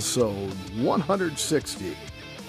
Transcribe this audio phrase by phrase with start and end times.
[0.00, 0.52] Episode
[0.82, 1.96] 160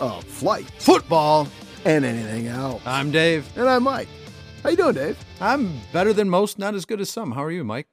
[0.01, 1.47] of Flight Football.
[1.85, 2.81] and Anything Else.
[2.85, 3.47] I'm Dave.
[3.55, 4.09] And I'm Mike.
[4.63, 5.17] How you doing, Dave?
[5.39, 7.31] I'm better than most, not as good as some.
[7.31, 7.87] How are you, Mike?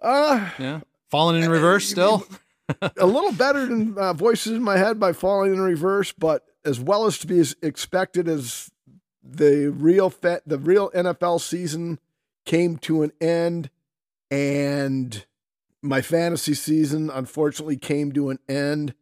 [0.00, 0.80] Uh, Yeah.
[1.10, 2.26] Falling in reverse still?
[2.96, 6.80] a little better than uh, Voices in My Head by Falling in Reverse, but as
[6.80, 8.70] well as to be as expected as
[9.22, 11.98] the real fe- the real NFL season
[12.46, 13.68] came to an end,
[14.30, 15.26] and
[15.82, 18.94] my fantasy season unfortunately came to an end.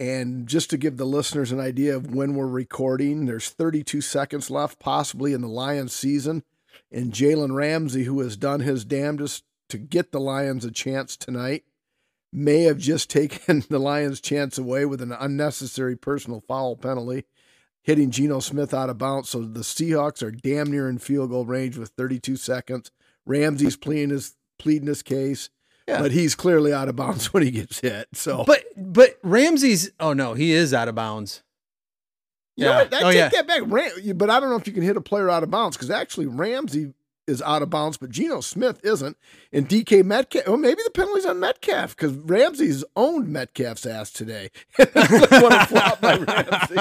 [0.00, 4.48] And just to give the listeners an idea of when we're recording, there's 32 seconds
[4.48, 6.44] left, possibly in the Lions season.
[6.92, 11.64] And Jalen Ramsey, who has done his damnedest to get the Lions a chance tonight,
[12.32, 17.24] may have just taken the Lions' chance away with an unnecessary personal foul penalty,
[17.82, 19.30] hitting Geno Smith out of bounds.
[19.30, 22.92] So the Seahawks are damn near in field goal range with 32 seconds.
[23.26, 25.50] Ramsey's pleading his pleading his case,
[25.88, 26.02] Yeah.
[26.02, 28.08] but he's clearly out of bounds when he gets hit.
[28.12, 31.42] So But but Ramsey's oh no, he is out of bounds.
[32.56, 32.76] You know Yeah.
[32.84, 32.94] what?
[32.94, 33.28] I Oh, take yeah.
[33.30, 33.62] that back.
[33.66, 35.90] Ram- but I don't know if you can hit a player out of bounds because
[35.90, 36.92] actually Ramsey
[37.26, 39.16] is out of bounds, but Geno Smith isn't.
[39.52, 44.50] And DK Metcalf, well, maybe the penalty's on Metcalf because Ramsey's owned Metcalf's ass today.
[44.76, 46.76] what a flop by Ramsey.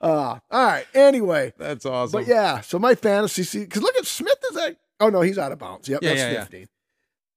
[0.00, 0.86] Uh, all right.
[0.94, 2.20] Anyway, That's awesome.
[2.20, 5.36] but yeah, so my fantasy season, because look at Smith is like, Oh, no, he's
[5.38, 5.88] out of bounds.
[5.88, 6.44] Yep, Yeah, that's yeah, yeah.
[6.44, 6.68] 15.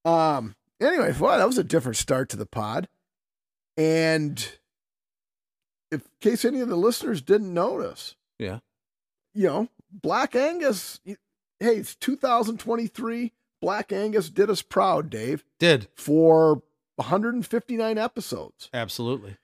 [0.05, 2.87] Um, anyway, well, that was a different start to the pod.
[3.77, 4.37] And
[5.91, 8.59] if, in case any of the listeners didn't notice, Yeah.
[9.33, 11.15] you know, Black Angus, hey,
[11.77, 13.33] it's 2023.
[13.61, 15.87] Black Angus did us proud, Dave, Did.
[15.95, 16.63] for
[16.95, 18.69] 159 episodes.
[18.73, 19.37] Absolutely.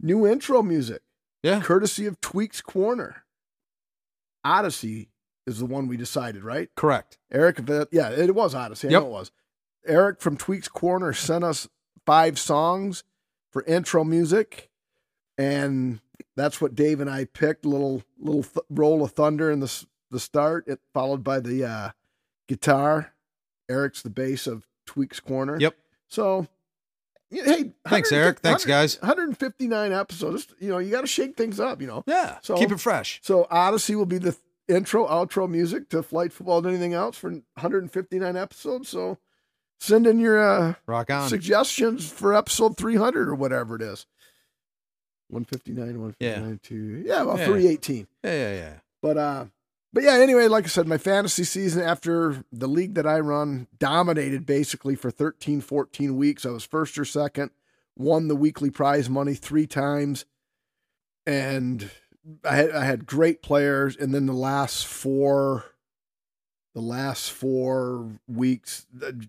[0.00, 1.02] New intro music,
[1.42, 1.60] Yeah.
[1.60, 3.24] courtesy of Tweaks Corner.
[4.44, 5.10] Odyssey
[5.46, 6.70] is the one we decided, right?
[6.76, 7.18] Correct.
[7.30, 7.58] Eric,
[7.90, 8.88] yeah, it was Odyssey.
[8.88, 9.02] I Yep.
[9.02, 9.30] know it was.
[9.88, 11.68] Eric from Tweaks Corner sent us
[12.06, 13.04] five songs
[13.52, 14.68] for intro music,
[15.36, 16.00] and
[16.36, 17.64] that's what Dave and I picked.
[17.64, 21.90] Little little th- roll of thunder in the the start, it followed by the uh,
[22.48, 23.12] guitar.
[23.68, 25.58] Eric's the bass of Tweaks Corner.
[25.60, 25.76] Yep.
[26.08, 26.46] So,
[27.30, 28.40] hey, Thanks, Eric.
[28.40, 28.98] Thanks, guys.
[29.02, 30.46] 159 episodes.
[30.58, 31.80] You know, you got to shake things up.
[31.82, 32.04] You know.
[32.06, 32.38] Yeah.
[32.42, 33.20] So- Keep it fresh.
[33.22, 37.18] So Odyssey will be the th- intro, outro music to Flight Football and anything else
[37.18, 38.88] for 159 episodes.
[38.88, 39.18] So
[39.78, 41.28] send in your uh, Rock on.
[41.28, 44.06] suggestions for episode 300 or whatever it is.
[45.28, 46.56] 159, 159, Yeah.
[46.62, 47.02] two.
[47.06, 47.46] Yeah, well, Yeah.
[47.46, 48.06] 318.
[48.24, 48.72] Yeah, yeah, yeah.
[49.02, 49.44] But uh,
[49.92, 50.14] but yeah.
[50.14, 54.94] Anyway, like I said, my fantasy season after the league that I run dominated basically
[54.96, 56.44] for 13, 14 weeks.
[56.46, 57.50] I was first or second,
[57.96, 60.24] won the weekly prize money three times,
[61.26, 61.90] and
[62.44, 63.96] I had I had great players.
[63.96, 65.64] And then the last four,
[66.78, 68.86] the last four weeks,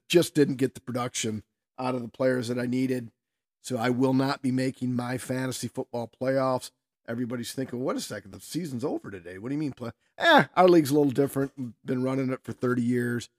[0.08, 1.42] just didn't get the production
[1.80, 3.10] out of the players that I needed.
[3.64, 6.70] So I will not be making my fantasy football playoffs
[7.08, 9.90] everybody's thinking, "What a second, the season's over today." What do you mean play?
[10.20, 11.52] Eh, our league's a little different.
[11.58, 13.30] We've been running it for 30 years,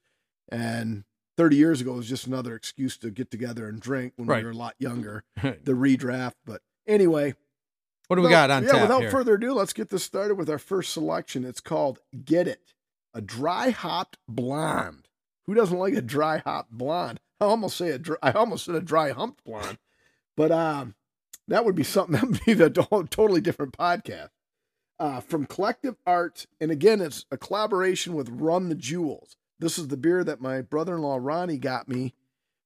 [0.50, 1.04] and
[1.36, 4.38] 30 years ago was just another excuse to get together and drink when Right.
[4.38, 5.22] we were a lot younger.
[5.64, 7.34] The redraft, but anyway,
[8.08, 9.10] what do we without- got on yeah, tap without here?
[9.12, 11.44] further ado, let's get this started with our first selection.
[11.44, 12.74] It's called "Get It,"
[13.14, 15.08] a dry hopped blonde.
[15.46, 17.20] Who doesn't like a dry hopped blonde?
[17.40, 19.78] I almost say a dry, I almost said a dry humped blonde,
[20.36, 20.94] but um,
[21.48, 24.28] that would be something that would be to- totally different podcast.
[24.98, 29.34] Uh, from Collective Arts, and again, it's a collaboration with Run the Jewels.
[29.58, 32.12] This is the beer that my brother-in-law Ronnie got me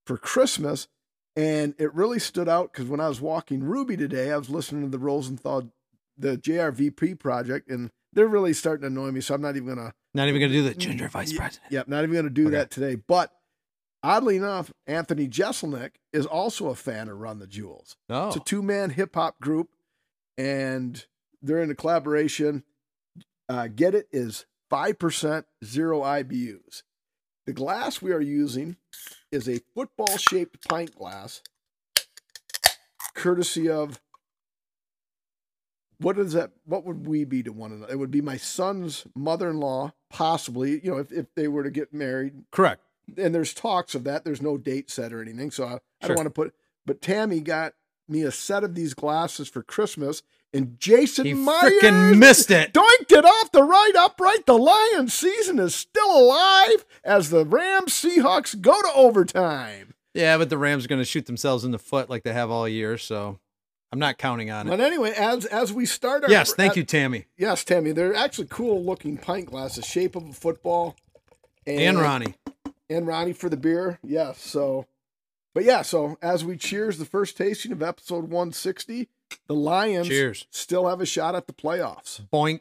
[0.04, 0.88] for Christmas,
[1.36, 4.82] and it really stood out because when I was walking Ruby today, I was listening
[4.82, 5.70] to the Rosenthal,
[6.18, 9.20] the JRVP project, and they're really starting to annoy me.
[9.20, 11.60] So I'm not even gonna, Not even gonna do the ginger vice president.
[11.70, 12.56] yep, not even gonna do Okay.
[12.56, 12.94] that today.
[12.94, 13.32] But
[14.02, 17.96] oddly enough, Anthony Jeselnik is also a fan of Run the Jewels.
[18.08, 18.28] Oh.
[18.28, 19.70] It's a two man hip hop group,
[20.38, 21.04] and
[21.42, 22.64] they're in a collaboration.
[23.48, 26.82] Uh, Get it is 5% zero IBUs.
[27.46, 28.76] The glass we are using
[29.30, 31.42] is a football shaped pint glass,
[33.14, 34.00] courtesy of
[36.04, 36.50] what is that?
[36.66, 37.92] What would we be to one another?
[37.92, 41.62] It would be my son's mother in law, possibly, you know, if, if they were
[41.64, 42.82] to get married Correct.
[43.16, 44.24] and there's talks of that.
[44.24, 46.54] There's no date set or anything, so I, I don't want to put.
[46.86, 47.74] But Tammy got
[48.08, 50.22] me a set of these glasses for Christmas,
[50.52, 52.72] and Jason He Myers freaking missed it.
[52.74, 54.46] doinked it off the right upright.
[54.46, 59.94] The Lions season is still alive as the Rams Seahawks go to overtime.
[60.12, 62.68] Yeah, but the Rams are gonna shoot themselves in the foot like they have all
[62.68, 63.38] year, so
[63.94, 64.70] I'm not counting on it.
[64.70, 68.12] But anyway, as as we start our Yes, thank uh, you, Tammy Yes, Tammy, they're
[68.14, 70.96] actually cool looking pint glasses, shape of a football.
[71.64, 72.34] and Ronnie.
[72.90, 74.00] and Ronnie for the beer.
[74.02, 74.40] Yes.
[74.40, 74.86] So
[75.54, 79.08] But yeah, so as we cheers the first tasting of episode 160,
[79.46, 80.46] the Lions Cheers.
[80.50, 82.20] still have a shot at the playoffs.
[82.32, 82.60] Boink.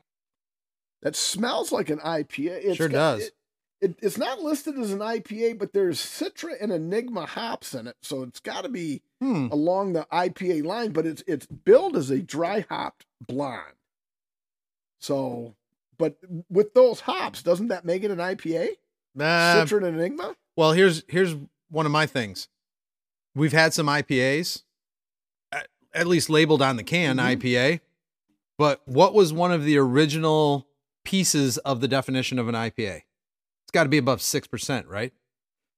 [1.02, 2.64] That smells like an IPA.
[2.64, 3.24] It's Sure got- does.
[3.28, 3.32] It,
[3.84, 7.98] it, it's not listed as an IPA, but there's Citra and Enigma hops in it,
[8.02, 9.48] so it's got to be Hmm.
[9.52, 10.92] along the IPA line.
[10.92, 13.76] But it's it's billed as a dry hopped blonde.
[15.00, 15.56] So,
[15.98, 16.18] but
[16.50, 18.70] with those hops, doesn't that make it an IPA?
[19.20, 19.22] Uh,
[19.66, 20.36] Citra and Enigma.
[20.56, 21.36] well, here's here's
[21.70, 22.48] one of my things.
[23.36, 24.64] We've had some IPAs,
[25.52, 27.38] at, at least labeled on the can Mhm.
[27.38, 27.80] IPA.
[28.58, 30.68] But what was one of the original
[31.04, 33.02] pieces of the definition of an IPA?
[33.74, 35.12] Got to be above six percent, right?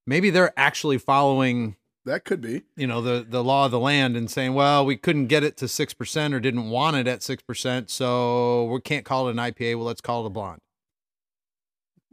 [0.06, 2.64] Maybe they're actually following That could be.
[2.76, 5.58] you know the the law of the land and saying, well, we couldn't get it
[5.58, 9.32] to six percent or didn't want it at six percent, so we can't call it
[9.32, 9.78] an IPA.
[9.78, 10.62] Well, let's call it a blonde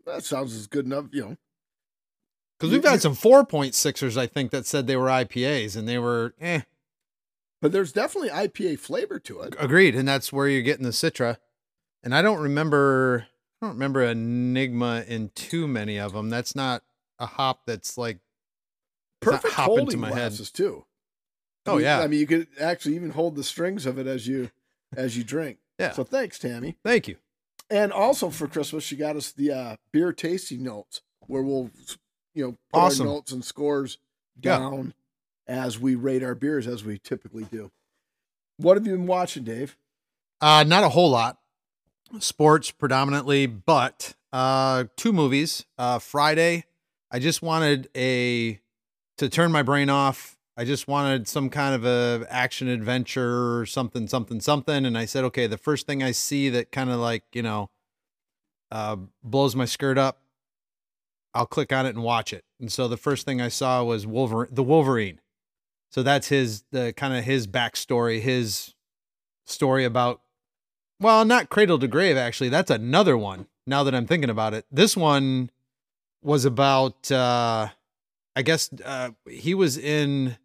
[0.06, 1.36] That sounds as good enough, you know.
[2.58, 5.88] because we've had some four point sixers, I think, that said they were IPAs and
[5.88, 6.60] they were eh.
[7.60, 9.54] But there's definitely IPA flavor to it.
[9.58, 11.36] Agreed, and that's where you're getting the Citra.
[12.02, 13.28] And I don't remember,
[13.62, 16.30] I don't remember Enigma in too many of them.
[16.30, 16.82] That's not
[17.20, 18.18] a hop that's like
[19.20, 20.14] Perfect hopping to holding my head.
[20.16, 20.84] glasses too.
[21.64, 22.00] I Oh, mean- yeah.
[22.00, 24.50] I mean you could actually even hold the strings of it as you
[24.96, 25.58] as you drink.
[25.78, 25.92] Yeah.
[25.92, 26.76] So thanks, Tammy.
[26.84, 27.16] Thank you.
[27.70, 31.70] And also for Christmas, she got us the uh, beer tasting notes where we'll
[32.34, 33.06] you know put Awesome.
[33.06, 33.98] our notes and scores
[34.42, 34.58] Yeah.
[34.58, 34.94] down
[35.46, 37.70] as we rate our beers as we typically do.
[38.56, 39.76] What have you been watching, Dave?
[40.40, 41.38] Uh, not a whole lot.
[42.18, 45.64] Sports predominantly, but uh, two movies.
[45.78, 46.64] Uh, Friday,
[47.10, 48.60] I just wanted a
[49.18, 50.36] to turn my brain off.
[50.56, 54.84] I just wanted some kind of a action adventure or something, something, something.
[54.84, 57.70] And I said, okay, the first thing I see that kind of like you know
[58.70, 60.20] uh, blows my skirt up,
[61.34, 62.44] I'll click on it and watch it.
[62.60, 65.20] And so the first thing I saw was Wolverine, the Wolverine.
[65.90, 68.74] So that's his the kind of his backstory, his
[69.46, 70.20] story about
[71.02, 72.48] well, not cradle to grave actually.
[72.48, 73.46] That's another one.
[73.66, 74.64] Now that I'm thinking about it.
[74.70, 75.50] This one
[76.22, 77.68] was about uh
[78.34, 80.36] I guess uh he was in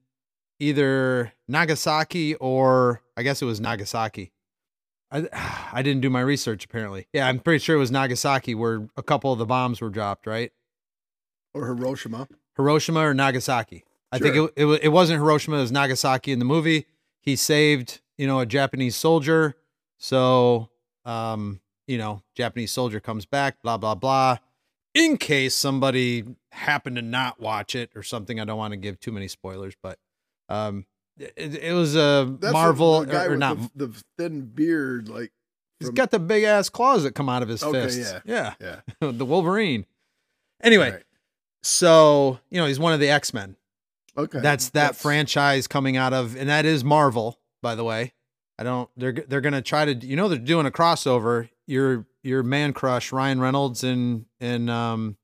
[0.59, 4.31] either Nagasaki or I guess it was Nagasaki.
[5.12, 5.27] I
[5.74, 7.07] I didn't do my research apparently.
[7.13, 10.27] Yeah, I'm pretty sure it was Nagasaki where a couple of the bombs were dropped,
[10.27, 10.51] right?
[11.53, 12.27] Or Hiroshima?
[12.56, 13.83] Hiroshima or Nagasaki.
[14.12, 16.86] I think it, it it wasn't Hiroshima, it was Nagasaki in the movie.
[17.19, 19.56] He saved, you know, a Japanese soldier.
[19.98, 20.70] So,
[21.06, 24.38] um, you know, Japanese soldier comes back, blah blah blah.
[24.94, 29.00] In case somebody happened to not watch it or something, I don't want to give
[29.00, 30.00] too many spoilers, but
[30.50, 30.86] um,
[31.20, 33.58] it, it was a That's Marvel the guy or, or with not.
[33.76, 35.32] the, the thin beard, like
[35.80, 38.12] He's from- got the big ass claws that come out of his Okay, fists.
[38.26, 38.54] yeah.
[38.60, 39.12] yeah, yeah.
[39.12, 39.86] the Wolverine.
[40.64, 41.04] Anyway, Right.
[41.64, 43.56] so you know he's one of the X Men.
[44.18, 44.40] Okay.
[44.40, 48.14] That's that franchise coming out of, and that is Marvel, by the way.
[48.59, 48.89] I don't.
[48.98, 49.94] They're they're gonna try to.
[49.94, 51.50] You know, they're doing a crossover.
[51.68, 55.18] Your your man crush Ryan Reynolds and and um,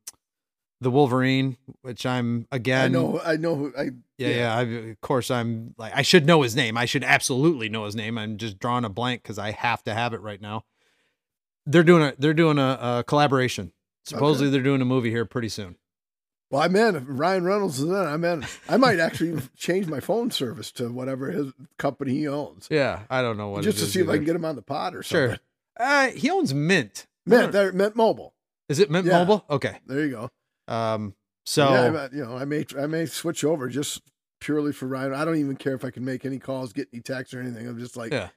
[0.81, 2.85] the Wolverine, which I'm again.
[2.85, 3.21] I know.
[3.24, 3.56] I know.
[3.56, 4.56] Who, I Yeah, yeah.
[4.56, 6.77] I, of course, I'm like I should know his name.
[6.77, 8.17] I should absolutely know his name.
[8.17, 10.65] I'm just drawing a blank because I have to have it right now.
[11.65, 13.72] They're doing a they're doing a, a collaboration.
[14.05, 15.77] Supposedly, they're doing a movie here pretty soon.
[16.53, 16.95] Well, I'm in.
[16.95, 17.95] If Ryan Reynolds is in.
[17.95, 18.45] I'm in.
[18.69, 23.24] I might actually change my phone service to whatever his company he owns, Yeah, I
[23.24, 24.62] don't know what just it to is see if I can get him on the
[24.62, 25.29] pod or Sure.
[25.29, 25.39] something.
[25.79, 27.07] Uh, he owns Mint.
[27.25, 28.36] Mint, Mint Mobile.
[28.69, 29.17] Is it Mint Yeah.
[29.17, 29.43] Mobile?
[29.50, 29.79] Okay.
[29.88, 30.29] There you go.
[30.72, 31.15] Um.
[31.48, 34.03] So yeah, you know, I may, I may switch over just
[34.39, 35.15] purely for Ryan.
[35.15, 37.67] I don't even care if I can make any calls, get any texts or anything.
[37.67, 38.29] I'm just like, Yeah.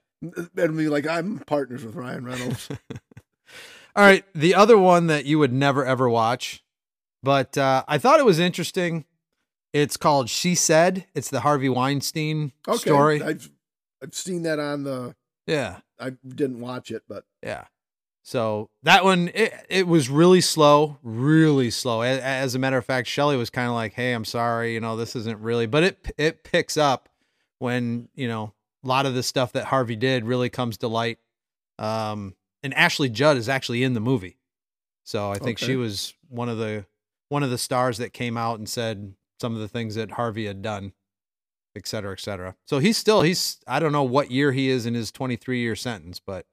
[0.56, 2.68] it'll be like I'm partners with Ryan Reynolds.
[3.94, 6.64] All right, the other one that you would never ever watch,
[7.26, 9.04] but uh, I thought it was interesting.
[9.75, 11.04] It's called She Said.
[11.14, 13.23] It's the Harvey Weinstein Okay, story.
[13.23, 13.50] I've,
[14.02, 15.14] I've seen that on the.
[15.47, 17.64] yeah, I didn't watch it, but yeah.
[18.23, 22.00] So that one, it, it was really slow, really slow.
[22.02, 24.80] As, as a matter of fact, Shelley was kind of like, "Hey, I'm sorry, you
[24.80, 27.09] know, this isn't really," but it it picks up
[27.59, 28.52] when you know
[28.83, 31.18] a lot of the stuff that Harvey did really comes to light.
[31.78, 34.38] Um, and Ashley Judd is actually in the movie,
[35.04, 35.66] so I think Okay.
[35.66, 36.85] she was one of the
[37.28, 40.47] one of the stars that came out and said some of the things that Harvey
[40.47, 40.92] had done,
[41.75, 42.54] et cetera, et cetera.
[42.66, 45.76] So he's still he's I don't know what year he is in his 23 year
[45.76, 46.47] sentence, but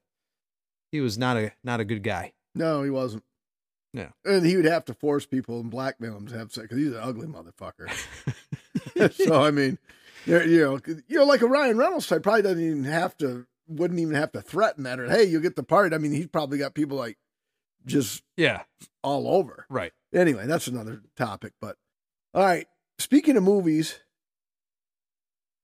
[0.91, 2.33] he was not a not a good guy.
[2.55, 3.23] no, he wasn't.
[3.95, 4.09] Yeah.
[4.25, 6.93] and he would have to force people and blackmail him to have sex because he's
[6.93, 7.91] an ugly motherfucker.
[9.27, 9.77] so I mean,
[10.25, 13.99] you know, you know, like a Ryan Reynolds type probably doesn't even have to, wouldn't
[13.99, 15.93] even have to threaten that or hey, you'll get the part.
[15.93, 17.17] I mean, he's probably got people like
[17.85, 18.63] just yeah,
[19.03, 19.67] all over.
[19.69, 19.93] right.
[20.13, 21.53] Anyway, that's another topic.
[21.59, 21.77] But
[22.33, 22.67] all right,
[22.99, 23.99] speaking of movies,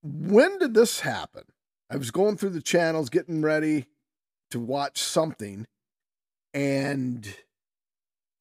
[0.01, 1.44] when did this happen?
[1.89, 3.88] I was going through the channels, getting ready
[4.51, 5.68] to watch something,
[6.53, 7.36] and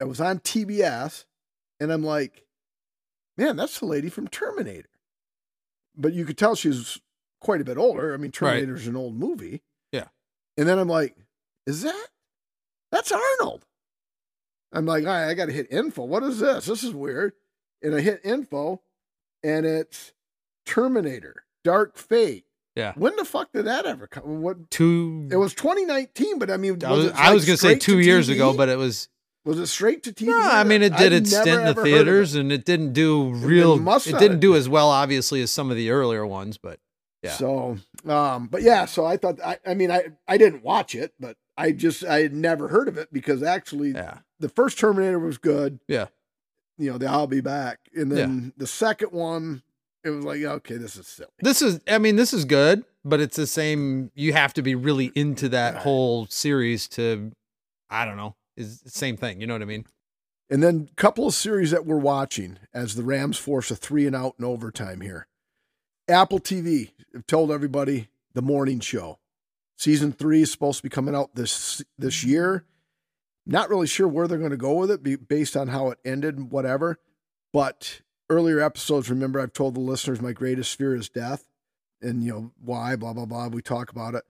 [0.00, 1.24] I was on TBS,
[1.80, 2.44] and I'm like,
[3.36, 4.88] man, that's the lady from Terminator.
[5.96, 7.00] But you could tell she's
[7.40, 8.14] quite a bit older.
[8.14, 9.62] I mean, Terminator's an old movie.
[9.92, 10.08] Yeah.
[10.56, 11.16] And then I'm like,
[11.66, 12.08] is that?
[12.92, 13.64] That's Arnold.
[14.72, 16.04] I'm like, all right, I got to hit info.
[16.04, 16.66] What is this?
[16.66, 17.32] This is weird.
[17.82, 18.82] And I hit info,
[19.42, 20.12] and it's
[20.66, 22.44] Terminator, Dark Fate.
[22.75, 22.92] Yeah.
[22.96, 24.42] When the fuck did that ever come?
[24.42, 24.70] What?
[24.70, 25.28] Two.
[25.30, 28.28] It was 2019, but I mean, I was, I was like gonna say two years
[28.28, 28.34] TV?
[28.34, 29.08] ago, but it was.
[29.44, 30.26] was it straight to TV?
[30.28, 32.40] No, I mean it did its stint in the ever heard of theaters, it.
[32.40, 33.78] and it didn't do It real.
[33.78, 36.78] must It didn't have do as well, obviously, as some of the earlier ones, but
[37.22, 37.32] yeah.
[37.32, 41.14] So, um, but yeah, so I thought, I, I mean, I, I didn't watch it,
[41.18, 45.18] but I just, I had never heard of it because actually yeah, the first Terminator
[45.18, 45.80] was good.
[45.88, 46.06] Yeah.
[46.78, 47.80] You know, the I'll be back.
[47.94, 49.62] And then the second one,
[50.04, 51.28] it was like, okay, this is silly.
[51.40, 51.80] this is.
[51.88, 54.12] I mean, this is good, but it's the same.
[54.14, 55.82] You have to be really into that Right.
[55.82, 57.32] whole series to.
[57.90, 58.36] I don't know.
[58.56, 59.40] Is the same thing.
[59.40, 59.86] You know what I mean?
[60.48, 64.06] And then a couple of series that we're watching as the Rams force a three
[64.06, 65.26] and out in overtime here.
[66.08, 69.18] Apple TV have told everybody the morning show.
[69.78, 72.30] Season three is supposed to be coming out this this mm-hmm.
[72.30, 72.64] year.
[73.47, 75.99] Not really sure where they're going to go with it, be- based on how it
[76.04, 76.99] ended and whatever.
[77.52, 81.49] But earlier episodes, remember I've told the listeners my greatest fear is death,
[82.02, 83.47] and you know why, blah blah blah.
[83.47, 84.25] We talk about it.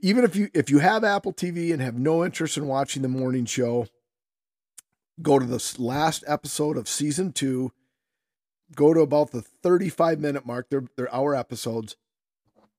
[0.00, 3.08] Even if you if you have Apple TV and have no interest in watching the
[3.08, 3.88] morning show,
[5.20, 7.72] go to this last episode of season two.
[8.76, 10.70] Go to about the 35 minute mark.
[10.70, 11.96] They're, they're hour episodes.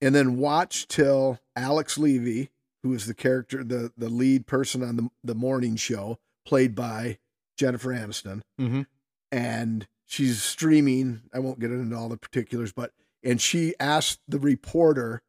[0.02, 2.50] And then watch till Alex Levy,
[2.82, 7.18] who is the character, the, the lead person on the, the morning show, played by
[7.56, 8.42] Jennifer Aniston.
[8.60, 8.82] Mm-hmm.
[9.30, 11.22] And she's streaming.
[11.32, 12.90] I won't get into all the particulars, but,
[13.22, 15.22] and she asked the reporter,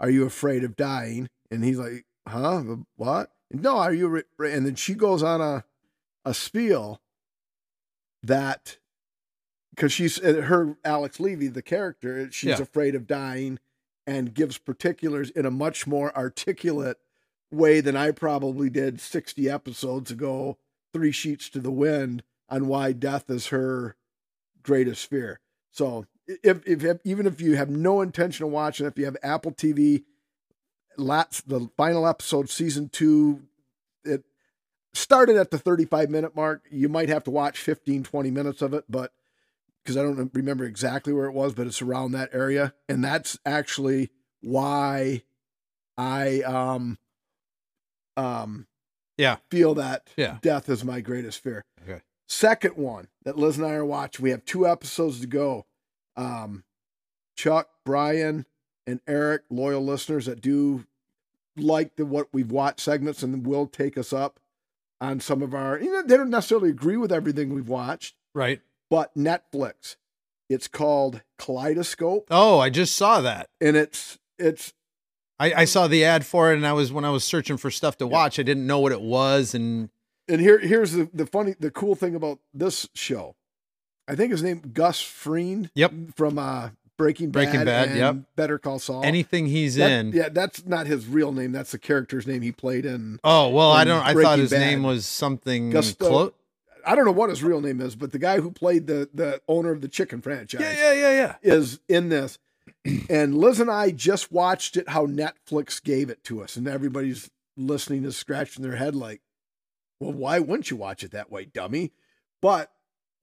[0.00, 1.28] Are you afraid of dying?
[1.50, 2.62] And he's like, Huh?
[2.96, 3.30] What?
[3.52, 4.08] No, are you?
[4.08, 4.52] Re-?
[4.52, 5.64] And then she goes on a,
[6.24, 7.00] a spiel
[8.24, 8.78] that
[9.70, 12.62] because she's uh, her Alex Levy, the character, she's Yeah.
[12.62, 13.60] afraid of dying
[14.06, 16.98] and gives particulars in a much more articulate
[17.50, 20.58] way than I probably did 60 episodes ago,
[20.92, 23.96] three sheets to the wind on why death is her
[24.62, 25.40] greatest fear.
[25.70, 29.52] So if, if, even if you have no intention of watching, if you have Apple
[29.52, 30.04] TV,
[30.96, 33.42] last the final episode, season two,
[34.04, 34.24] it
[34.94, 36.62] started at the 35 minute mark.
[36.70, 39.12] You might have to watch 15, 20 minutes of it, but
[39.86, 42.74] because I don't remember exactly where it was, but it's around that area.
[42.88, 44.10] And that's actually
[44.42, 45.22] why
[45.96, 46.98] I um
[48.16, 48.66] um
[49.16, 49.36] Yeah.
[49.50, 50.38] feel that Yeah.
[50.42, 51.64] death is my greatest fear.
[51.82, 52.02] Okay.
[52.28, 54.22] Second one that Liz and I are watching.
[54.24, 55.66] We have two episodes to go.
[56.16, 56.64] Um
[57.36, 58.46] Chuck, Brian,
[58.86, 60.84] and Eric, loyal listeners that do
[61.56, 64.40] like the what we've watched segments and will take us up
[65.00, 68.60] on some of our you know they don't necessarily agree with everything we've watched Right.
[68.90, 69.96] But Netflix.
[70.48, 73.48] It's called Kaleidoscope, Oh, I just saw that.
[73.60, 74.72] and it's it's
[75.40, 77.70] I, I saw the ad for it, and I was when I was searching for
[77.70, 78.10] stuff to Yeah.
[78.12, 79.90] watch, I didn't know what it was, and
[80.28, 83.34] and here here's the the funny the cool thing about this show.
[84.08, 85.68] I think his name Gus Fring.
[85.74, 85.92] Yep.
[86.14, 87.32] From uh Breaking Bad.
[87.50, 88.16] Breaking Bad, and yep.
[88.36, 89.02] Better Call Saul.
[89.04, 90.12] anything he's That- in.
[90.12, 91.50] Yeah, that's not his real name.
[91.52, 93.18] That's the character's name he played in.
[93.24, 94.02] Oh well, I don't.
[94.06, 94.60] I thought his Bad.
[94.60, 96.32] name was something Gusto- close.
[96.86, 99.42] I don't know what his real name is, but the guy who played the the
[99.48, 100.60] owner of the chicken franchise.
[100.60, 101.34] Yeah, yeah, yeah, yeah.
[101.42, 102.38] is in this.
[103.10, 107.28] And Liz and I just watched it how Netflix gave it to us, and everybody's
[107.56, 109.22] listening is scratching their head like,
[109.98, 111.92] well, why wouldn't you watch it that way, dummy?
[112.40, 112.70] But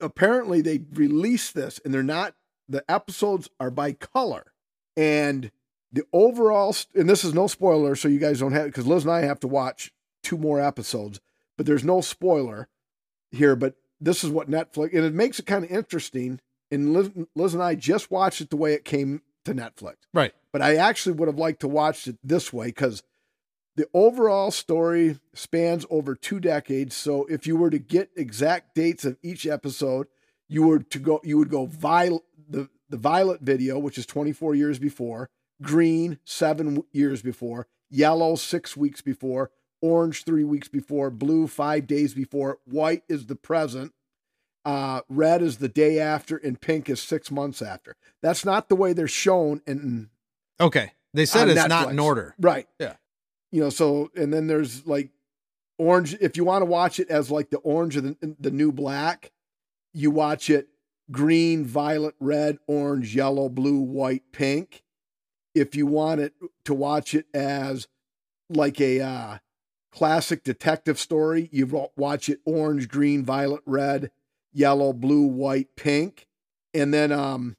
[0.01, 2.35] apparently they released this and they're not
[2.67, 4.51] the episodes are by color.
[4.97, 5.51] And
[5.91, 9.13] the overall and this is no spoiler, so you guys don't have because Liz and
[9.13, 9.91] I have to watch
[10.23, 11.19] two more episodes,
[11.57, 12.67] but there's no spoiler
[13.33, 13.55] here.
[13.55, 16.39] But this is what Netflix and it makes it kind of interesting.
[16.71, 19.95] And Liz, Liz and I just watched it the way it came to Netflix.
[20.13, 20.33] Right.
[20.51, 23.03] But I actually would have liked to watch it this way because
[23.75, 26.95] the overall story spans over two decades.
[26.95, 30.07] So if you were to get exact dates of each episode,
[30.47, 34.53] you were to go you would go violet the the violet video, which is 24
[34.53, 35.29] years before,
[35.61, 39.49] green 7 years before, yellow 6 weeks before,
[39.83, 43.93] orange 3 weeks before, blue 5 days before, white is the present,
[44.65, 47.95] uh, red is the day after, and pink is 6 months after.
[48.23, 50.09] That's not the way they're shown in
[50.59, 52.35] Okay, they said it's not in order.
[52.39, 52.67] Right.
[52.79, 52.95] Yeah.
[53.51, 55.09] You know, so and then there's like
[55.77, 56.15] orange.
[56.19, 59.31] If you want to watch it as like the orange of the, the new black,
[59.93, 60.69] you watch it
[61.11, 64.83] green, violet, red, orange, yellow, blue, white, pink.
[65.53, 66.33] If you want it
[66.65, 67.87] to watch it as
[68.49, 69.37] like a uh,
[69.93, 74.11] classic detective story, you watch it orange, green, violet, red,
[74.51, 76.27] yellow, blue, white, pink.
[76.73, 77.55] And then um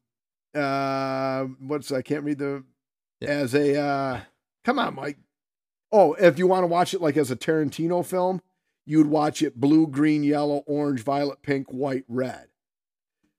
[0.54, 2.64] uh what's I can't read the
[3.20, 3.28] Yeah.
[3.28, 4.20] as a uh
[4.64, 5.18] come on, Mike.
[5.92, 8.42] Oh, if you want to watch it like as a Tarantino film,
[8.84, 12.48] you would watch it blue, green, yellow, orange, violet, pink, white, red.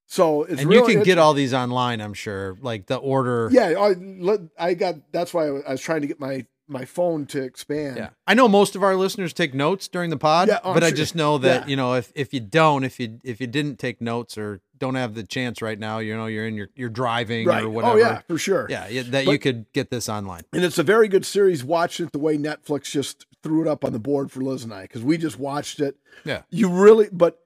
[0.08, 2.56] So it's and really, you can get all these online, I'm sure.
[2.62, 3.50] Like the order.
[3.52, 3.74] yeah.
[3.78, 7.26] I, I got that's why I was, I was trying to get my my phone
[7.28, 7.98] to expand.
[7.98, 8.10] Yeah.
[8.26, 10.92] I know most of our listeners take notes during the pod, Yeah, oh, but I
[10.92, 11.68] just know that, Yeah.
[11.68, 14.96] you know, if, if you don't, if you if you didn't take notes or don't
[14.96, 17.64] have the chance right now, you know, you're in your you're driving right.
[17.64, 17.94] or whatever.
[17.94, 18.68] Oh yeah, for sure.
[18.70, 20.42] Yeah, yeah, that you could get this online.
[20.54, 21.64] And it's a very good series.
[21.64, 24.74] Watching it the way Netflix just threw it up on the board for Liz and
[24.74, 25.98] I because we just watched it.
[26.24, 26.42] Yeah.
[26.50, 27.40] You really, but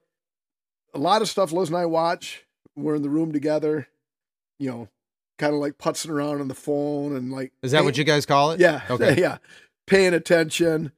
[0.94, 2.44] a lot of stuff Liz and I watch.
[2.74, 3.88] We're in the room together,
[4.58, 4.88] you know,
[5.40, 7.52] kind of like putzing around on the phone and like.
[7.62, 8.60] Is that what you guys call it?
[8.60, 8.82] Yeah.
[8.90, 9.20] Okay.
[9.20, 9.38] Yeah.
[9.86, 10.92] Paying attention.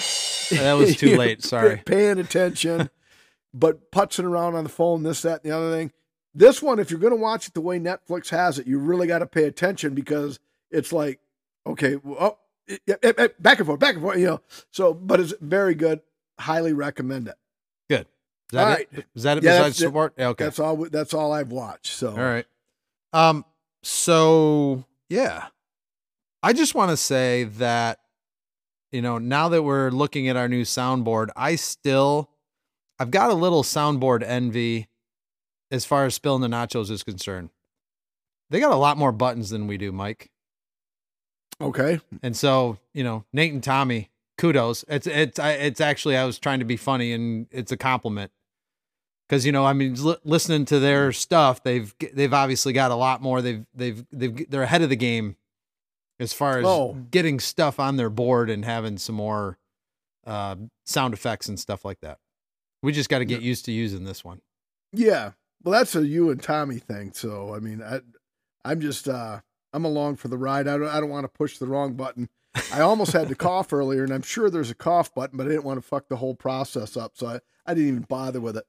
[0.00, 1.42] Oh, that was too late.
[1.42, 1.82] Sorry.
[1.84, 2.88] Paying attention,
[3.52, 5.92] but putzing around on the phone, this, that, and the other thing.
[6.34, 9.06] This one, if you're going to watch it the way Netflix has it, you really
[9.06, 11.20] got to pay attention because it's like,
[11.66, 12.38] okay, well,
[12.88, 14.40] oh, back and forth, back and forth, you know.
[14.70, 16.00] So, but it's very good.
[16.40, 17.36] Highly recommend it.
[17.88, 18.06] Good.
[18.50, 19.04] Is that All it?
[19.14, 19.94] Is that it Yeah, besides it.
[19.94, 20.44] okay.
[20.44, 20.76] That's all.
[20.90, 21.92] That's all I've watched.
[21.92, 22.46] So, All right.
[23.14, 23.44] Um.
[23.82, 25.48] So yeah,
[26.42, 28.00] I just want to say that
[28.92, 32.30] you know now that we're looking at our new soundboard, I still
[32.98, 34.88] I've got a little soundboard envy
[35.70, 37.50] as far as spilling the nachos is concerned.
[38.50, 40.30] They got a lot more buttons than we do, Mike.
[41.60, 42.00] okay.
[42.22, 44.84] And so, you know, Nate and Tommy, kudos.
[44.88, 48.30] It's it's I, it's actually I was trying to be funny and it's a compliment.
[49.28, 52.94] Cuz you know, I mean li- listening to their stuff, they've they've obviously got a
[52.96, 53.40] lot more.
[53.42, 55.36] They've they've they've they're ahead of the game
[56.20, 56.94] as far as Oh.
[57.10, 59.58] getting stuff on their board and having some more
[60.26, 62.18] uh sound effects and stuff like that.
[62.82, 64.42] We just got to get used to using this one.
[64.92, 65.32] Yeah.
[65.62, 67.12] Well, that's a you and Tommy thing.
[67.14, 68.00] So, I mean, I,
[68.62, 69.40] I'm just, uh,
[69.72, 70.68] I'm along for the ride.
[70.68, 72.28] I don't, I don't want to push the wrong button.
[72.74, 75.48] I almost had to cough earlier, and I'm sure there's a cough button, but I
[75.48, 78.58] didn't want to fuck the whole process up, so I, I didn't even bother with
[78.58, 78.66] it.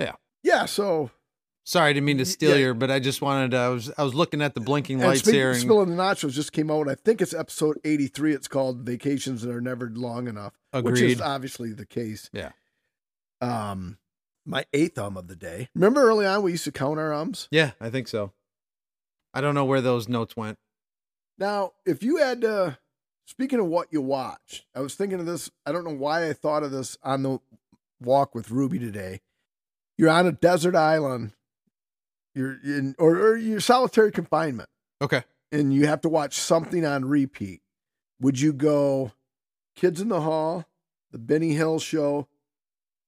[0.00, 0.12] Yeah.
[0.42, 0.66] Yeah.
[0.66, 1.10] So,
[1.64, 2.56] Sorry, I didn't mean to steal yeah.
[2.56, 5.08] your, but I just wanted to, I was I was looking at the blinking and
[5.08, 6.88] lights speaking here and spilling the nachos just came out.
[6.88, 8.34] I think it's episode 83.
[8.34, 12.28] It's called "Vacations That Are Never Long Enough," which is obviously the case.
[12.32, 12.50] Yeah.
[13.40, 13.98] Um,
[14.44, 15.68] my eighth um of the day.
[15.74, 17.46] Remember early on we used to count our ums.
[17.52, 18.32] Yeah, I think so.
[19.32, 20.58] I don't know where those notes went.
[21.38, 22.78] Now, if you had to,
[23.24, 25.48] speaking of what you watched, I was thinking of this.
[25.64, 27.38] I don't know why I thought of this on the
[28.00, 29.20] walk with Ruby today.
[30.02, 31.30] You're on a desert island.
[32.34, 34.68] You're in, or, or you're solitary confinement,
[35.00, 35.22] Okay.
[35.52, 37.60] and you have to watch something on repeat.
[38.20, 39.12] Would you go
[39.76, 40.64] Kids in the Hall,
[41.12, 42.26] The Benny Hill Show,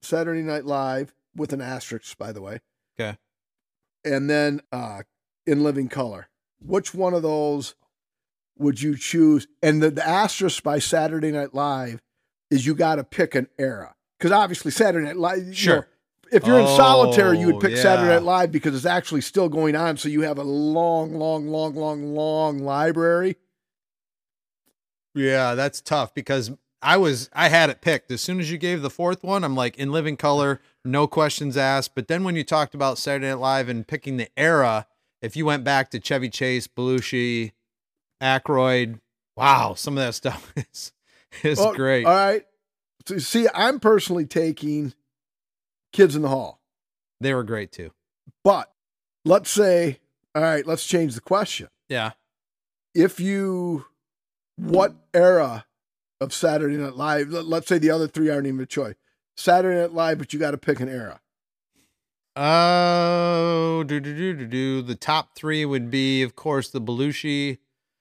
[0.03, 2.61] Saturday Night Live with an asterisk, by the way?
[2.97, 3.19] Okay.
[4.05, 5.03] And then uh,
[5.49, 6.29] In Living Color.
[6.61, 7.75] Which one of those
[8.57, 9.49] would you choose?
[9.65, 12.01] And the, the asterisk by Saturday Night Live
[12.53, 13.97] is you got to pick an era.
[14.17, 15.77] Because obviously, Saturday Night Live, you Sure.
[15.77, 15.85] know,
[16.35, 18.09] if you're in solitary, you would Oh, pick Saturday.
[18.09, 19.97] Night Live because it's actually still going on.
[19.97, 23.37] So you have a long, long, long, long, long library.
[25.15, 26.51] Yeah, that's tough because
[26.83, 28.11] I was I had it picked.
[28.11, 31.57] As soon as you gave the fourth one, I'm like in living color, no questions
[31.57, 31.95] asked.
[31.95, 34.87] But then when you talked about Saturday Night Live and picking the era,
[35.23, 37.53] if you went back to Chevy Chase, Belushi,
[38.23, 39.01] Aykroyd,
[39.37, 40.93] wow, some of that stuff is
[41.43, 42.05] is Oh, great.
[42.07, 42.45] All right.
[43.07, 44.95] So see, I'm personally taking
[45.95, 46.61] Kids in the Hall.
[47.21, 47.93] They were great too.
[48.43, 48.71] But
[49.25, 50.01] let's say,
[50.35, 51.69] all right, let's change the question.
[51.89, 52.11] Yeah.
[52.95, 53.87] If you,
[54.57, 55.65] what era
[56.21, 58.95] of Saturday Night Live, let- let's say the other three aren't even a choice.
[59.37, 61.21] Saturday Night Live, but you got to pick an era.
[62.37, 64.83] Oh, do do do do do.
[64.83, 67.59] The top three would be, of course, the Belushi.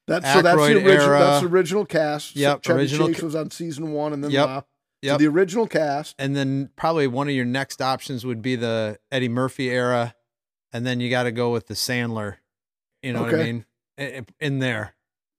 [0.08, 0.92] That's so that's the original.
[0.92, 1.20] era.
[1.20, 2.36] That's the original cast.
[2.36, 4.66] Yep, Chevy original Chase was on season one, and then Yep, so
[5.04, 5.20] yep.
[5.20, 6.16] the original cast.
[6.18, 10.16] and then probably one of your next options would be the Eddie Murphy era,
[10.72, 12.38] and then you got to go with the Sandler.
[13.02, 13.66] You know what I mean?
[13.98, 14.96] In, in there.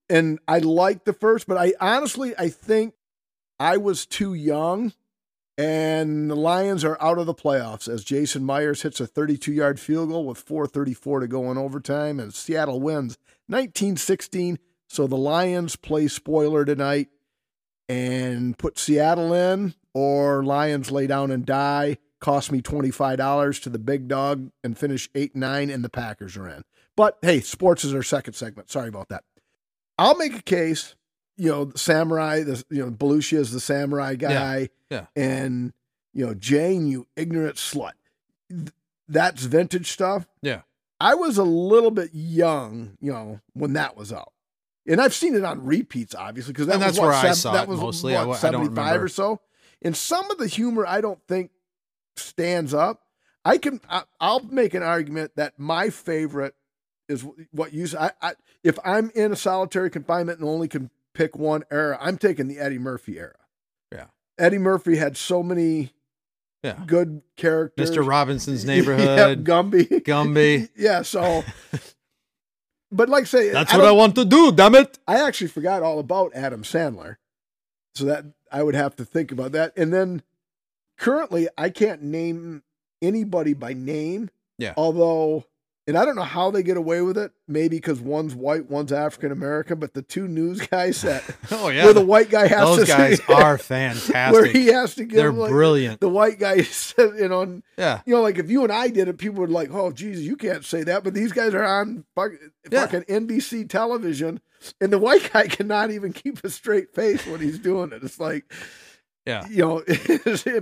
[0.09, 2.95] and I like the first, but I honestly I think
[3.59, 4.93] I was too young,
[5.57, 10.11] and the Lions are out of the playoffs as Jason Myers hits a 32-yard field
[10.11, 14.59] goal with 4:34 to go in overtime, and Seattle wins 1916.
[14.89, 17.09] So the Lions play spoiler tonight
[17.89, 21.99] and put Seattle in, or Lions lay down and die.
[22.21, 26.49] cost me $25 to the big dog and finish 8 9, and the Packers are
[26.49, 26.63] in.
[26.97, 28.71] But hey, sports is our second segment.
[28.71, 29.25] Sorry about that.
[29.99, 30.95] I'll make a case,
[31.37, 34.71] you know, Samurai, the, you know, Belushi is the Samurai guy.
[34.91, 35.07] yeah.
[35.15, 35.73] And,
[36.13, 37.93] you know, Jane, you ignorant slut.
[39.09, 40.27] That's vintage stuff.
[40.43, 40.63] Yeah.
[41.01, 44.33] I was a little bit young, you know, when that was out.
[44.87, 47.53] And I've seen it on repeats, obviously, because that that's what, where I sev- saw
[47.55, 48.13] that it was mostly.
[48.13, 49.05] What, I w- I don't 75 remember.
[49.05, 49.41] or so.
[49.83, 51.51] And some of the humor I don't think
[52.17, 53.01] stands up.
[53.45, 56.55] I can I, I'll make an argument that my favorite
[57.09, 61.37] is what you I, I if I'm in a solitary confinement and only can pick
[61.37, 63.37] one era, I'm taking the Eddie Murphy era.
[63.93, 64.07] Yeah.
[64.39, 65.93] Eddie Murphy had so many
[66.63, 66.79] Yeah.
[66.87, 67.91] good characters.
[67.91, 68.07] Mr.
[68.07, 70.03] Robinson's Yeah, neighborhood, Gumby.
[70.03, 70.71] Gumby.
[70.77, 71.45] yeah, so
[72.95, 74.99] but like say That's what I want to do, damn it.
[75.07, 77.17] I actually forgot all about Adam Sandler.
[77.95, 79.77] So that I would have to think about that.
[79.77, 80.23] And then
[80.99, 82.63] currently I can't name
[83.01, 84.31] anybody by name.
[84.59, 84.75] Yeah.
[84.77, 85.45] Although
[85.87, 87.33] and I don't know how they get away with it.
[87.47, 91.85] Maybe because one's white, one's African American, but the two news guys that Oh yeah.
[91.85, 93.59] where the white guy has Those to guys say, are
[94.33, 96.01] where he has to give They're like, brilliant.
[96.01, 98.01] the white guy said, you know, Yeah.
[98.07, 100.37] you know, like if you and I did it, people would like, oh, Jesus, you
[100.37, 101.05] can't say that.
[101.05, 102.33] But these guys are on fuck,
[102.71, 102.87] Yeah.
[102.87, 104.41] fucking NBC television,
[104.81, 108.03] and the white guy cannot even keep a straight face when he's doing it.
[108.03, 108.51] It's like,
[109.27, 109.47] Yeah.
[109.49, 109.83] you know,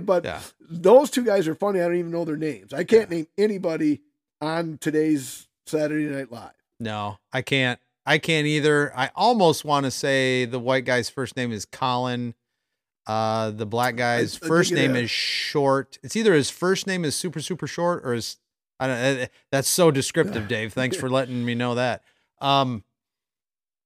[0.01, 0.41] but Yeah.
[0.59, 1.79] those two guys are funny.
[1.79, 2.73] I don't even know their names.
[2.73, 4.01] I can't name anybody
[4.43, 6.51] on today's Saturday Night Live.
[6.79, 7.79] No, I can't.
[8.05, 8.91] I can't either.
[8.97, 12.35] I almost want to say the white guy's first name is Colin.
[13.07, 15.09] Uh, the black guy's I first name is.
[15.09, 15.97] short.
[16.03, 18.37] It's either his first name is super super short or his.
[18.79, 18.97] I don't.
[19.21, 20.73] uh, That's so descriptive, Dave.
[20.73, 22.03] Thanks for letting me know that.
[22.41, 22.83] Um,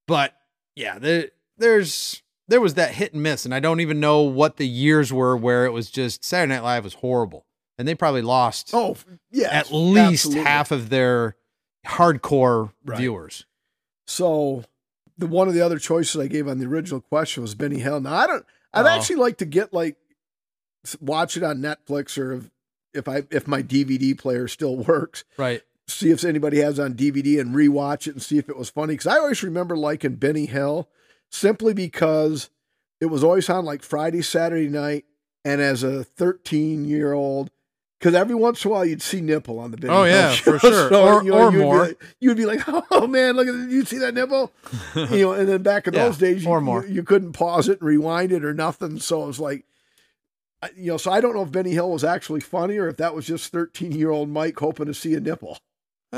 [0.07, 0.33] but
[0.75, 4.57] yeah, there, there's there was that hit and miss, and I don't even know what
[4.57, 7.45] the years were where it was just Saturday Night Live was horrible,
[7.77, 8.95] and they probably lost Oh,
[9.31, 11.35] yeah, at least half of their
[11.85, 12.97] hardcore Right.
[12.99, 13.45] viewers.
[14.05, 14.63] So
[15.17, 17.99] the one of the other choices I gave on the original question was Benny Hill.
[18.01, 18.45] Now I don't.
[18.73, 18.89] I'd Oh.
[18.89, 19.95] actually like to get like
[21.01, 22.49] watch it on Netflix or if,
[22.93, 25.23] if I if my DVD player still works.
[25.37, 25.61] Right.
[25.89, 28.69] See if anybody has it on DVD and rewatch it and see if it was
[28.69, 28.93] funny.
[28.93, 30.89] Because I always remember liking Benny Hill
[31.31, 32.49] simply because
[32.99, 35.05] it was always on like Friday, Saturday night,
[35.45, 37.51] and as a 13 year old.
[37.99, 40.51] Because every once in a while you'd see nipple on the Benny Oh, yeah, show.
[40.59, 40.93] for sure.
[40.95, 41.79] Or- you or you'd be more.
[41.87, 43.69] like- you'd be like, "Oh man, look at it!
[43.71, 44.51] You see that nipple?"
[44.95, 46.85] you know, and then back in Yeah, those days, you, or more.
[46.85, 48.99] You, you couldn't pause it and rewind it or nothing.
[48.99, 49.65] So it was like,
[50.75, 53.15] you know, so I don't know if Benny Hill was actually funny or if that
[53.15, 55.57] was just 13 year old Mike hoping to see a nipple.
[56.13, 56.17] Uh,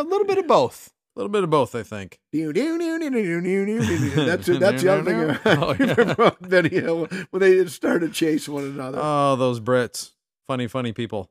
[0.00, 0.92] a little bit of both.
[1.14, 2.18] A little bit of both, I think.
[4.26, 4.60] That's it.
[4.60, 6.30] That's the other thing Oh, yeah.
[6.46, 8.98] Benny Hill when they started chasing one another.
[9.00, 10.10] Oh, those Brits.
[10.46, 11.30] Funny, funny people.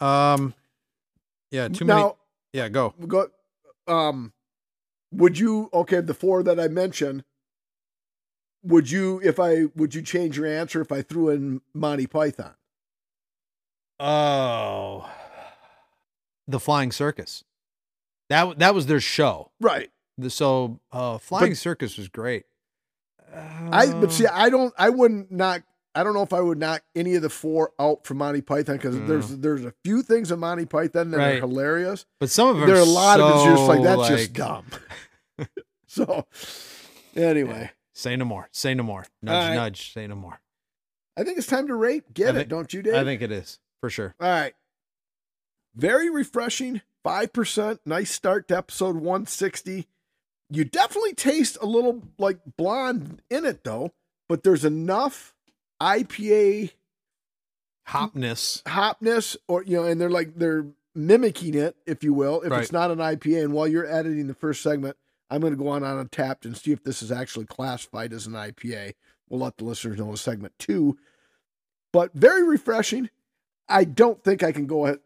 [0.00, 0.54] Um,
[1.50, 2.10] yeah, too many.
[2.52, 2.94] Yeah, go.
[3.06, 3.28] go,
[3.88, 4.32] um,
[5.12, 6.00] would you okay?
[6.00, 7.24] The four that I mentioned,
[8.62, 12.54] would you if I would you change your answer if I threw in Monty Python?
[13.98, 15.08] Oh,
[16.46, 17.44] the Flying Circus.
[18.28, 19.50] That that was their show.
[19.60, 19.90] Right.
[20.18, 22.44] The, so, uh, Flying But- Circus was great.
[23.34, 25.62] I but see, Uh, I don't, I wouldn't knock.
[25.94, 28.76] I don't know if I would knock any of the four out from Monty Python
[28.76, 31.20] because there's there's a few things in Monty Python that Mm.
[31.20, 31.36] Right.
[31.36, 32.06] are hilarious.
[32.18, 32.66] but some of them.
[32.66, 34.66] There are a lot of it's just like so, that's just dumb.
[35.86, 36.26] so
[37.14, 38.48] anyway, Say no more.
[38.52, 39.04] Say no more.
[39.22, 39.54] Nudge, right.
[39.54, 39.92] nudge.
[39.92, 40.40] Say no more.
[41.16, 42.14] I think it's time to rate.
[42.14, 42.94] Get I it, think- don't you, Dave?
[42.94, 44.14] I think it is for sure.
[44.18, 44.54] All right.
[45.74, 46.80] Very refreshing.
[47.04, 47.80] 5%.
[47.84, 49.86] Nice start to episode 160.
[50.50, 53.92] You definitely taste a little like blonde in it, though,
[54.28, 55.34] but there's enough
[55.82, 56.70] IPA
[57.88, 58.62] Hopness.
[58.62, 62.62] hopness, or, you know, and they're like, they're mimicking it, if you will, if Right.
[62.62, 63.44] it's not an IPA.
[63.44, 64.96] And while you're editing the first segment,
[65.30, 68.26] I'm going to go on on Untappd and see if this is actually classified as
[68.26, 68.94] an IPA.
[69.28, 70.96] We'll let the listeners know in segment two.
[71.92, 73.10] But very refreshing.
[73.68, 74.96] I don't think I can go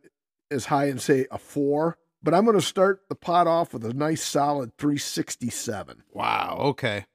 [0.50, 3.84] as high and say a four, but I'm going to start the pot off with
[3.84, 6.02] a nice solid 367.
[6.12, 6.58] Wow.
[6.60, 7.06] Okay.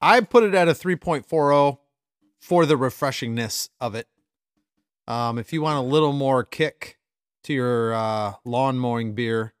[0.00, 1.78] I put it at a 3.40
[2.44, 4.06] for the refreshingness of it.
[5.08, 6.98] Um, if you want a little more kick
[7.44, 9.54] to your uh, lawn mowing beer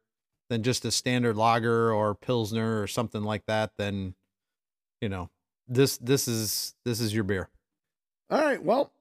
[0.50, 4.14] than just a standard lager or pilsner or something like that, then
[5.00, 5.30] you know
[5.66, 7.48] this this is this is your beer.
[8.28, 8.62] All right.
[8.62, 8.92] Well,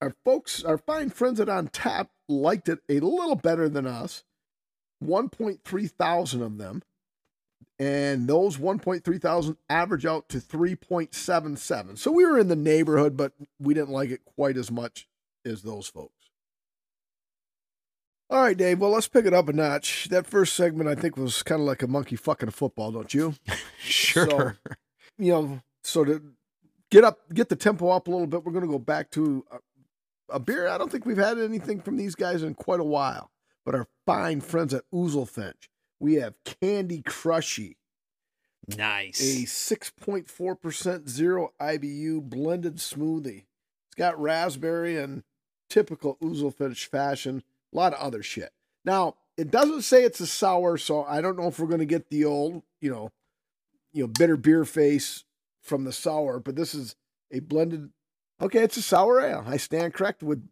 [0.00, 4.22] our folks, our fine friends at Untappd liked it a little better than us.
[5.04, 6.84] 1.3 thousand of them.
[7.78, 11.98] And those 1.3 thousand average out to 3.77.
[11.98, 15.06] So we were in the neighborhood, but we didn't like it quite as much
[15.44, 16.12] as those folks.
[18.28, 18.80] All right, Dave.
[18.80, 20.08] Well, let's pick it up a notch.
[20.10, 23.12] That first segment, I think, was kind of like a monkey fucking a football, don't
[23.14, 23.34] you?
[23.78, 24.58] Sure.
[25.16, 26.20] You know, so to
[26.90, 29.44] get up, get the tempo up a little bit, we're going to go back to
[29.52, 29.58] a,
[30.34, 30.66] a beer.
[30.66, 33.30] I don't think we've had anything from these guys in quite a while,
[33.64, 35.68] but our fine friends at Oozlefinch.
[35.98, 37.76] We have Candy Crushy,
[38.76, 39.20] nice.
[39.20, 43.44] a 6.4% zero IBU blended smoothie.
[43.88, 45.22] It's got raspberry and
[45.70, 48.52] typical Oozlefinch fashion, a lot of other shit.
[48.84, 51.86] Now, it doesn't say it's a sour, so I don't know if we're going to
[51.86, 53.10] get the old, you know,
[53.92, 55.24] you know, bitter beer face
[55.62, 56.94] from the sour, but this is
[57.32, 57.90] a blended.
[58.40, 59.44] Okay, it's a sour ale.
[59.46, 60.46] I stand correct with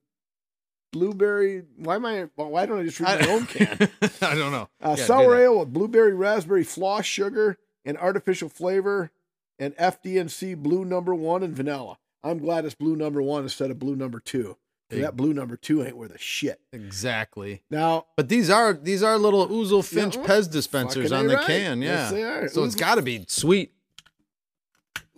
[0.95, 1.65] blueberry.
[1.77, 2.29] Why am I?
[2.37, 3.77] Why don't I just read my own can?
[4.23, 4.69] I don't know.
[4.83, 9.11] Uh, Yeah, sour ale with blueberry, raspberry, floss sugar, and artificial flavor,
[9.59, 11.99] and FDNC blue number one and vanilla.
[12.23, 14.57] I'm glad it's blue number one instead of blue number two.
[14.89, 15.01] Hey.
[15.01, 16.61] That blue number two ain't worth a shit.
[16.73, 17.63] Exactly.
[17.71, 21.47] Now, But these are these are little Oozlefinch Pez dispensers on the right.
[21.47, 21.83] can.
[21.83, 21.89] Yeah.
[21.89, 22.49] Yes, they are.
[22.49, 23.73] So it's got to be sweet.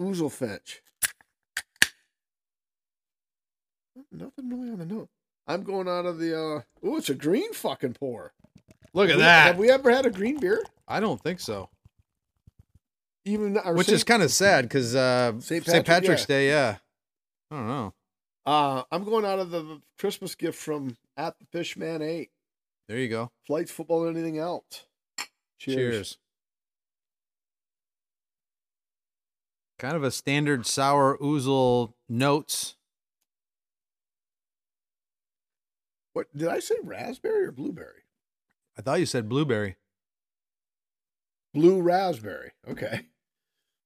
[0.00, 0.80] Oozlefinch.
[4.12, 5.08] Nothing really on the note.
[5.46, 6.34] I'm going out of the.
[6.38, 8.32] uh Oh, it's a green fucking pour.
[8.92, 9.46] Look at We- that.
[9.46, 10.62] Have we ever had a green beer?
[10.88, 11.68] I don't think so.
[13.24, 16.26] Even or Which Saint- is kind of sad because uh, Saint Patrick, Patrick's yeah.
[16.26, 16.48] Day.
[16.48, 16.76] Yeah.
[17.50, 17.94] I don't know.
[18.44, 22.30] Uh, I'm going out of the Christmas gift from at the Fishman Eight.
[22.88, 23.32] There you go.
[23.46, 24.84] Flights, football, and anything else.
[25.58, 25.76] Cheers.
[25.76, 26.18] Cheers.
[29.78, 32.76] Kind of a standard sour Ouzel notes.
[36.16, 36.76] What did I say?
[36.82, 38.04] Raspberry or blueberry?
[38.78, 39.76] I thought you said blueberry.
[41.52, 42.52] Blue raspberry.
[42.66, 43.08] Okay.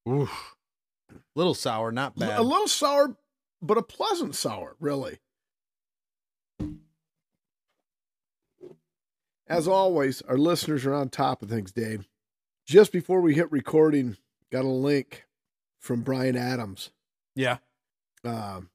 [0.09, 0.55] Oof.
[1.35, 2.39] Little sour, not bad.
[2.39, 3.17] A little sour,
[3.61, 5.19] but a pleasant sour, really.
[9.49, 12.07] As always, our listeners are on top of things, Dave.
[12.65, 14.17] Just before we hit recording,
[14.53, 15.27] got a link
[15.81, 16.91] from Brian Adams.
[17.35, 17.57] yeah.
[18.23, 18.71] Um,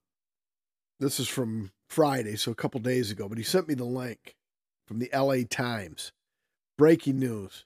[1.00, 4.36] this is from Friday, so a couple days ago, but he sent me the link
[4.86, 6.12] from the LA Times.
[6.78, 7.66] Breaking news.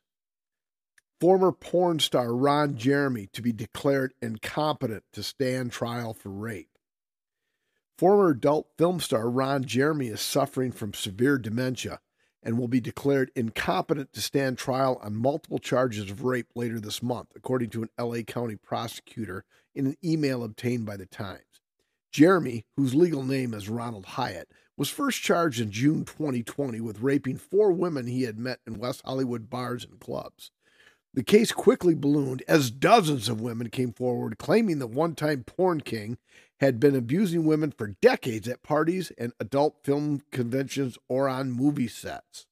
[1.19, 6.69] Former porn star Ron Jeremy to be declared incompetent to stand trial for rape.
[7.97, 11.99] Former adult film star Ron Jeremy is suffering from severe dementia
[12.41, 17.03] and will be declared incompetent to stand trial on multiple charges of rape later this
[17.03, 19.43] month, according to an LA County prosecutor
[19.75, 21.48] in an email obtained by the Times.
[22.11, 27.37] Jeremy, whose legal name is Ronald Hyatt, was first charged in June 2020 with raping
[27.37, 30.51] four women he had met in West Hollywood bars and clubs.
[31.13, 35.81] The case quickly ballooned as dozens of women came forward claiming the one time porn
[35.81, 36.17] king
[36.59, 41.87] had been abusing women for decades at parties and adult film conventions or on movie
[41.87, 42.45] sets.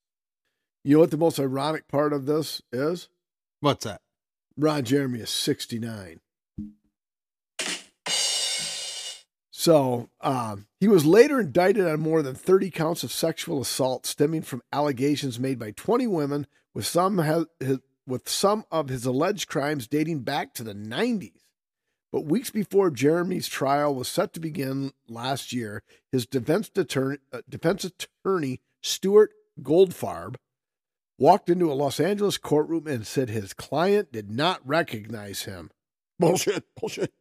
[0.84, 3.10] You know what the most ironic part of this is?
[3.60, 4.02] What's that?
[4.58, 6.20] Ron Jeremy is 69.
[9.68, 14.44] So um, he was later indicted on more than 30 counts of sexual assault stemming
[14.44, 19.50] from allegations made by 20 women, with some ha- his, with some of his alleged
[19.50, 21.42] crimes dating back to the 90s.
[22.14, 27.42] But weeks before Jeremy's trial was set to begin last year, his defense attorney, uh,
[27.50, 30.36] defense attorney Stuart Goldfarb
[31.20, 35.72] walked into a Los Angeles courtroom and said his client did not recognize him.
[36.20, 37.12] Bullshit, bullshit.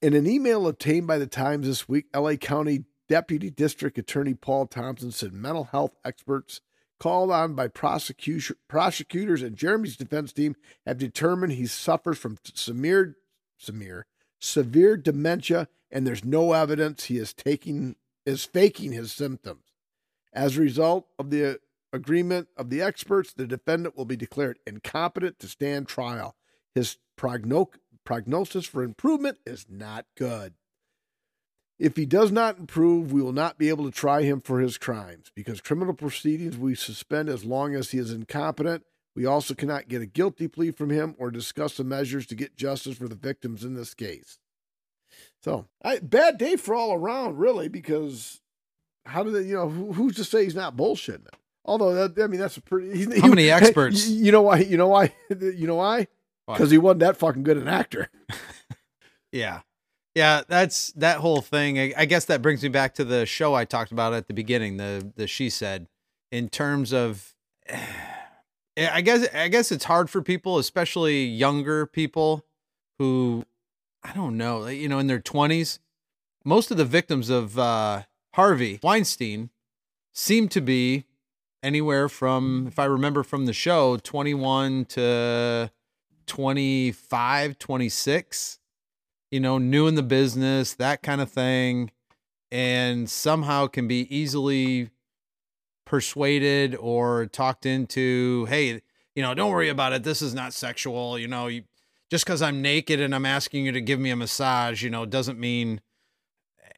[0.00, 4.66] In an email obtained by the Times this week, LA County Deputy District Attorney Paul
[4.66, 6.60] Thompson said mental health experts
[6.98, 10.54] called on by prosecutors and Jeremy's defense team
[10.86, 13.16] have determined he suffers from severe,
[13.58, 14.06] severe,
[14.40, 19.64] severe dementia, and there's no evidence he is taking is faking his symptoms.
[20.32, 21.58] As a result of the
[21.92, 26.36] agreement of the experts, the defendant will be declared incompetent to stand trial.
[26.74, 30.54] His progno- prognosis for improvement is not good.
[31.78, 34.78] If he does not improve, we will not be able to try him for his
[34.78, 38.84] crimes because criminal proceedings we suspend as long as he is incompetent.
[39.16, 42.56] We also cannot get a guilty plea from him or discuss the measures to get
[42.56, 44.38] justice for the victims in this case.
[45.42, 48.40] So, I, bad day for all around, really, because
[49.04, 51.34] how do they, you know, who, who's to say he's not bullshitting it?
[51.64, 52.96] Although that, I mean, that's a pretty.
[52.96, 54.08] He's, How many experts?
[54.08, 54.58] You know why?
[54.58, 55.12] You know why?
[55.30, 56.08] You know why?
[56.46, 56.54] Why?
[56.54, 58.10] Because he wasn't that fucking good an actor.
[59.32, 59.60] Yeah.
[60.14, 61.78] Yeah, that's that whole thing.
[61.78, 64.34] I, I guess that brings me back to the show I talked about at the
[64.34, 65.88] beginning, the the she said
[66.30, 67.34] in terms of
[68.76, 72.44] I guess I guess it's hard for people, especially younger people
[72.98, 73.44] who
[74.02, 75.78] I don't know, you know, in their 20s.
[76.44, 78.02] Most of the victims of uh
[78.34, 79.48] Harvey Weinstein
[80.12, 81.04] seem to be
[81.62, 85.70] anywhere from, if I remember from the show, 21 to
[86.32, 88.58] 25, 26,
[89.30, 91.90] you know, new in the business, that kind of thing,
[92.50, 94.88] and somehow can be easily
[95.84, 98.80] persuaded or talked into, hey,
[99.14, 100.04] you know, don't worry about it.
[100.04, 101.18] This is not sexual.
[101.18, 101.64] You know, you,
[102.10, 105.04] just because I'm naked and I'm asking you to give me a massage, you know,
[105.04, 105.82] doesn't mean.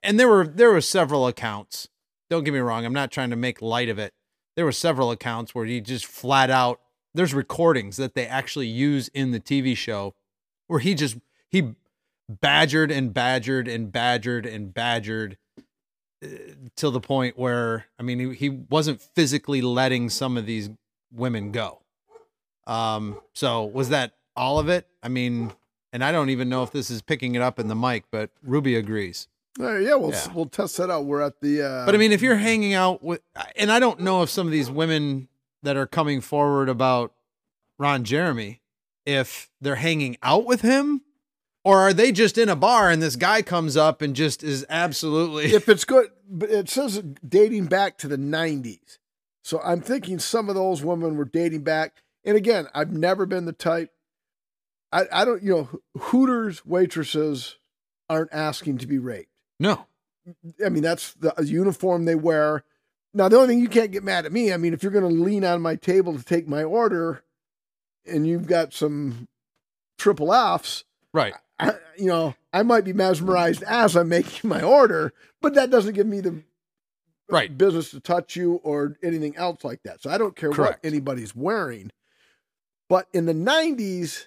[0.02, 1.86] And there were there were several accounts.
[2.28, 2.84] Don't get me wrong.
[2.84, 4.14] I'm not trying to make light of it.
[4.56, 6.80] There were several accounts where he just flat out.
[7.14, 10.14] There's recordings that they actually use in the TV show,
[10.66, 11.16] where he just
[11.48, 11.74] he
[12.29, 15.37] badgered and badgered and badgered and badgered
[16.24, 16.27] uh,
[16.77, 20.70] till the point where I mean he, he wasn't physically letting some of these
[21.12, 21.81] women go.
[22.66, 24.87] Um, so was that all of it?
[25.03, 25.53] I mean,
[25.92, 28.31] and I don't even know if this is picking it up in the mic, but
[28.42, 29.29] Ruby agrees.
[29.61, 30.33] Uh, yeah, we'll Yeah.
[30.33, 31.05] we'll test that out.
[31.05, 31.62] We're at the.
[31.62, 33.20] Uh, But I mean, if you're hanging out with,
[33.55, 35.29] and I don't know if some of these women
[35.64, 37.12] that are coming forward about
[37.79, 38.61] Ron Jeremy,
[39.05, 41.03] if they're hanging out with him,
[41.64, 44.64] or are they just in a bar and this guy comes up and just is
[44.68, 48.98] absolutely if it's good, but it says dating back to the '90s,
[49.42, 52.03] so I'm thinking some of those women were dating back.
[52.24, 53.90] And again, I've never been the type.
[54.92, 57.57] I I don't you know Hooters waitresses
[58.09, 59.31] aren't asking to be raped.
[59.59, 59.87] no,
[60.64, 62.64] I mean, that's the uniform they wear.
[63.16, 65.09] Now, the only thing you can't get mad at me, I mean, if you're going
[65.09, 67.22] to lean on my table to take my order
[68.05, 69.29] and you've got some
[69.96, 75.12] triple Fs, right, I, you know, I might be mesmerized as I'm making my order,
[75.40, 76.42] but that doesn't give me the
[77.31, 80.03] right, business to touch you or anything else like that.
[80.03, 80.83] So I don't care Correct.
[80.83, 81.92] what anybody's wearing.
[82.88, 84.27] But in the 90s,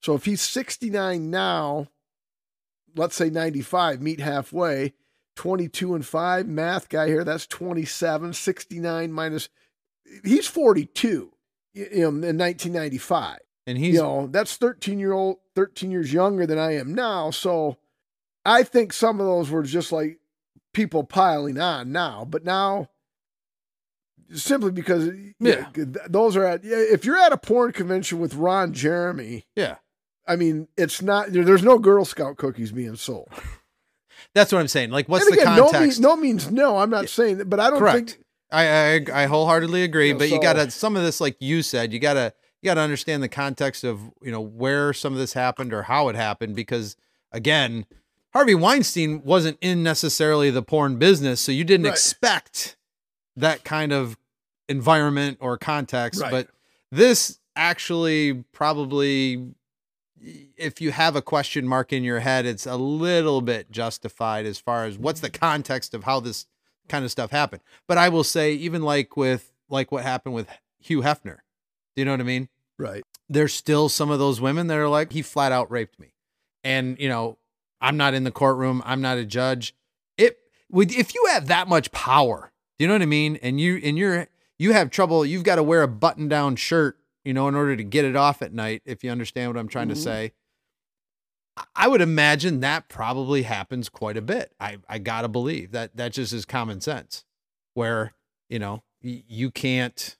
[0.00, 1.88] so if he's 69 now,
[2.96, 4.94] let's say 95, meet halfway,
[5.36, 9.48] 22 and 5, math guy here, that's 27, 69 minus,
[10.24, 11.32] he's 42
[11.74, 16.46] you know, in 1995 and he's you know that's 13 year old 13 years younger
[16.46, 17.30] than i am now.
[17.30, 17.78] So
[18.44, 20.18] i think some of those were just like
[20.72, 22.24] people piling on now.
[22.28, 22.90] But now
[24.32, 25.08] simply because
[25.40, 25.68] Yeah.
[25.74, 29.76] th- those are at if you're at a porn convention with ron jeremy yeah.
[30.26, 33.28] i mean it's not there's no girl scout cookies being sold
[34.34, 34.90] That's what I'm saying.
[34.90, 36.00] Like, what's and the again, no, mean, context?
[36.00, 38.10] no means no i'm not saying that but i don't Correct.
[38.10, 38.20] think
[38.50, 38.66] I,
[39.12, 41.98] I I wholeheartedly agree, Yeah, but you gotta some of this, like you said, you
[41.98, 45.82] gotta you gotta understand the context of you know where some of this happened or
[45.84, 46.94] how it happened because
[47.32, 47.84] again,
[48.32, 51.92] Harvey Weinstein wasn't in necessarily the porn business, so you didn't Right.
[51.94, 52.76] expect
[53.34, 54.16] that kind of
[54.68, 56.20] environment or context.
[56.20, 56.30] Right.
[56.30, 56.48] But
[56.92, 59.48] this actually probably
[60.56, 64.58] if you have a question mark in your head, it's a little bit justified as
[64.58, 66.46] far as what's the context of how this
[66.88, 67.62] kind of stuff happened.
[67.88, 71.38] But I will say, even like with like what happened with Hugh Hefner,
[71.96, 72.48] do you know what I mean?
[72.78, 76.14] right There's still some of those women that are like, he flat out raped me,
[76.62, 77.38] and you know,
[77.80, 79.74] I'm not in the courtroom, I'm not a judge.
[80.18, 80.38] It
[80.70, 83.38] would if you have that much power, do you know what I mean?
[83.42, 86.98] And you and you're you have trouble, you've got to wear a button down shirt,
[87.24, 88.82] you know, in order to get it off at night.
[88.84, 89.98] If you understand what I'm trying to Mhm.
[90.04, 90.32] say.
[91.76, 94.52] I- would imagine that probably happens quite a bit.
[94.58, 97.24] I, I gotta believe that that just is common sense,
[97.74, 98.12] where
[98.48, 100.16] you know y- you can't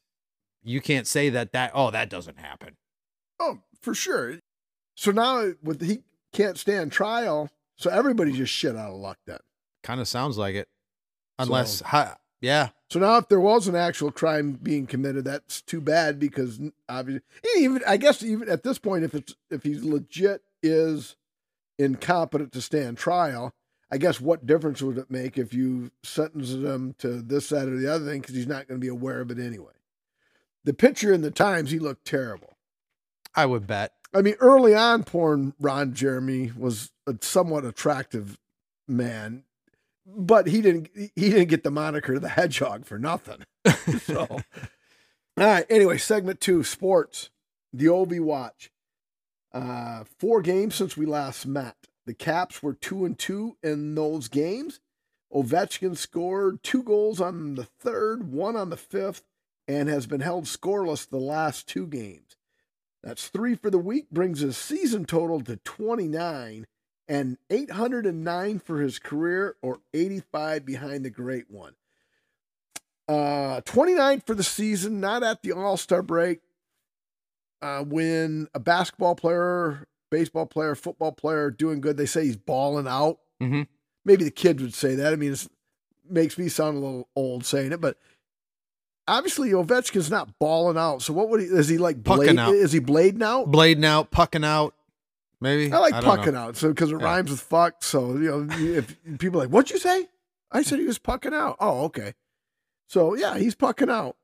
[0.63, 2.77] you can't say that that oh that doesn't happen.
[3.41, 4.39] Oh, for sure.
[4.97, 9.39] So now with he can't stand trial, so everybody's just shit out of luck then.
[9.83, 10.69] Kind of sounds like it,
[11.39, 15.63] unless So- ha, yeah So now if there was an actual crime being committed, that's
[15.63, 17.23] too bad because obviously
[17.59, 21.17] even I guess even at this point, if it's if he's legit is
[21.79, 23.53] incompetent to stand trial,
[23.91, 27.77] I guess what difference would it make if you sentence him to this, that, or
[27.79, 29.73] the other thing because he's not going to be aware of it anyway.
[30.65, 32.57] The picture in the Times, he looked terrible.
[33.35, 33.93] I would bet.
[34.15, 38.39] I mean, early on, porn Ron Jeremy was a somewhat attractive
[38.87, 39.45] man,
[40.07, 43.45] but he didn't he didn't get the moniker the Hedgehog for nothing.
[44.01, 44.41] So, all
[45.37, 45.67] right.
[45.69, 47.31] Anyway, segment two, sports.
[47.73, 48.71] The Ovi Watch.
[49.55, 51.77] Uh, four games since we last met.
[52.07, 54.81] The Caps were two and two in those games.
[55.33, 59.23] Ovechkin scored two goals on the third, one on the fifth,
[59.69, 62.37] and has been held scoreless the last two games.
[63.03, 66.67] That's three for the week, brings his season total to 29
[67.07, 71.75] and 809 for his career, or 85 behind the great one.
[73.07, 76.41] Uh, 29 for the season, not at the All Star break.
[77.65, 82.87] Uh, when a basketball player, baseball player, football player doing good, they say he's balling
[82.87, 83.19] out.
[83.41, 83.67] Mhm.
[84.05, 85.13] Maybe the kids would say that.
[85.15, 85.49] I mean, it
[86.09, 87.97] makes me sound a little old saying it, but
[89.09, 91.01] obviously Ovechkin's not balling out.
[91.01, 91.47] So what would he?
[91.47, 92.39] Is he like blade?
[92.39, 92.53] out.
[92.55, 93.51] Is he blading out?
[93.51, 94.75] Blading out, pucking out,
[95.41, 95.73] maybe.
[95.73, 96.01] I like know.
[96.03, 97.05] pucking out, so because it Yeah.
[97.07, 97.83] rhymes with fuck.
[97.83, 100.09] So you know, if people are like, "What'd you say?"
[100.53, 101.57] I said he was pucking out.
[101.61, 102.13] Oh, okay.
[102.89, 104.17] So yeah, he's pucking out.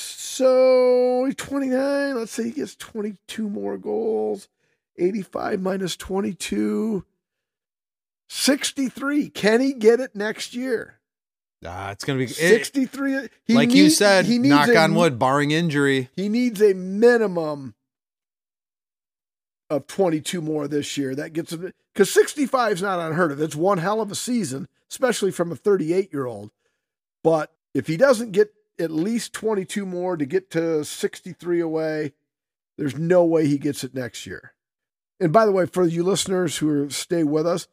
[0.00, 2.14] So he's 29.
[2.16, 4.48] Let's say he gets 22 more goals.
[4.96, 7.04] 85 minus 22.
[8.28, 9.28] 63.
[9.30, 11.00] Can he get it next year?
[11.66, 13.28] Ah, it's gonna be it- 63.
[13.44, 14.26] He like you said.
[14.26, 16.08] he needs Knock a- on wood, barring injury.
[16.14, 17.74] He needs a minimum
[19.68, 21.16] of 22 more this year.
[21.16, 23.40] That gets him because 65 is not unheard of.
[23.40, 26.52] It's one hell of a season, especially from a 38 year old.
[27.24, 32.12] But if he doesn't get at least 22 more to get to 63 away,
[32.76, 34.52] there's no way he gets it next year.
[35.20, 37.66] And by the way, for you listeners who stay with us,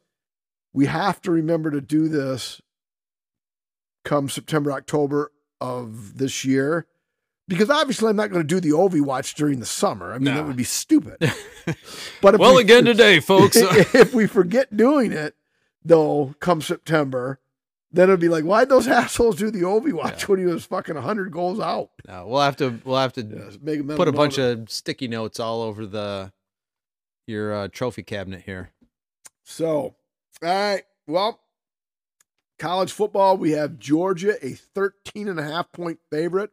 [0.72, 2.60] we have to remember to do this
[4.04, 6.86] come September, October of this year.
[7.48, 10.12] Because obviously, I'm not going to do the Ovi watch during the summer.
[10.12, 11.18] I mean, that would be stupid.
[12.22, 13.56] But if well, we- again today, folks.
[13.60, 15.34] if we forget doing it,
[15.84, 17.40] though, come September,
[17.92, 20.26] then it'll be like, why'd those assholes do the Ovi watch Yeah.
[20.26, 21.90] when he was fucking 100 goals out?
[22.06, 22.80] no, we'll have to.
[22.84, 26.32] We'll have to mental put a bunch of- of sticky notes all over the
[27.26, 28.70] your uh, trophy cabinet here.
[29.44, 29.94] So, all
[30.42, 30.82] right.
[31.08, 31.40] Well,
[32.58, 36.50] college football, we have Georgia, a 13 and a half point favorite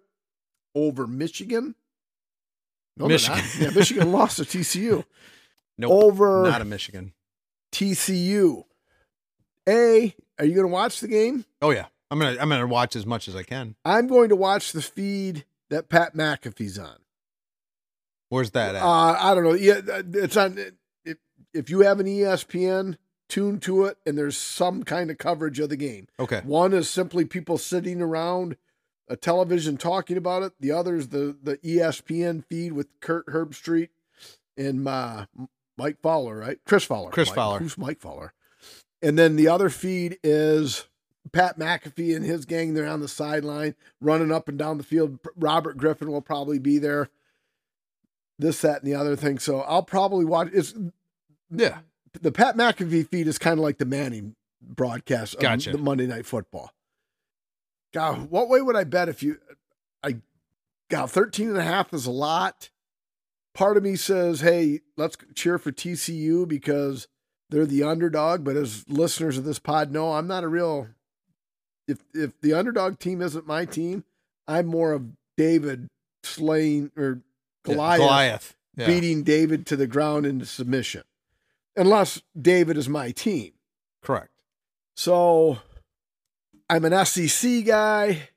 [0.76, 1.76] over Michigan.
[2.98, 3.08] No.
[3.08, 3.44] Michigan.
[3.60, 5.04] Yeah, Michigan lost to TCU.
[5.78, 7.14] Nope, over not a Michigan.
[7.72, 8.64] TCU.
[9.68, 11.46] A, are you going to watch the game?
[11.62, 13.76] Oh yeah, I'm gonna I'm gonna watch as much as I can.
[13.86, 16.98] I'm going to watch the feed that Pat McAfee's on.
[18.30, 18.82] Where's that at?
[18.82, 19.54] Uh, I don't know.
[19.54, 19.82] Yeah,
[20.14, 20.58] it's on.
[21.06, 21.18] If,
[21.54, 22.98] if you have an ESPN,
[23.30, 26.08] tune to it, and there's some kind of coverage of the game.
[26.20, 28.58] okay, One is simply people sitting around
[29.08, 30.54] a television talking about it.
[30.60, 33.90] The other is the the ESPN feed with Kurt Herbstreit
[34.58, 35.26] and uh,
[35.78, 36.58] Mike Fowler, right?
[36.66, 37.12] Chris Fowler.
[37.12, 37.60] Chris Mike- Fowler.
[37.60, 38.34] Who's Mike Fowler?
[39.04, 40.86] And then the other feed is
[41.34, 42.74] Pat McAfee and his gang.
[42.74, 45.20] They're on the sideline running up and down the field.
[45.36, 47.10] Robert Griffin will probably be there.
[48.40, 49.40] This, that, and the other thing.
[49.40, 50.50] So I'll probably watch.
[50.54, 50.74] It's
[51.52, 51.80] yeah,
[52.22, 55.72] the Pat McAfee feed is kind of like the Manning broadcast of Gotcha.
[55.72, 56.72] the Monday Night Football.
[57.94, 59.38] God, what way would I bet if you,
[60.02, 60.16] I,
[60.90, 62.72] God, 13 and a half is a lot.
[63.54, 67.08] Part of me says, hey, let's cheer for TCU because
[67.54, 68.44] they're the underdog.
[68.44, 70.88] But as listeners of this pod know, I'm not a real,
[71.88, 74.04] if, if the underdog team isn't my team,
[74.48, 75.06] I'm more of
[75.38, 75.88] David
[76.24, 77.22] slaying or
[77.66, 78.56] Yeah, Goliath Goliath.
[78.76, 78.88] Yeah.
[78.88, 81.04] beating David to the ground into submission,
[81.76, 83.52] unless David is my team.
[84.02, 84.32] Correct.
[84.96, 85.60] So
[86.70, 88.30] I'm an SEC guy.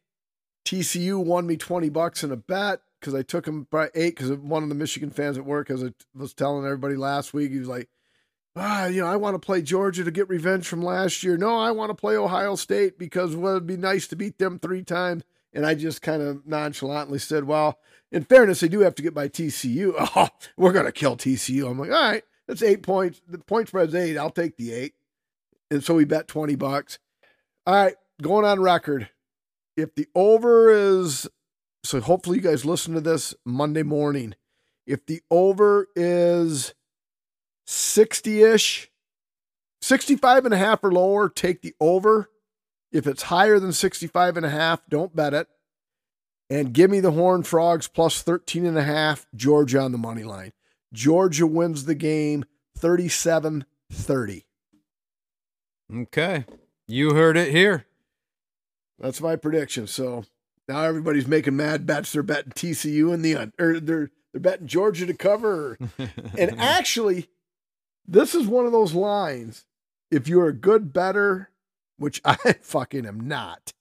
[0.67, 4.31] TCU won me 20 bucks in a bet because I took him by eight because
[4.33, 7.59] one of the Michigan fans at work, as I was telling everybody last week, he
[7.59, 7.89] was like,
[8.57, 11.37] ah, you know, I want to play Georgia to get revenge from last year.
[11.37, 14.59] No, I want to play Ohio State because well, it'd be nice to beat them
[14.59, 15.25] three times.
[15.53, 17.79] And I just kind of nonchalantly said, well,
[18.13, 19.95] in fairness, they do have to get by TCU.
[20.17, 21.71] Oh, we're going to kill TCU.
[21.71, 23.21] I'm like, all right, that's eight points.
[23.29, 24.17] The point spread's eight.
[24.17, 24.95] I'll take the eight.
[25.71, 26.99] And so we bet 20 bucks.
[27.67, 29.09] All right, going on record.
[29.77, 31.29] If the over is,
[31.85, 34.35] so hopefully you guys listen to this Monday morning.
[34.87, 36.75] If the over is
[37.67, 38.91] 60 ish,
[39.81, 42.31] 65 and a half or lower, take the over.
[42.93, 45.49] If it's higher than 65 and a half, don't bet it.
[46.49, 50.23] And give me the Horned Frogs plus 13 and a half, Georgia on the money
[50.23, 50.53] line.
[50.93, 52.45] Georgia wins the game
[52.79, 54.47] 37 30.
[55.95, 56.45] Okay,
[56.89, 57.87] you heard it here.
[58.99, 59.87] That's my prediction.
[59.87, 60.25] So
[60.69, 62.13] now everybody's making mad bets.
[62.13, 65.79] They're betting TCU in the un- or they're they're betting Georgia to cover.
[66.39, 67.29] And actually,
[68.07, 69.65] this is one of those lines.
[70.11, 71.51] If you're a good better,
[71.99, 73.73] which I fucking am not,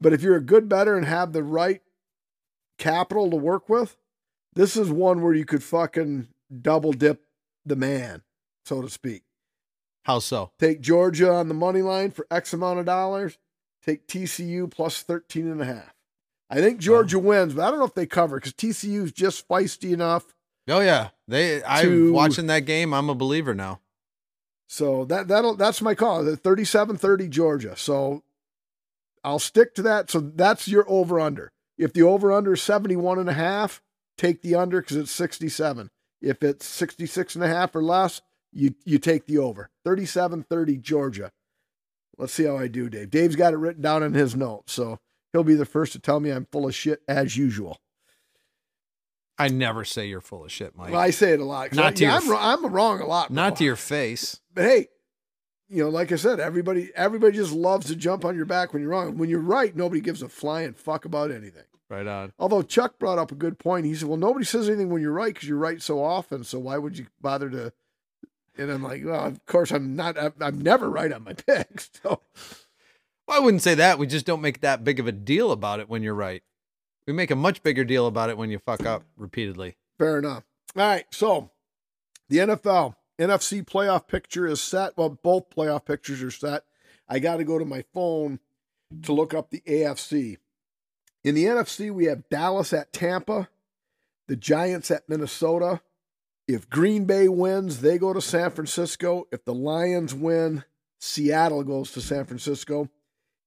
[0.00, 1.82] but if you're a good better and have the right
[2.78, 3.96] capital to work with,
[4.54, 6.28] this is one where you could fucking
[6.62, 7.22] double dip
[7.64, 8.22] the man,
[8.64, 9.22] so to speak.
[10.04, 10.52] How so?
[10.58, 13.38] Take Georgia on the money line for X amount of dollars.
[13.84, 15.94] Take TCU plus 13 and a half.
[16.48, 16.80] I think oh.
[16.80, 20.34] Georgia wins, but I don't know if they cover because TCU is just feisty enough.
[20.68, 21.62] Oh yeah, they.
[21.64, 22.92] I'm To- watching that game.
[22.92, 23.80] I'm a believer now.
[24.68, 26.24] So that that'll that's my call.
[26.24, 27.76] The 37-30 Georgia.
[27.76, 28.22] So
[29.22, 30.10] I'll stick to that.
[30.10, 31.52] So that's your over under.
[31.78, 33.80] If the over under is 71 and a half,
[34.18, 35.90] take the under because it's 67.
[36.20, 39.70] If it's 66 and a half or less, you you take the over.
[39.86, 41.30] 37-30 Georgia.
[42.18, 43.10] Let's see how I do, Dave.
[43.10, 44.72] Dave's got it written down in his notes.
[44.72, 44.98] So
[45.32, 47.78] he'll be the first to tell me I'm full of shit as usual.
[49.38, 50.92] I never say you're full of shit, Mike.
[50.92, 51.72] Well, I say it a lot.
[51.72, 53.30] Not I, to your I'm, wrong- I'm wrong a lot.
[53.30, 53.56] Not bro.
[53.58, 54.40] to your face.
[54.54, 54.88] But hey,
[55.68, 58.82] you know, like I said, everybody everybody just loves to jump on your back when
[58.82, 59.18] you're wrong.
[59.18, 61.64] When you're right, nobody gives a flying fuck about anything.
[61.88, 62.32] Right on.
[62.38, 63.86] Although Chuck brought up a good point.
[63.86, 66.42] He said, "Well, nobody says anything when you're right because you're right so often.
[66.44, 67.72] So why would you bother to?"
[68.58, 70.18] And I'm like, "Well, of course I'm not.
[70.18, 72.22] I'm, I'm never right on my picks." So
[73.28, 73.98] Well, I wouldn't say that.
[73.98, 76.42] We just don't make that big of a deal about it when you're right.
[77.06, 79.76] We make a much bigger deal about it when you fuck up repeatedly.
[79.98, 80.44] fair enough.
[80.76, 81.50] All right, so
[82.28, 84.96] the NFL NFC playoff picture is set.
[84.96, 86.64] Well, both playoff pictures are set.
[87.08, 88.40] I got to go to my phone
[89.02, 90.36] to look up the AFC.
[91.24, 93.48] In the NFC, we have Dallas at Tampa,
[94.28, 95.80] the Giants at Minnesota.
[96.46, 99.26] If Green Bay wins, they go to San Francisco.
[99.32, 100.64] If the Lions win,
[101.00, 102.88] Seattle goes to San Francisco.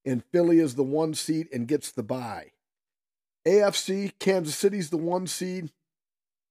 [0.05, 2.51] And Philly is the one seed and gets the bye.
[3.49, 5.71] AFC, Kansas City's the one seed.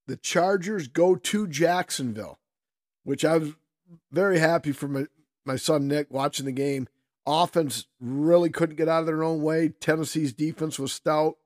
[0.09, 2.41] The Chargers go to Jacksonville,
[3.05, 3.53] which I was
[4.11, 5.07] very happy for my,
[5.45, 6.89] my son Nick watching the game.
[7.27, 9.69] Offense really couldn't get out of their own way.
[9.69, 11.37] Tennessee's defense was stout.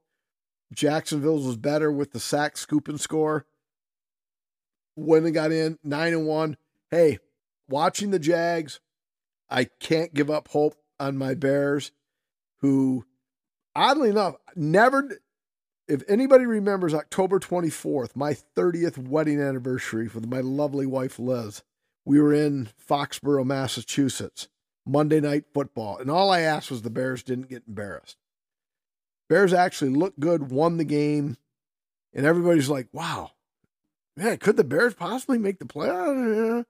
[0.73, 3.45] Jacksonville's was better with the sack, scoop, and score.
[4.95, 6.57] When they got in nine and one,
[6.91, 7.19] hey,
[7.69, 8.81] watching the Jags,
[9.51, 11.93] I can't give up hope on my Bears,
[12.61, 13.05] who,
[13.75, 15.09] oddly enough, never.
[15.93, 21.63] If anybody remembers October 24th, my 30th wedding anniversary with my lovely wife Liz,
[22.07, 24.49] we were in Foxborough, Massachusetts,
[24.87, 28.17] Monday night football, and all I asked was the Bears didn't get embarrassed.
[29.29, 31.37] Bears actually looked good, won the game,
[32.15, 33.33] and everybody's like, wow,
[34.17, 36.65] man, could the Bears possibly make the playoffs?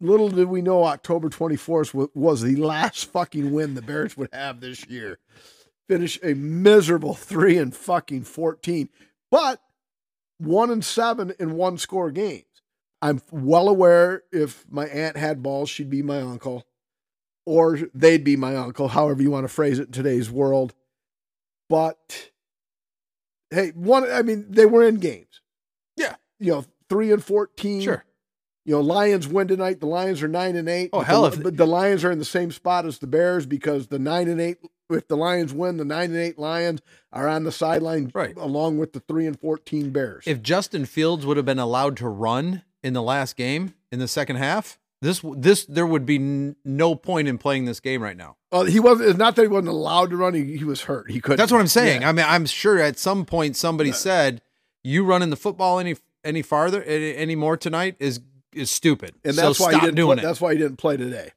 [0.00, 4.60] Little did we know October 24th was the last fucking win the Bears would have
[4.60, 5.18] this year.
[5.88, 8.88] Finish a miserable three and fucking 14,
[9.30, 9.60] but
[10.38, 12.44] one and seven in one score games.
[13.02, 16.66] I'm well aware if my aunt had balls, she'd be my uncle,
[17.44, 20.74] or they'd be my uncle, however you want to phrase it in today's world.
[21.68, 22.30] But
[23.50, 25.40] hey, one, I mean, they were in games.
[25.96, 26.16] Yeah.
[26.40, 27.82] You know, three and 14.
[27.82, 28.04] Sure.
[28.64, 29.78] You know, Lions win tonight.
[29.80, 30.90] The Lions are nine and eight.
[30.92, 33.06] Oh, but hell, The, if- but the Lions are in the same spot as the
[33.06, 34.58] Bears because the nine and eight.
[34.90, 36.80] If the Lions win, the nine and eight Lions
[37.12, 38.36] are on the sideline, Right.
[38.36, 40.24] along with the three and fourteen Bears.
[40.26, 44.06] If Justin Fields would have been allowed to run in the last game in the
[44.08, 48.16] second half, this this there would be n- no point in playing this game right
[48.16, 48.36] now.
[48.52, 49.08] uh, he wasn't.
[49.10, 50.34] It's not that he wasn't allowed to run.
[50.34, 51.10] He, he was hurt.
[51.10, 51.38] He couldn't.
[51.38, 52.02] That's what I'm saying.
[52.02, 52.08] Yeah.
[52.08, 54.40] I mean, I'm sure at some point somebody said,
[54.84, 58.20] "You running the football any any farther any, any more tonight is
[58.54, 59.96] is stupid." and so that's why stop he didn't.
[59.96, 60.26] doing play, it.
[60.26, 61.32] That's why he didn't play today.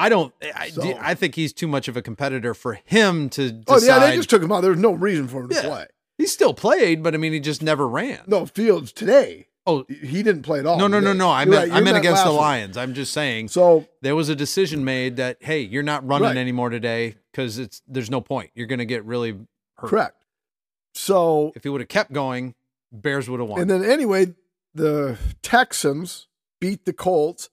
[0.00, 0.32] I don't.
[0.54, 3.64] I, So- I think he's too much of a competitor for him to decide.
[3.68, 4.60] Oh yeah, they just took him out.
[4.62, 5.86] There was no reason for him to play.
[6.18, 8.20] he still played, but I mean, he just never ran.
[8.26, 9.46] No Fields today.
[9.66, 10.78] Oh He didn't play at all.
[10.78, 11.30] no, no, no, no!
[11.30, 12.30] I meant right, I meant against the.
[12.30, 12.78] Lions.
[12.78, 16.36] I'm just saying So there was a decision made that hey, you're not running Right.
[16.38, 18.50] anymore today because it's there's no point.
[18.54, 19.32] You're going to get really
[19.76, 19.90] hurt.
[19.90, 20.24] correct.
[20.94, 22.54] So If he would have kept going,
[22.90, 23.60] Bears would have won.
[23.60, 24.34] and then anyway,
[24.74, 26.26] the Texans
[26.58, 27.50] beat the Colts,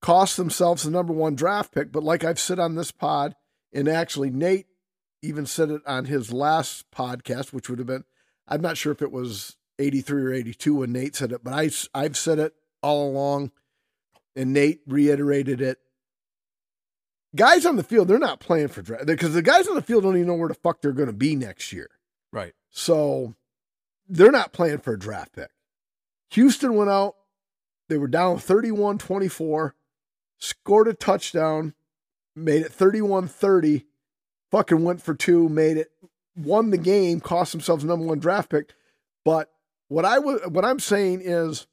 [0.00, 1.92] cost themselves the number one draft pick.
[1.92, 3.34] But like I've said on this pod,
[3.72, 4.66] and actually Nate
[5.22, 8.04] even said it on his last podcast, which would have been,
[8.46, 11.70] I'm not sure if it was 83 or 82 when Nate said it, but I,
[11.94, 13.50] I've said it all along,
[14.34, 15.78] and Nate reiterated it.
[17.34, 20.04] Guys on the field, they're not playing for draft because the guys on the field
[20.04, 21.90] don't even know where the fuck they're going to be next year.
[22.32, 22.52] right.
[22.70, 23.34] So
[24.08, 25.50] they're not playing for a draft pick.
[26.30, 27.16] Houston went out.
[27.88, 29.74] They were down 31 24,
[30.38, 31.74] scored a touchdown,
[32.34, 33.84] made it 31 30,
[34.50, 35.90] fucking went for two, made it,
[36.36, 38.74] won the game, cost themselves number one draft pick.
[39.24, 39.50] But
[39.88, 41.66] what I was, what I'm saying is,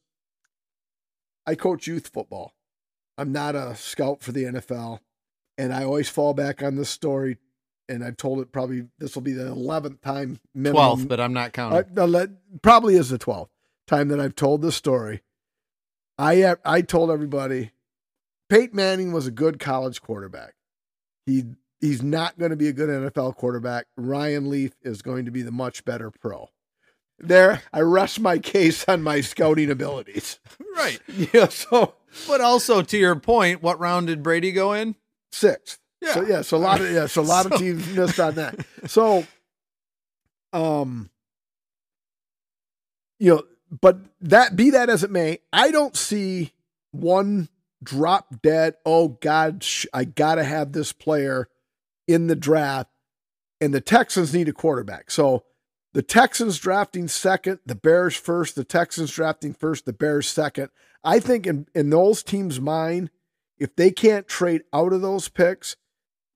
[1.46, 2.54] I coach youth football.
[3.18, 5.00] I'm not a scout for the NFL,
[5.58, 7.38] and I always fall back on this story.
[7.90, 10.74] And I've told it probably this will be the eleventh time minimum.
[10.74, 11.98] Twelfth, but I'm not counting.
[11.98, 13.50] Uh, let- probably is the 12th
[13.88, 15.22] time that I've told this story.
[16.18, 17.72] I I told everybody
[18.50, 20.54] Peyton Manning was a good college quarterback.
[21.26, 21.44] He
[21.82, 23.88] he's not going to be a good NFL quarterback.
[23.98, 26.50] Ryan Leaf is going to be the much better pro.
[27.20, 30.40] There, I rest my case on my scouting abilities.
[30.76, 31.00] right.
[31.34, 31.96] Yeah, so
[32.28, 34.96] But also to your point, what round did Brady go in?
[35.32, 35.80] sixth.
[36.02, 36.14] Yeah.
[36.14, 38.36] So yeah, so a lot of yeah, so a lot So- of teams missed on
[38.36, 38.66] that.
[38.88, 39.26] So,
[40.52, 41.10] um,
[43.20, 43.44] you know,
[43.82, 46.52] but that be that as it may, I don't see
[46.92, 47.48] one
[47.84, 48.76] drop dead.
[48.86, 51.50] Oh God, sh- I gotta have this player
[52.08, 52.90] in the draft,
[53.62, 55.12] and the Texans need a quarterback.
[55.12, 55.44] So
[55.94, 60.70] the Texans drafting second, the Bears first, the Texans drafting first, the Bears second.
[61.04, 63.12] I think in, in those teams' mind,
[63.60, 65.76] if they can't trade out of those picks,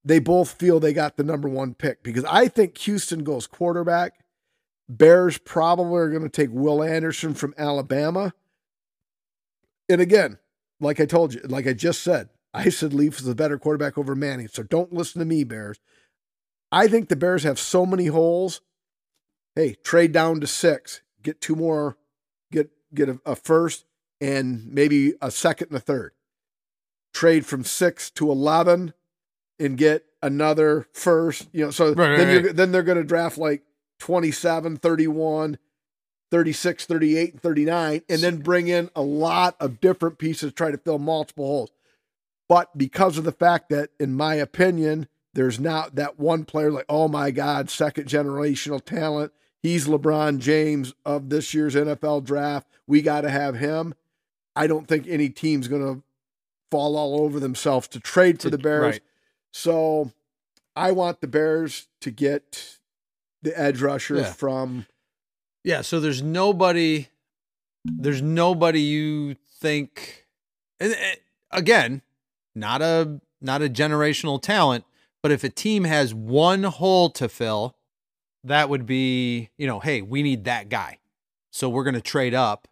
[0.06, 4.24] they both feel they got the number one pick because I think Houston goes quarterback.
[4.88, 8.34] Bears probably are going to take Will Anderson from Alabama.
[9.90, 10.38] And again,
[10.80, 13.98] like I told you, like I just said, I said Leaf is a better quarterback
[13.98, 14.48] over Manning.
[14.48, 15.80] So don't listen to me, Bears.
[16.72, 18.62] I think the Bears have so many holes.
[19.56, 21.98] Hey, trade down to six, get two more,
[22.52, 23.86] get get a, a first
[24.22, 26.12] and maybe a second and a third.
[27.14, 28.94] Trade from six to eleven
[29.60, 31.48] and get another first.
[31.52, 33.64] You know, so Right, then right, you're then they're going to draft like
[34.00, 35.58] 27, 31,
[36.32, 40.72] 36, 38, and 39, and then bring in a lot of different pieces to try
[40.72, 41.72] to fill multiple holes.
[42.50, 46.86] But because of the fact that, in my opinion, there's not that one player like,
[46.90, 49.32] oh my God, second generational talent.
[49.62, 52.68] He's LeBron James of this year's NFL draft.
[52.88, 53.94] We got to have him.
[54.56, 56.04] I don't think any team's going to
[56.72, 58.82] fall all over themselves to trade for the Bears.
[58.82, 59.02] Right.
[59.52, 60.12] So
[60.76, 62.78] I want the Bears to get
[63.42, 64.34] the edge rusher Yeah.
[64.34, 64.86] from
[65.64, 67.08] Yeah, so there's nobody
[67.86, 70.28] there's nobody you think
[70.80, 71.18] and, and
[71.52, 72.02] again,
[72.56, 74.86] not a not a generational talent,
[75.22, 77.76] but if a team has one hole to fill,
[78.44, 81.00] that would be, you know, hey, we need that guy.
[81.52, 82.68] So we're going to trade up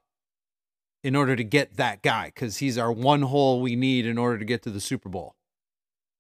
[1.04, 4.40] in order to get that guy cuz he's our one hole we need in order
[4.40, 5.36] to get to the Super Bowl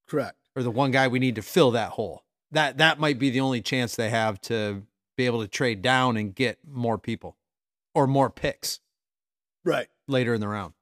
[0.07, 0.37] correct.
[0.55, 2.23] or the one guy we need to fill that hole.
[2.51, 4.83] That that might be the only chance they have to
[5.15, 7.37] be able to trade down and get more people
[7.93, 8.79] or more picks
[9.63, 9.87] Right.
[10.07, 10.73] later in the round.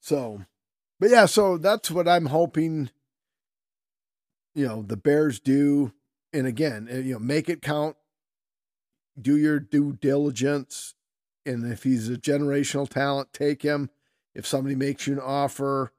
[0.00, 0.44] So,
[1.00, 2.90] but yeah, so that's what I'm hoping.
[4.54, 5.92] You know, the Bears do,
[6.32, 7.96] and again, uh, you know, make it count.
[9.20, 10.94] Do your due diligence,
[11.46, 13.90] and if he's a generational talent, take him.
[14.34, 15.92] If somebody makes you an offer,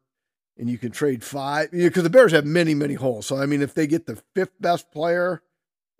[0.57, 3.25] and you can trade five, because the Bears have many, many holes.
[3.25, 5.41] So I mean, if they get the fifth best player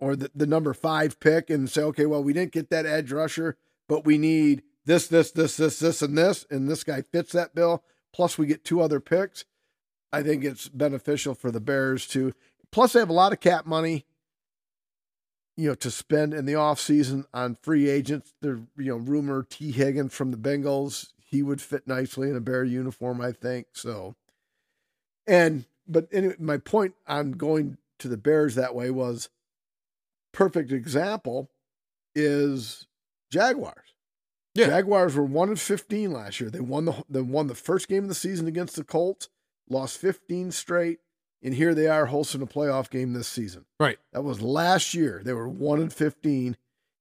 [0.00, 3.12] or the, the number five pick, and say, okay, well, we didn't get that edge
[3.12, 3.56] rusher,
[3.88, 7.54] but we need this, this, this, this, this, and this, and this guy fits that
[7.54, 7.82] bill.
[8.12, 9.44] Plus, we get two other picks.
[10.12, 12.32] I think it's beneficial for the Bears to.
[12.72, 14.06] Plus, they have a lot of cap money,
[15.56, 18.32] you know, to spend in the offseason on free agents.
[18.40, 22.40] There, you know, rumor Tee Higgins from the Bengals, he would fit nicely in a
[22.40, 23.66] Bear uniform, I think.
[23.72, 24.14] So,
[25.26, 29.28] and but anyway, my point on going to the Bears that way was
[30.36, 31.50] perfect example
[32.14, 32.86] is
[33.30, 33.94] Jaguars.
[34.54, 34.66] Yeah.
[34.68, 36.50] Jaguars were one and fifteen last year.
[36.50, 39.28] They won the they won the first game of the season against the Colts,
[39.68, 40.98] lost fifteen straight,
[41.42, 43.64] and here they are hosting a playoff game this season.
[43.78, 43.98] Right.
[44.12, 45.20] That was last year.
[45.24, 46.56] They were one and fifteen,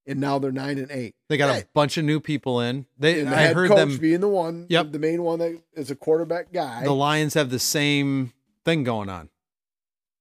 [0.05, 1.15] and now they're nine and eight.
[1.29, 1.61] They got Hey.
[1.61, 2.87] a bunch of new people in.
[2.97, 4.91] They And the I head heard coach them being the one, Yep.
[4.91, 6.83] the main one that is a quarterback guy.
[6.83, 8.33] the Lions have the same
[8.65, 9.29] thing going on.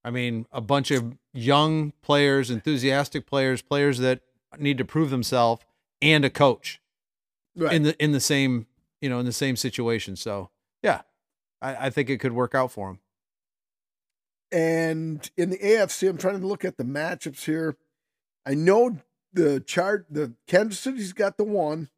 [0.05, 4.21] I mean, a bunch of young players, enthusiastic players, players that
[4.59, 5.63] need to prove themselves
[6.01, 6.81] and a coach
[7.57, 7.75] right.
[7.75, 8.67] in the in the same,
[9.03, 10.17] you know, in the same situation.
[10.17, 10.51] So,
[10.83, 11.03] yeah.
[11.61, 13.01] I, I think it could work out for them.
[14.53, 17.77] And in the AFC, I'm trying to look at the matchups here.
[18.47, 18.99] I know
[19.33, 21.89] the chart the Kansas City's got the one.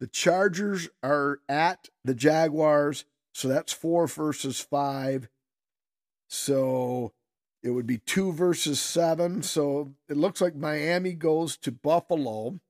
[0.00, 5.28] The Chargers are at the Jaguars, so that's four versus five.
[6.28, 7.12] So
[7.62, 9.42] it would be two versus seven.
[9.42, 12.60] So it looks like Miami goes to Buffalo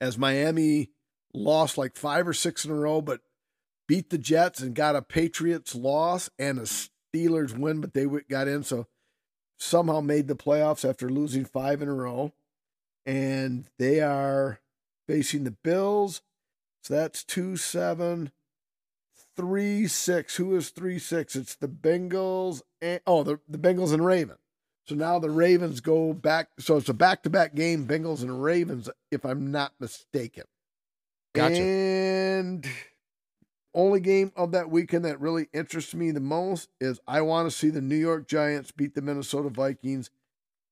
[0.00, 0.90] as Miami
[1.34, 3.20] lost like five or six in a row, but
[3.88, 8.48] beat the Jets and got a Patriots loss and a Steelers win, but they got
[8.48, 8.62] in.
[8.62, 8.86] So
[9.58, 12.32] somehow made the playoffs after losing five in a row.
[13.04, 14.60] And they are
[15.08, 16.22] facing the Bills.
[16.82, 18.30] So that's two, seven,
[19.36, 20.36] three, six.
[20.36, 21.34] Who is three, six?
[21.34, 24.38] It's the Bengals and oh, the, the Bengals and Ravens.
[24.86, 26.48] So now the Ravens go back.
[26.58, 30.44] So it's a back to back game, Bengals and Ravens, if I'm not mistaken.
[31.34, 31.60] Gotcha.
[31.60, 32.66] And
[33.74, 37.56] only game of that weekend that really interests me the most is I want to
[37.56, 40.10] see the New York Giants beat the Minnesota Vikings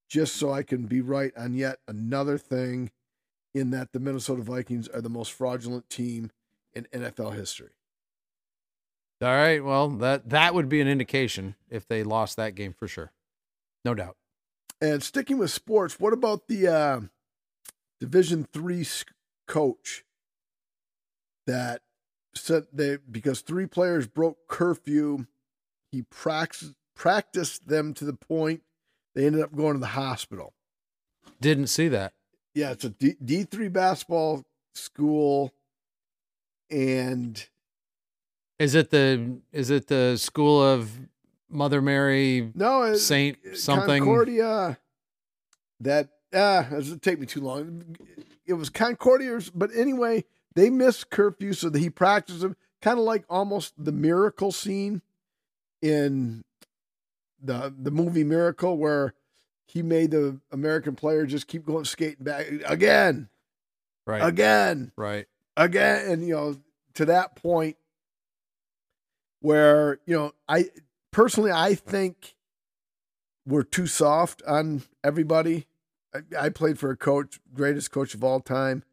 [0.09, 2.91] just so I can be right on yet another thing
[3.55, 6.31] in that the Minnesota Vikings are the most fraudulent team
[6.73, 7.71] in NFL history.
[9.21, 9.65] All right.
[9.65, 13.13] Well, that that would be an indication if they lost that game for sure.
[13.85, 14.17] No doubt.
[14.81, 17.01] And sticking with sports, what about the uh,
[18.01, 18.87] Division Three
[19.49, 20.05] coach
[21.47, 21.83] that
[22.35, 25.27] said they because three players broke curfew,
[25.91, 28.63] he practiced practiced them to the point
[29.15, 30.55] They ended up going to the hospital.
[31.41, 32.13] Didn't see that.
[32.55, 34.45] Yeah, it's a D three basketball
[34.75, 35.53] school,
[36.71, 37.49] and
[38.59, 40.91] Is it the is it the school of
[41.49, 44.03] Mother Mary no it, Saint something?
[44.03, 44.79] Concordia.
[45.81, 47.97] That ah, uh, it take me too long.
[48.47, 53.05] It was Concordia, but anyway, they missed curfew, so that he practiced them, kind of
[53.05, 55.03] like almost the miracle scene
[55.81, 56.43] in
[57.41, 59.15] the the movie Miracle, where
[59.67, 63.29] he made the American player just keep going skating back again,
[64.05, 66.57] right, again, right, again, and you know
[66.95, 67.77] to that point
[69.41, 70.67] where you know I
[71.13, 72.35] personally I think
[73.47, 75.67] we're too soft on everybody.
[76.15, 78.85] I, I played for a coach, greatest coach of all time.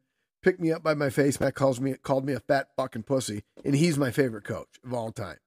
[0.42, 3.42] Picked me up by my face mask, calls me called me a fat fucking pussy,
[3.64, 5.38] and he's my favorite coach of all time.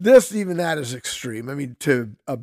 [0.00, 1.48] This even that is extreme.
[1.48, 2.38] I mean, to uh,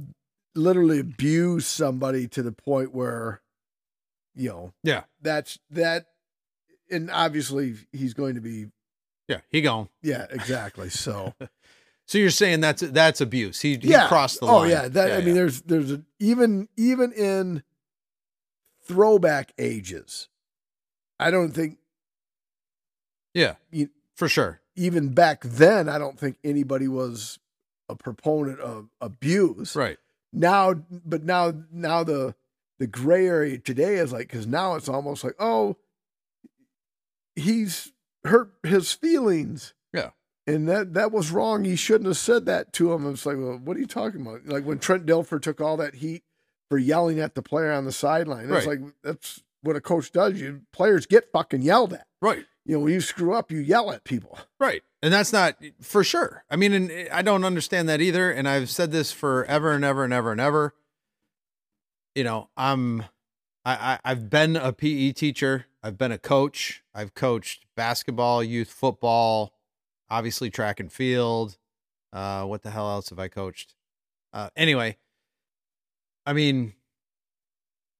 [0.55, 3.41] literally abuse somebody to the point where,
[4.35, 6.05] you know, yeah, that's that,
[6.89, 8.67] and obviously he's going to be,
[9.29, 10.89] yeah, he gone, yeah, exactly.
[10.89, 11.33] So,
[12.05, 13.61] so you're saying that's that's abuse?
[13.61, 14.09] He, he yeah.
[14.09, 14.71] crossed the oh, line.
[14.71, 17.63] yeah, that yeah, I mean, there's there's a, even even in
[18.83, 20.27] throwback ages,
[21.17, 21.77] I don't think,
[23.33, 24.59] yeah, you, for sure.
[24.75, 27.39] Even back then, I don't think anybody was
[27.87, 29.75] a proponent of abuse.
[29.75, 29.97] Right
[30.31, 30.73] now
[31.05, 32.35] but now now the
[32.77, 35.75] the gray area today is like because now it's almost like oh
[37.35, 37.91] he's
[38.25, 39.73] hurt his feelings.
[39.93, 40.11] Yeah.
[40.47, 41.63] And that that was wrong.
[41.63, 43.09] He shouldn't have said that to him.
[43.11, 44.45] It's like well what are you talking about?
[44.45, 46.23] Like when trent dilfer took all that heat
[46.69, 48.45] for yelling at the player on the sideline.
[48.45, 48.81] It's right.
[48.81, 50.39] like that's what a coach does.
[50.39, 52.07] You players get fucking yelled at.
[52.21, 52.45] Right.
[52.65, 54.37] You know when you screw up you yell at people.
[54.59, 54.83] Right.
[55.01, 56.43] And that's not for sure.
[56.49, 58.31] I mean, and I don't understand that either.
[58.31, 60.73] And I've said this forever and ever and ever and ever.
[62.15, 63.05] You know, I'm,
[63.65, 65.65] I, I have been a PE teacher.
[65.83, 66.83] I've been a coach.
[66.93, 69.53] I've coached basketball, youth football,
[70.09, 71.57] obviously track and field.
[72.11, 73.75] Uh, what the hell else have I coached?
[74.33, 74.97] Uh, anyway,
[76.25, 76.73] I mean,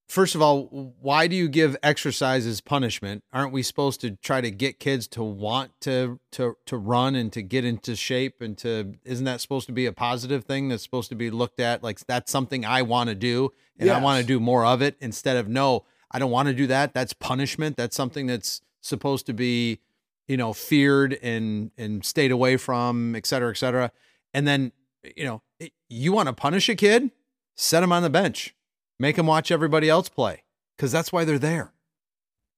[0.10, 3.24] first of all, why do you give exercise as punishment?
[3.32, 7.32] Aren't we supposed to try to get kids to want to to to run and
[7.32, 10.84] to get into shape and to isn't that supposed to be a positive thing that's
[10.84, 13.98] supposed to be looked at like that's something I want to do and yes.
[13.98, 16.68] I want to do more of it instead of no, I don't want to do
[16.68, 16.94] that.
[16.94, 17.78] That's punishment.
[17.78, 19.80] That's something that's supposed to be,
[20.28, 23.92] you know, feared and and stayed away from, et cetera, et cetera.
[24.34, 24.72] And then,
[25.16, 25.42] you know,
[25.88, 27.12] you want to punish a kid,
[27.56, 28.56] set him on the bench
[29.00, 30.44] Make them watch everybody else play
[30.76, 31.74] because that's why they're there.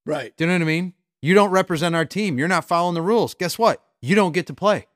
[0.05, 0.35] Right.
[0.35, 0.93] Do you know what I mean?
[1.21, 2.39] You don't represent our team.
[2.39, 3.35] You're not following the rules.
[3.35, 3.83] Guess what?
[4.01, 4.87] You don't get to play.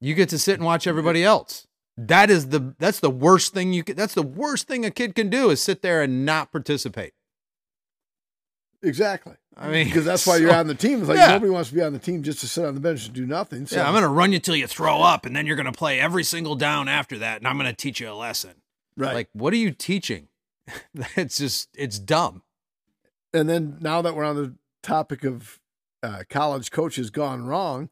[0.00, 1.66] You get to sit and watch everybody else.
[1.96, 5.14] That is the that's the worst thing you can that's the worst thing a kid
[5.14, 7.12] can do is sit there and not participate.
[8.82, 9.34] Exactly.
[9.56, 10.98] I mean, because that's why you're on the team.
[10.98, 11.28] It's like yeah.
[11.28, 13.24] nobody wants to be on the team just to sit on the bench and do
[13.24, 13.66] nothing.
[13.66, 13.76] So.
[13.76, 15.72] Yeah, I'm going to run you till you throw up, and then you're going to
[15.72, 18.54] play every single down after that, and I'm going to teach you a lesson.
[18.96, 19.14] Right.
[19.14, 20.28] Like, what are you teaching?
[21.16, 22.42] it's just, it's dumb.
[23.32, 25.60] And then now that we're on the topic of
[26.02, 27.90] uh, college coaches gone wrong,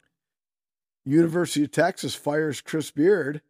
[1.05, 3.41] University of Texas fires Chris Beard.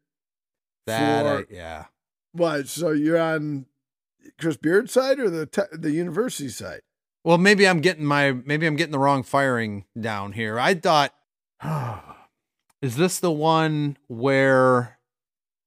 [0.88, 1.86] That, for, yeah.
[2.32, 2.68] What?
[2.68, 3.68] So you're on
[4.40, 6.82] Chris Beard's side or the te- the university side?
[7.24, 10.60] Well, maybe I'm getting my maybe I'm getting the wrong firing down here.
[10.60, 11.14] I thought,
[12.82, 15.00] is this the one where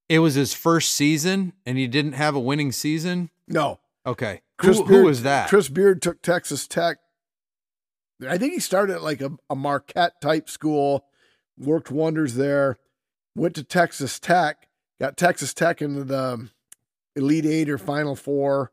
[0.08, 3.30] it was his first season and he didn't have a winning season?
[3.48, 3.80] No.
[4.04, 4.42] Okay.
[4.58, 5.48] Chris who, Beard, who was that?
[5.48, 6.98] Chris Beard took Texas Tech.
[8.26, 11.04] I think he started at like a, a Marquette type school,
[11.58, 12.78] worked wonders there,
[13.34, 16.48] went to Texas Tech, got Texas Tech into the
[17.14, 18.72] Elite Eight or Final Four,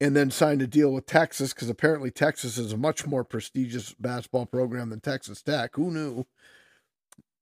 [0.00, 3.94] and then signed a deal with Texas because apparently Texas is a much more prestigious
[3.94, 5.74] basketball program than Texas Tech.
[5.74, 6.26] Who knew?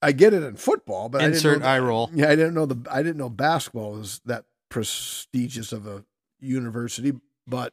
[0.01, 2.11] I get it in football, but insert I eye roll.
[2.15, 6.05] Yeah, I didn't know the I didn't know basketball was that prestigious of a
[6.41, 7.13] university.
[7.47, 7.73] But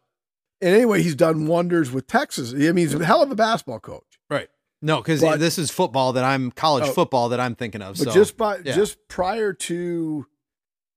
[0.61, 2.53] anyway, he's done wonders with Texas.
[2.53, 4.19] I mean, he's a hell of a basketball coach.
[4.29, 4.49] Right.
[4.81, 7.97] No, because this is football that I'm college oh, football that I'm thinking of.
[7.97, 8.75] But so, just by yeah.
[8.75, 10.27] just prior to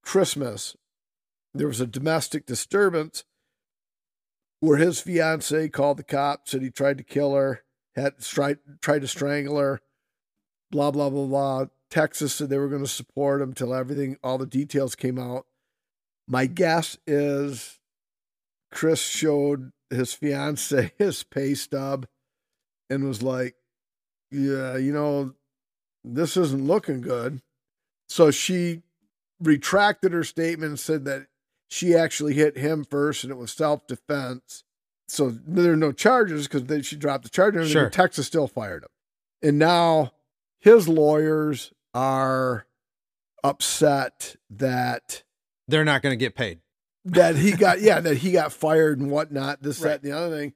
[0.03, 0.77] Christmas,
[1.55, 3.25] there was a domestic disturbance
[4.61, 7.63] where his fiance called the cops, said he tried to kill her,
[7.95, 9.81] had tried tried to strangle her
[10.71, 11.65] blah, blah, blah, blah.
[11.91, 15.47] Texas said they were going to support him till everything, all the details came out.
[16.27, 17.79] My guess is
[18.71, 22.07] Chris showed his fiance his pay stub
[22.91, 23.55] and was like,
[24.31, 25.35] Yeah, you know,
[26.05, 27.41] this isn't looking good.
[28.11, 28.83] So she
[29.41, 31.27] retracted her statement and said that
[31.69, 34.65] she actually hit him first and it was self defense.
[35.09, 37.89] So there are no charges because then she dropped the charge and Sure.
[37.89, 38.91] Texas still fired him.
[39.43, 40.13] And now
[40.61, 42.67] his lawyers are
[43.45, 45.23] upset that
[45.67, 46.61] They're not going to get paid.
[47.05, 49.91] that he got yeah that he got fired and whatnot this Right.
[49.91, 50.55] that and the other thing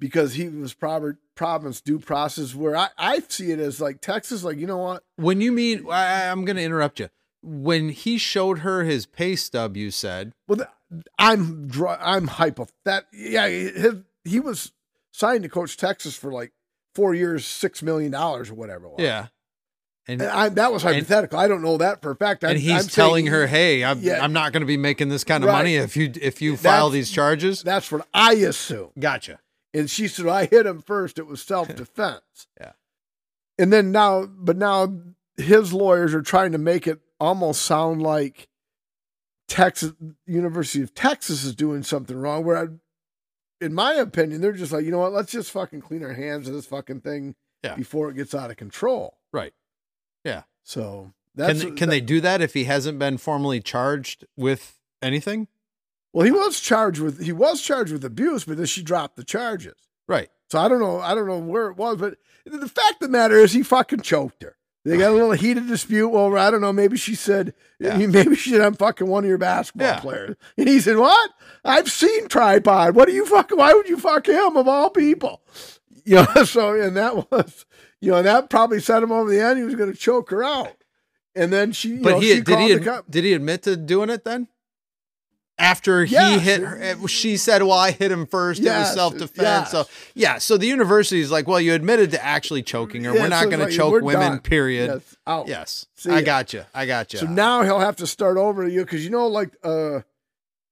[0.00, 4.42] because he was proper province due process where I, I see it as like Texas
[4.42, 7.08] like you know what When you mean, I, I'm going to interrupt you.
[7.42, 10.66] When he showed her his pay stub, you said, well
[11.18, 11.70] I'm
[12.00, 14.72] I'm hypo that yeah his, he was
[15.12, 16.52] signed to coach Texas for like
[16.98, 19.00] four years six million dollars or whatever it was.
[19.00, 19.26] yeah.
[20.08, 21.38] And, And I, that was And- hypothetical.
[21.38, 22.42] I don't know that for a fact.
[22.42, 24.24] I'm, and he's I'm saying telling her, "Hey, I'm, Yeah.
[24.24, 25.58] I'm not going to be making this kind of Right.
[25.58, 28.88] money if you if you file these charges." That's what I assume.
[28.98, 29.38] Gotcha.
[29.74, 31.18] And she said, I hit him first.
[31.18, 32.22] It was self defense.
[32.60, 32.72] Yeah.
[33.58, 34.92] And then now, but now
[35.36, 38.48] his lawyers are trying to make it almost sound like
[39.48, 39.92] Texas,
[40.26, 42.44] University of Texas is doing something wrong.
[42.44, 42.66] Where, I,
[43.60, 45.12] in my opinion, they're just like, you know what?
[45.12, 47.34] Let's just fucking clean our hands of this fucking thing
[47.64, 47.74] Yeah.
[47.74, 49.18] before it gets out of control.
[49.32, 49.52] Right.
[50.24, 50.42] Yeah.
[50.62, 54.78] So Can that's they, can they do that if he hasn't been formally charged with
[55.02, 55.48] anything?
[56.12, 59.24] Well, he was charged with he was charged with abuse, but then she dropped the
[59.24, 59.76] charges.
[60.06, 60.30] Right.
[60.50, 61.00] So I don't know.
[61.00, 64.00] I don't know where it was, but the fact of the matter is, he fucking
[64.00, 64.56] choked her.
[64.88, 66.38] They got a little heated dispute over.
[66.38, 66.72] I don't know.
[66.72, 67.96] Maybe she said, Yeah.
[68.06, 70.00] maybe she said, "I'm fucking one of your basketball Yeah.
[70.00, 71.30] players," and he said, "What?
[71.64, 72.94] I've seen tripod.
[72.94, 73.58] What do you fucking?
[73.58, 75.42] Why would you fuck him of all people?"
[76.04, 76.26] You know.
[76.46, 77.66] So and that was,
[78.00, 79.58] you know, that probably set him over the end.
[79.58, 80.72] He was going to choke her out,
[81.34, 81.90] and then she.
[81.90, 83.04] You But know, he she did he the ad- cop.
[83.10, 84.48] did he admit to doing it then?
[85.60, 86.42] After he Yes.
[86.42, 88.60] hit her, she said, "Well, I hit him first.
[88.60, 89.70] it was self defense." yes.
[89.72, 93.12] So yeah, so the university is like, "Well, you admitted to actually choking her.
[93.12, 94.38] We're not so going like, to choke women." done.
[94.40, 95.02] Period.
[95.26, 95.44] Yes.
[95.48, 96.64] Yes, See I got you.
[96.72, 97.18] I got you.
[97.18, 100.02] So now he'll have to start over you because you know, like uh,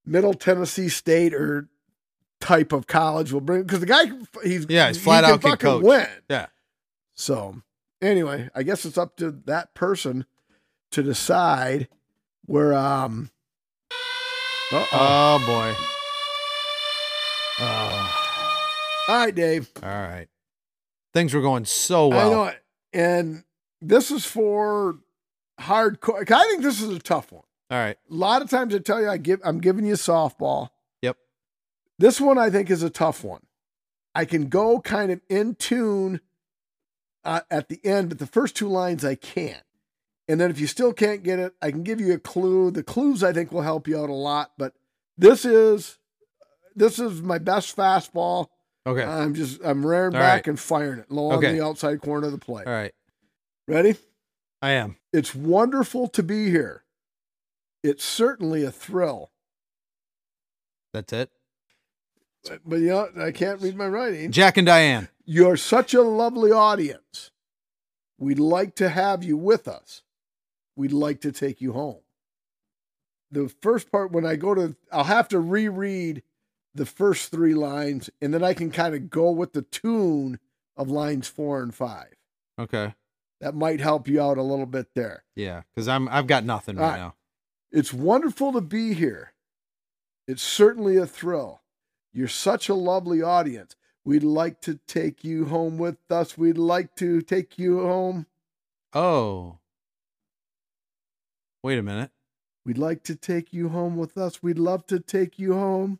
[0.05, 1.67] Middle Tennessee State or
[2.39, 4.05] type of college will bring because the guy
[4.41, 5.83] he's Yeah, he's he flat can out can fucking coach.
[5.83, 6.07] win.
[6.29, 6.45] Yeah.
[7.13, 7.61] So
[8.01, 10.25] anyway, I guess it's up to that person
[10.91, 11.89] to decide
[12.45, 13.31] where um.
[14.71, 14.87] Uh-oh.
[14.91, 15.75] oh boy.
[17.59, 19.69] Oh, All right, Dave.
[19.81, 20.27] all right.
[21.13, 22.31] Things were going so I well.
[22.31, 22.61] know it,
[22.93, 23.43] and
[23.81, 24.97] this is for
[25.59, 26.29] hardcore.
[26.29, 27.43] I think this is a tough one.
[27.71, 27.97] All right.
[28.09, 30.69] A lot of times I tell you I give I'm giving you softball.
[31.01, 31.17] Yep.
[31.97, 33.41] This one I think is a tough one.
[34.13, 36.21] I can go kind of in tune
[37.23, 39.63] uh, at the end, but the first two lines I can't.
[40.29, 42.69] And then if you still can't get it, I can give you a clue.
[42.71, 44.51] The clues I think will help you out a lot.
[44.57, 44.73] But
[45.17, 45.97] this is
[46.75, 48.47] this is my best fastball.
[48.85, 49.03] Okay.
[49.03, 50.47] I'm just I'm rearing All back right.
[50.47, 51.49] and firing it low Okay.
[51.49, 52.67] on the outside corner of the plate.
[52.67, 52.93] all right.
[53.67, 53.95] Ready?
[54.61, 54.97] I am.
[55.13, 56.83] It's wonderful to be here.
[57.83, 59.31] It's certainly a thrill.
[60.93, 61.29] That's it.
[62.43, 64.31] But, but you know, I can't read my writing.
[64.31, 65.09] Jack and Diane.
[65.25, 67.31] You're such a lovely audience.
[68.17, 70.01] We'd like to have you with us.
[70.77, 72.01] We'd like to take you home.
[73.31, 76.21] The first part, when I go to, I'll have to reread
[76.73, 80.39] the first three lines, and then I can kind of go with the tune
[80.77, 82.13] of lines four and five.
[82.59, 82.93] Okay.
[83.41, 85.23] That might help you out a little bit there.
[85.35, 86.97] Yeah, because I'm I've got nothing right right.
[86.97, 87.15] now.
[87.71, 89.33] It's wonderful to be here.
[90.27, 91.61] It's certainly a thrill.
[92.13, 93.75] You're such a lovely audience.
[94.05, 96.37] We'd like to take you home with us.
[96.37, 98.27] We'd like to take you home.
[98.93, 99.57] Oh.
[101.67, 102.11] Wait a minute.
[102.65, 104.41] We'd like to take you home with us.
[104.41, 105.99] We'd love to take you home.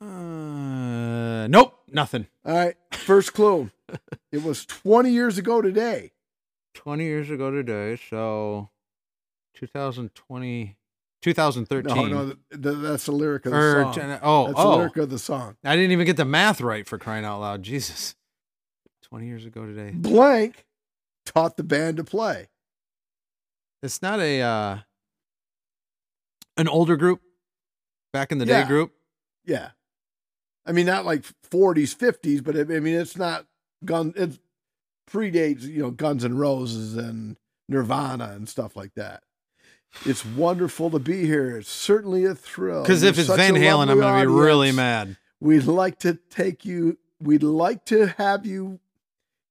[0.00, 2.26] Uh, nope, nothing.
[2.46, 2.76] All right.
[2.94, 3.70] First clue.
[4.32, 6.12] it was 20 years ago today.
[6.72, 8.70] 20 years ago today, so
[9.56, 10.76] 2020
[11.20, 11.94] 2013.
[11.94, 13.92] No, no, th- th- that's the lyric of the Or song.
[13.92, 14.76] ten- oh, that's the oh.
[14.78, 15.58] lyric of the song.
[15.62, 17.62] I didn't even get the math right for crying out loud.
[17.62, 18.14] Jesus.
[19.02, 19.90] 20 years ago today.
[19.92, 20.64] Blank
[21.26, 22.48] taught the band to play.
[23.82, 24.78] It's not a uh
[26.56, 27.20] an older group
[28.12, 28.62] back in the Yeah.
[28.62, 28.92] day group.
[29.44, 29.70] Yeah.
[30.66, 33.46] I mean, not like 40s, 50s, but it, I mean, it's not
[33.84, 34.12] gun.
[34.16, 34.38] It
[35.10, 37.36] predates, you know, Guns and Roses and
[37.68, 39.22] Nirvana and stuff like that.
[40.04, 41.56] It's wonderful to be here.
[41.56, 42.82] It's certainly a thrill.
[42.82, 45.16] Because if it's Van Halen, I'm gonna be really mad.
[45.40, 46.98] We'd like to take you.
[47.20, 48.78] We'd like to have you.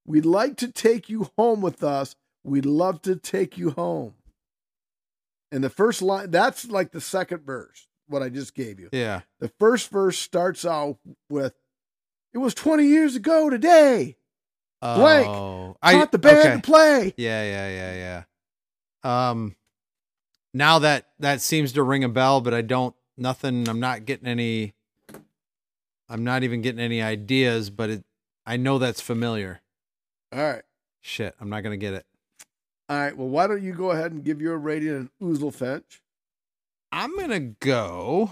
[0.05, 2.15] We'd like to take you home with us.
[2.43, 4.13] We'd love to take you home.
[5.51, 8.89] And the first line, that's like the second verse, what I just gave you.
[8.91, 9.21] Yeah.
[9.39, 10.97] The first verse starts out
[11.29, 11.53] with,
[12.33, 14.17] "It was 20 years ago today.
[14.81, 15.27] Blank.
[15.27, 16.55] Oh, Taught the band okay.
[16.55, 18.23] to play." Yeah, yeah, yeah,
[19.03, 19.29] yeah.
[19.29, 19.55] Um,
[20.53, 23.67] now that that seems to ring a bell, but I don't nothing.
[23.67, 24.73] I'm not getting any.
[26.07, 28.03] I'm not even getting any ideas, but it.
[28.45, 29.61] I know that's familiar.
[30.33, 30.63] All right.
[31.01, 32.05] Shit, I'm not gonna get it.
[32.89, 33.15] All right.
[33.15, 35.99] Well, why don't you go ahead and give your rating on Oozlefinch?
[36.91, 38.31] I'm gonna go.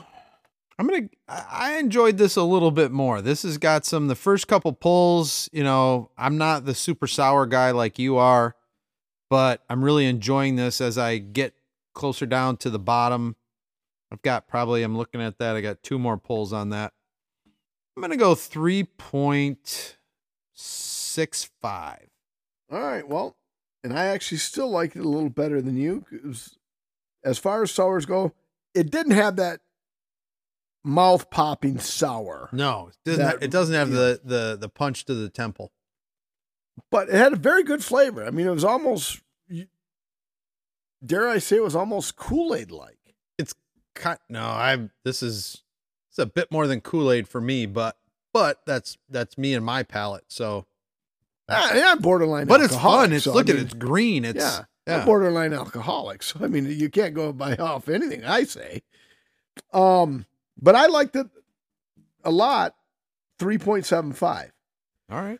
[0.79, 1.09] I'm gonna.
[1.27, 3.21] I enjoyed this a little bit more.
[3.21, 4.07] This has got some.
[4.07, 8.55] The first couple pulls, you know, I'm not the super sour guy like you are,
[9.29, 11.53] but I'm really enjoying this as I get
[11.93, 13.35] closer down to the bottom.
[14.11, 14.81] I've got probably.
[14.81, 15.55] I'm looking at that.
[15.55, 16.93] I got two more pulls on that.
[17.95, 19.97] I'm gonna go three point
[20.53, 22.07] six five.
[22.71, 23.07] All right.
[23.07, 23.35] Well,
[23.83, 26.05] and I actually still like it a little better than you.
[26.09, 26.57] 'cause
[27.23, 28.33] as far as sours go,
[28.73, 29.61] it didn't have that
[30.83, 33.23] mouth popping sour, No, it doesn't.
[33.25, 33.95] That- it doesn't have yeah.
[33.95, 35.71] the the the punch to the temple.
[36.91, 38.23] but it had a very good flavor.
[38.23, 39.21] I mean, it was almost,
[41.05, 42.99] dare I say, it was almost Kool Aid like.
[43.37, 43.53] It's
[43.95, 44.21] cut.
[44.29, 44.89] No, I.
[45.03, 45.63] This is.
[46.09, 47.97] It's a bit more than Kool Aid for me, but
[48.33, 50.25] but that's that's me and my palate.
[50.29, 50.65] So,
[51.49, 52.47] Ah, yeah, borderline.
[52.47, 53.13] but it's fun.
[53.13, 53.65] It's so, look at mean, it.
[53.65, 54.25] It's green.
[54.25, 55.05] It's yeah, yeah.
[55.05, 56.23] Borderline alcoholic.
[56.23, 58.83] So I mean, you can't go by off anything I say.
[59.73, 60.25] Um,
[60.61, 61.27] but I liked it
[62.23, 62.75] a lot.
[63.39, 64.51] Three point seven five.
[65.09, 65.39] All right.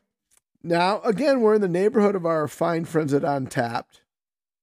[0.63, 4.01] Now, again, we're in the neighborhood of our fine friends at Untappd,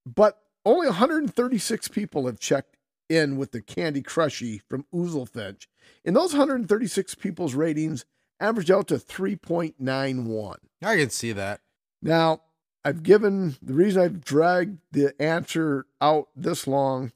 [0.05, 2.77] but only 136 people have checked
[3.09, 5.67] in with the Candy Crushy from Oozlefinch.
[6.05, 8.05] And those 136 people's ratings
[8.41, 10.57] average out to 3.91.
[10.83, 11.61] I can see that.
[12.03, 12.43] Now,
[12.85, 17.13] I've given the reason I've dragged the answer out this long.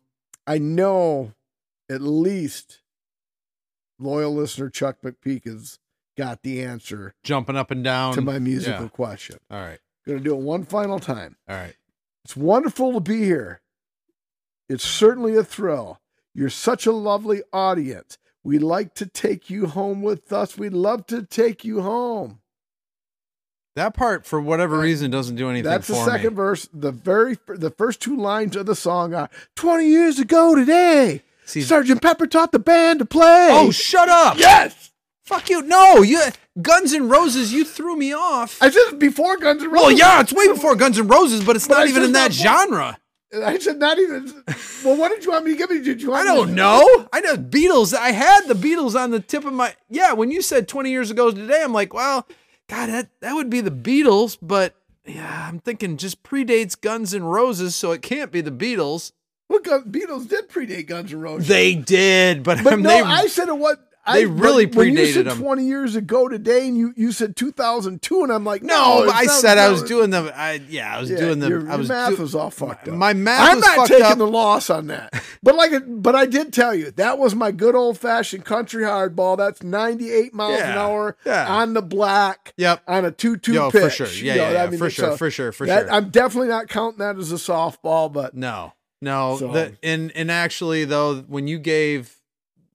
[0.46, 1.34] I know
[1.90, 2.80] at least
[3.98, 5.78] loyal listener Chuck McPeak has
[6.16, 8.88] got the answer Jumping up and down to my musical yeah.
[8.88, 9.36] question.
[9.50, 9.78] All right.
[10.06, 11.36] Going to do it one final time.
[11.48, 11.74] All right.
[12.24, 13.60] It's wonderful to be here.
[14.68, 16.00] It's certainly a thrill.
[16.34, 18.18] You're such a lovely audience.
[18.44, 20.56] We'd like to take you home with us.
[20.56, 22.40] We'd love to take you home.
[23.76, 26.36] That part, for whatever reason, doesn't do anything That's the second me.
[26.36, 26.68] verse.
[26.72, 31.22] The very the first two lines of the song are 20 years ago today.
[31.44, 33.48] See, Sergeant Pepper taught the band to play.
[33.52, 34.36] oh, shut up!
[34.38, 34.90] yes.
[35.24, 35.62] Fuck you!
[35.62, 36.20] No, you
[36.60, 37.52] Guns N' Roses.
[37.52, 38.56] You threw me off.
[38.62, 39.82] I said before Guns N' Roses.
[39.86, 42.12] well, yeah, it's way before Guns N' Roses, but it's But not I even in
[42.12, 42.98] that genre.
[43.34, 44.44] I said not even.
[44.84, 45.82] Well, what did you want me to give you?
[45.82, 47.08] Did you want I don't know.
[47.12, 47.92] I know Beatles.
[47.92, 49.74] I had the Beatles on the tip of my.
[49.90, 52.26] Yeah, when you said 20 years ago today, I'm like, well,
[52.68, 54.74] God, that, that would be the Beatles, but
[55.04, 59.12] yeah, I'm thinking just predates Guns N' Roses, so it can't be the Beatles.
[59.48, 61.48] Well, Beatles did predate Guns N' Roses.
[61.48, 63.56] They did, but, But um, no, they, I said it
[64.08, 65.38] what they I, really but when you said them.
[65.38, 69.26] Twenty years ago today, and you you said 2002, and I'm like, no, no, I
[69.26, 70.32] said I was doing the.
[70.36, 71.48] I yeah, I was yeah, doing the.
[71.48, 72.94] Your, I was your math do- was all fucked up.
[72.94, 74.18] My math I'm not taking up.
[74.18, 77.50] the loss on that, but like, it, but I did tell you that was my
[77.50, 79.36] good old fashioned country hardball.
[79.36, 81.46] That's 98 miles an hour yeah.
[81.48, 82.82] on the black Yep.
[82.86, 83.82] on a two two pitch.
[83.82, 84.06] for sure.
[84.08, 85.92] Yeah, You yeah, know, yeah, I mean, for sure, a- for sure, for that- sure.
[85.92, 89.36] I'm definitely not counting that as a softball, but No, no.
[89.38, 92.14] So- The, and and actually though, when you gave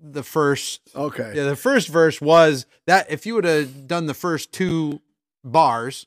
[0.06, 1.32] the first, okay.
[1.34, 5.00] yeah, the first verse was that if you would have done the first two
[5.46, 6.06] bars,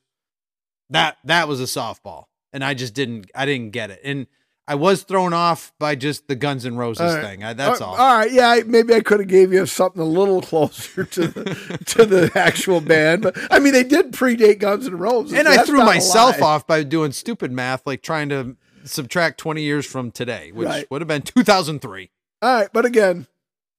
[0.90, 4.26] that that was a softball, and I just didn't, I didn't get it, and
[4.68, 7.24] I was thrown off by just the Guns and Roses All right.
[7.24, 7.44] thing.
[7.44, 7.94] I, that's Uh, all.
[7.96, 11.26] All right, yeah, I- maybe I could have gave you something a little closer to
[11.28, 15.48] the, to the actual band, but I mean, they did predate Guns and Roses, and
[15.48, 20.10] I threw myself off by doing stupid math, like trying to subtract 20 years from
[20.12, 20.90] today, which Right.
[20.90, 22.10] would have been 2003.
[22.42, 23.26] All right, but again,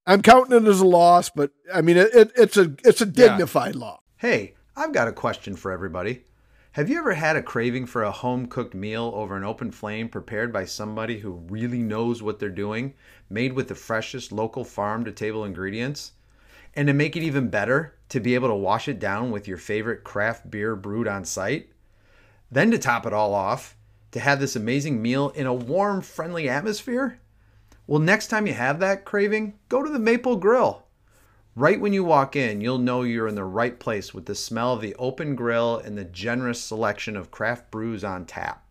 [0.07, 3.05] I'm counting it as a loss, but I mean, it, it, it's a it's a
[3.05, 3.11] Yeah.
[3.27, 3.99] dignified loss.
[4.17, 6.23] Hey, I've got a question for everybody.
[6.71, 10.09] Have you ever had a craving for a home cooked meal over an open flame
[10.09, 12.93] prepared by somebody who really knows what they're doing,
[13.29, 16.13] made with the freshest local farm to table ingredients?
[16.75, 19.57] And to make it even better, to be able to wash it down with your
[19.57, 21.69] favorite craft beer brewed on site?
[22.51, 23.75] Then to top it all off,
[24.11, 27.19] to have this amazing meal in a warm, friendly atmosphere?
[27.87, 30.83] Well, next time you have that craving, go to the Maple Grill.
[31.55, 34.73] Right when you walk in, you'll know you're in the right place with the smell
[34.73, 38.65] of the open grill and the generous selection of craft brews on tap.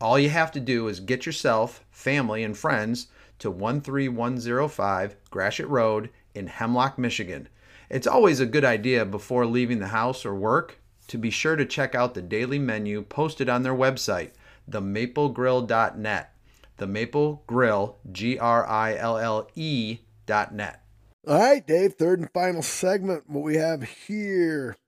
[0.00, 3.06] All you have to do is get yourself, family, and friends
[3.38, 7.48] to 13105 Gratiot Road in Hemlock, Michigan.
[7.88, 11.64] It's always a good idea before leaving the house or work to be sure to
[11.64, 14.32] check out the daily menu posted on their website,
[14.68, 16.34] themaplegrill.net.
[16.80, 20.82] The Maple Grill, G R I L L E dot net.
[21.28, 23.28] All right, Dave, third and final segment.
[23.28, 24.78] What we have here.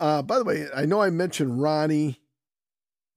[0.00, 2.20] Uh, by the way, I know I mentioned Ronnie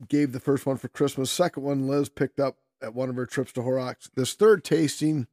[0.07, 1.31] gave the first one for Christmas.
[1.31, 4.11] Second one, Liz picked up at one of her trips to Horrocks.
[4.13, 5.25] This third tasting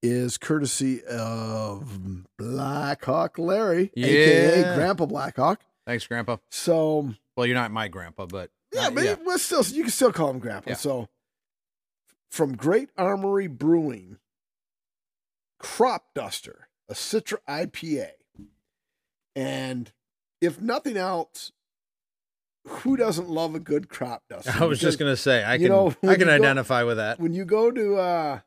[0.00, 5.62] is courtesy of Black Hawk Larry, aka Grandpa Black Hawk.
[5.84, 6.36] Thanks, Grandpa.
[6.48, 9.36] So Well, you're not my grandpa, but yeah, uh, but yeah.
[9.36, 10.70] still you can still call him Grandpa.
[10.70, 10.76] Yeah.
[10.76, 11.08] So
[12.30, 14.18] from Grand Armory Brewing,
[15.58, 18.10] Crop Duster, a Citra IPA,
[19.36, 19.92] and
[20.40, 21.52] if nothing else,
[22.66, 24.50] who doesn't love a good crop duster?
[24.54, 26.96] I was Because just gonna say I can know, I can you go- identify with
[26.98, 27.18] that.
[27.20, 28.40] when you go to uh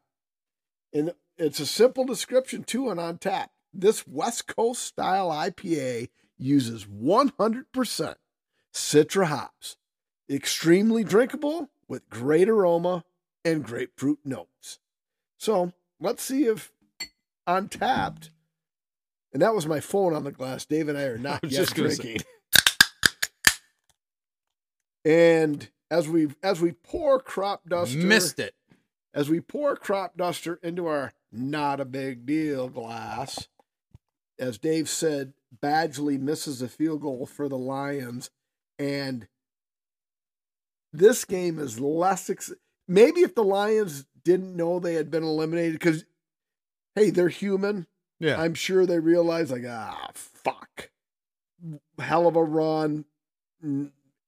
[0.94, 6.86] and it's a simple description too and on tap this west coast style ipa uses
[6.86, 8.16] 100%
[8.74, 9.78] citra hops
[10.30, 13.04] extremely drinkable with great aroma
[13.46, 14.80] and grapefruit notes.
[15.38, 16.72] So let's see if
[17.48, 18.30] Untappd.
[19.34, 20.66] And that was my phone on the glass.
[20.66, 22.22] Dave and i are not yet just drinking.
[25.06, 28.56] and as we as we pour crop duster Missed it.
[29.14, 33.48] as we pour crop duster into our not a big deal glass,
[34.38, 35.34] as Dave said,
[35.64, 38.30] Badgley misses a field goal for the Lions,
[38.78, 39.28] and
[40.92, 42.30] this game is less.
[42.30, 42.54] Ex-
[42.88, 46.06] Maybe if the Lions didn't know they had been eliminated, because
[46.96, 47.88] hey, they're human.
[48.20, 48.40] Yeah.
[48.42, 50.90] I'm sure they realize like, ah, fuck,
[52.00, 53.06] hell of a run.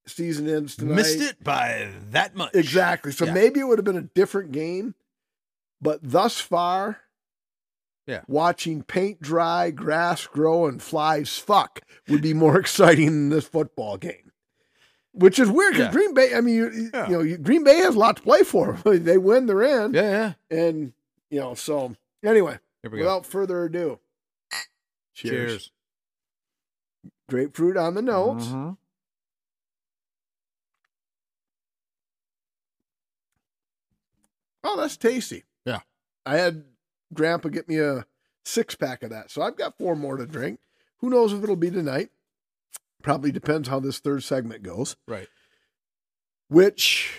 [0.06, 0.94] Season ends tonight.
[0.96, 2.54] Missed it by that much.
[2.54, 3.10] Exactly.
[3.12, 3.32] So Yeah.
[3.32, 4.94] maybe it would have been a different game.
[5.80, 7.00] But thus far,
[8.06, 8.22] Yeah.
[8.28, 13.96] watching paint dry, grass grow, and flies fuck would be more exciting than this football
[13.96, 14.25] game.
[15.16, 15.92] Which is weird because Yeah.
[15.92, 17.06] Green Bay, I mean, you, Yeah.
[17.08, 18.74] you know, you- Green Bay has a lot to play for.
[18.84, 19.94] they win, they're in.
[19.94, 20.56] Yeah, yeah.
[20.56, 20.92] And,
[21.30, 22.96] you know, so anyway, we go.
[22.98, 23.98] without further ado,
[25.14, 25.50] cheers.
[25.52, 25.72] Cheers.
[27.28, 28.46] Grapefruit on the nose.
[28.48, 28.76] Mhm.
[34.64, 35.44] Oh, that's tasty.
[35.64, 35.80] Yeah.
[36.24, 36.64] I had
[37.14, 38.04] Grandpa get me a
[38.44, 39.30] six pack of that.
[39.30, 40.60] So I've got four more to drink.
[40.98, 42.10] Who knows if it'll be tonight?
[43.06, 44.96] Probably depends how this third segment goes.
[45.06, 45.28] Right.
[46.48, 47.16] Which,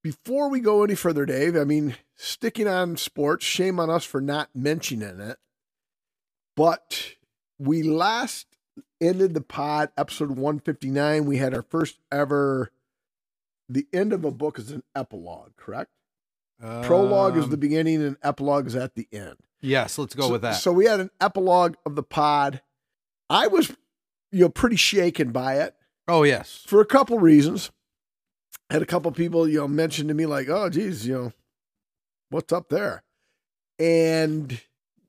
[0.00, 4.20] before we go any further, Dave, I mean, sticking on sports, shame on us for
[4.20, 5.38] not mentioning it.
[6.54, 7.14] But
[7.58, 8.46] we last
[9.00, 11.24] ended the pod, episode 159.
[11.24, 12.70] We had our first ever,
[13.68, 15.90] the end of a book is an epilogue, correct?
[16.60, 19.38] Prologue is Um, the beginning and epilogue is at the end.
[19.60, 20.52] Yes, let's go so, with that.
[20.52, 22.62] So we had an epilogue of the pod.
[23.28, 23.72] I was,
[24.30, 25.74] you know, pretty shaken by it
[26.06, 26.64] oh yes.
[26.66, 27.70] for a couple reasons.
[28.70, 31.32] Had a couple people, you know, mention to me like, "Oh, geez, you know,
[32.30, 33.02] what's up there?"
[33.78, 34.60] And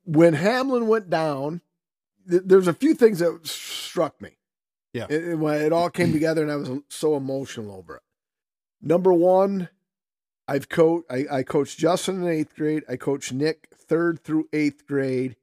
[0.04, 1.60] when Hamlin went down,
[2.28, 4.30] th- there's a few things that struck me.
[4.94, 5.06] Yeah.
[5.10, 8.02] it, it- when it all came together, and I was so emotional over it.
[8.80, 9.68] Number one,
[10.48, 11.06] I've coached.
[11.10, 12.84] I, I coached Justin in eighth grade.
[12.88, 15.36] I coached Nick third through eighth grade,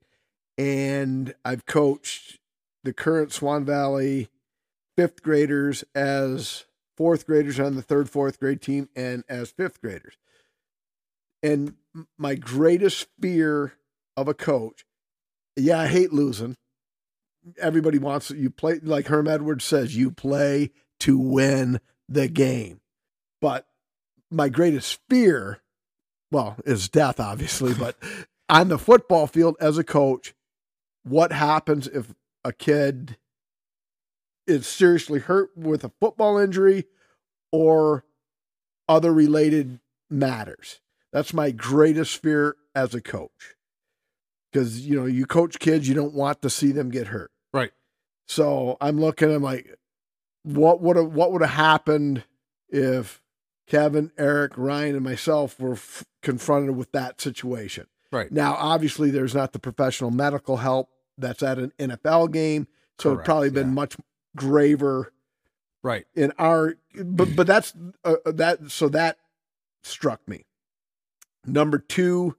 [0.58, 2.40] and I've coached
[2.88, 4.30] the current Swan Valley
[4.96, 6.64] fifth graders as
[6.96, 10.14] fourth graders on the third, fourth grade team, and as fifth graders.
[11.44, 11.74] And
[12.18, 13.74] my greatest fear
[14.16, 14.86] of a coach,
[15.58, 16.56] yeah, I hate losing.
[17.60, 20.72] Everybody wants you play like Herm Edwards says, you play
[21.02, 22.80] to win the game.
[23.42, 23.68] But
[24.32, 25.60] my greatest fear,
[26.32, 27.98] well, is death, obviously, but
[28.50, 30.34] on the football field as a coach,
[31.04, 32.14] what happens if
[32.48, 33.18] a kid
[34.48, 36.86] is seriously hurt with a football injury
[37.52, 38.06] or
[38.88, 40.80] other related matters?
[41.12, 43.56] That's my greatest fear as a coach.
[44.52, 47.32] Because, you know, you coach kids, you don't want to see them get hurt.
[47.54, 47.72] Right.
[48.28, 49.78] So I'm looking, I'm like,
[50.44, 52.24] what would have what would have happened
[52.70, 53.22] if
[53.68, 57.88] Kevin, Eric, Ryan, and myself were f- confronted with that situation?
[58.10, 58.32] Right.
[58.32, 62.68] Now, obviously, there's not the professional medical help that's at an NFL game,
[63.00, 63.74] so Correct, probably been yeah.
[63.74, 63.98] much
[64.36, 65.12] graver
[65.84, 66.06] Right.
[66.16, 66.76] in our.
[66.96, 67.74] But but that's
[68.04, 68.72] uh, that.
[68.72, 69.18] So that
[69.84, 70.46] struck me.
[71.46, 72.36] Number two,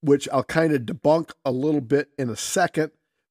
[0.00, 2.90] which I'll kind of debunk a little bit in a second,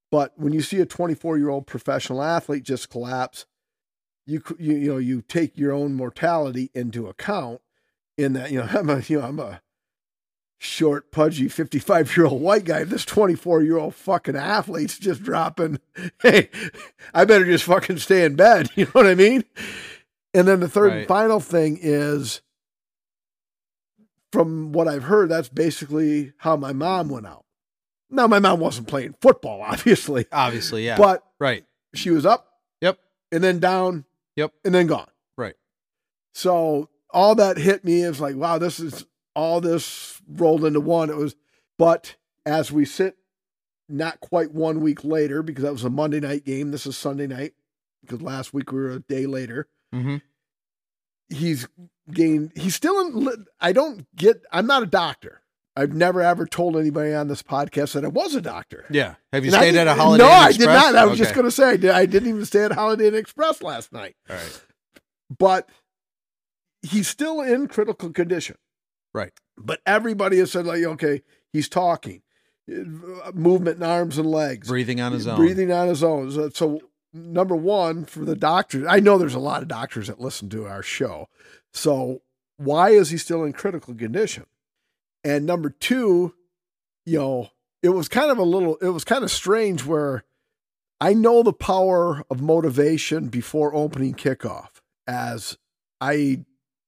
[0.09, 3.45] but when you see a 24 year old professional athlete just collapse,
[4.25, 7.61] you you you know you take your own mortality into account.
[8.17, 9.61] In that you know I'm a you know I'm a
[10.63, 12.83] short, pudgy 55 year old white guy.
[12.83, 15.79] This 24 year old fucking athlete's just dropping.
[16.21, 16.49] Hey,
[17.15, 18.69] I better just fucking stay in bed.
[18.75, 19.43] You know what I mean?
[20.35, 22.41] And then the third and final thing is
[24.31, 27.43] from what I've heard, that's basically how my mom went out.
[28.09, 30.97] Now, my mom wasn't playing football, obviously, Obviously, yeah.
[30.97, 31.65] but right.
[31.95, 32.47] she was up
[32.81, 32.99] Yep.
[33.31, 34.05] and then down
[34.35, 34.53] Yep.
[34.63, 35.09] and then gone.
[35.37, 35.55] Right.
[36.33, 38.01] So all that hit me.
[38.03, 39.05] is like, wow, this is
[39.35, 41.09] all this rolled into one.
[41.09, 41.35] It was,
[41.77, 43.17] but as we sit,
[43.89, 46.71] not quite one week later, because that was a Monday night game.
[46.71, 47.53] This is Sunday night,
[48.01, 49.67] because last week we were a day later.
[49.93, 50.17] Mm-hmm.
[51.29, 51.67] He's
[52.11, 52.51] gained.
[52.55, 53.45] He's still in.
[53.59, 54.43] I don't get.
[54.51, 55.41] I'm not a doctor.
[55.75, 58.85] I've never ever told anybody on this podcast that I was a doctor.
[58.89, 59.15] Yeah.
[59.31, 60.95] Have you And stayed at a Holiday No, I did not.
[60.95, 63.15] I was just going to say I, did, I didn't even stay at Holiday Inn
[63.15, 64.15] Express last night.
[64.29, 64.65] All right.
[65.37, 65.69] But
[66.81, 68.57] he's still in critical condition.
[69.13, 69.31] Right.
[69.57, 71.21] But everybody has said like, okay,
[71.51, 72.21] he's talking,
[72.67, 75.35] movement in arms and legs, Breathing on his own.
[75.35, 76.31] breathing on his own.
[76.31, 76.79] So, so
[77.13, 80.65] number one for the doctors, I know there's a lot of doctors that listen to
[80.65, 81.27] our show.
[81.73, 82.21] So
[82.57, 84.45] why is he still in critical condition?
[85.23, 86.33] And number two,
[87.05, 87.49] you know,
[87.83, 90.23] it was kind of a little, it was kind of strange where
[90.99, 94.69] I know the power of motivation before opening kickoff
[95.07, 95.57] as
[95.99, 96.45] I,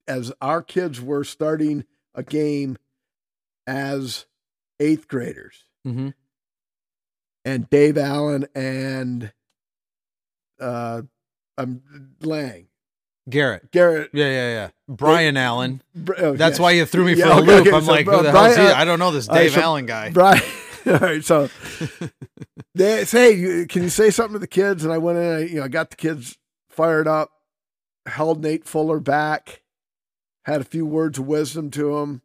[0.07, 2.77] as our kids were starting a game
[3.67, 4.25] as
[4.79, 6.09] eighth graders Mm-hmm.
[7.45, 9.31] and Dave Allen and
[10.59, 11.01] uh
[11.57, 11.81] um
[12.21, 12.67] Lang.
[13.29, 13.71] Garrett.
[13.71, 14.09] Garrett.
[14.13, 14.69] Yeah, yeah, yeah.
[14.89, 15.81] Brian Allen.
[16.17, 16.59] Oh, That's yes.
[16.59, 17.67] why you threw me Yeah, for a okay, loop.
[17.67, 18.63] okay, I'm so, like, uh, who the hell is he?
[18.63, 20.09] I don't know this Dave so Allen guy.
[20.11, 20.41] Brian.
[20.85, 21.49] All right, so
[22.75, 25.39] they say, "Hey, can you say something to the kids?" And I went in, I,
[25.45, 26.37] you know, I got the kids
[26.69, 27.31] fired up,
[28.05, 29.61] held Nate Fuller back,
[30.43, 32.21] had a few words of wisdom to him.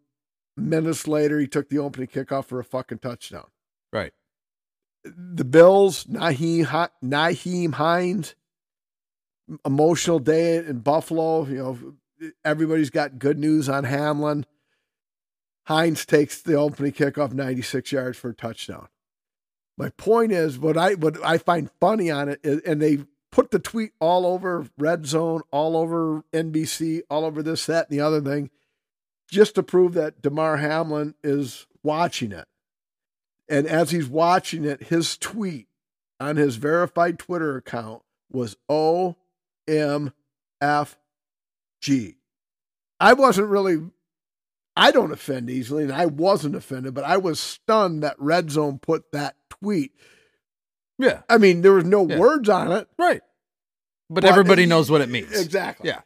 [0.57, 3.47] Minutes later, he took the opening kickoff for a fucking touchdown.
[3.93, 4.12] Right.
[5.05, 8.35] the Bills, Nyheim, Nyheim Hines,
[9.65, 11.47] emotional day in Buffalo.
[11.47, 11.95] You know,
[12.45, 14.45] everybody's got good news on Hamlin.
[15.66, 18.89] Hines takes the opening kickoff 96 yards for a touchdown.
[19.77, 22.99] My point is, what I what I find funny on it is, and they
[23.31, 27.99] put the tweet all over Red Zone, all over NBC, all over this, that, and
[27.99, 28.51] the other thing,
[29.31, 32.47] just to prove that Damar Hamlin is watching it.
[33.49, 35.69] And as he's watching it, his tweet
[36.21, 40.13] on his verified Twitter account was OMFG.
[43.01, 43.79] I wasn't really,
[44.77, 48.79] I don't offend easily, and I wasn't offended, but I was stunned that Red Zone
[48.79, 49.93] put that tweet.
[50.99, 51.23] Yeah.
[51.29, 52.19] I mean, there was no Yeah.
[52.19, 52.89] words on it.
[52.99, 53.20] Right.
[54.11, 55.39] But, But everybody it- knows what it means.
[55.39, 55.89] Exactly.
[55.89, 56.01] Yeah.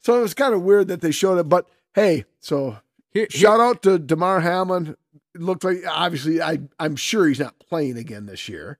[0.00, 1.48] So it was kind of weird that they showed it.
[1.48, 2.78] But hey, so
[3.12, 4.96] Here, here- shout out to Damar Hamlin.
[5.34, 8.78] It looked like obviously I I'm sure he's not playing again this year.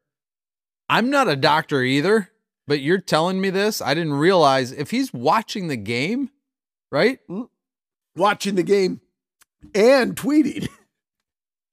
[0.89, 2.31] I'm not a doctor either,
[2.67, 3.81] but you're telling me this.
[3.81, 6.31] I didn't realize if he's watching the game,
[6.91, 7.21] right?
[7.29, 7.43] Hmm?
[8.17, 9.01] Watching the game
[9.75, 10.69] and tweeting.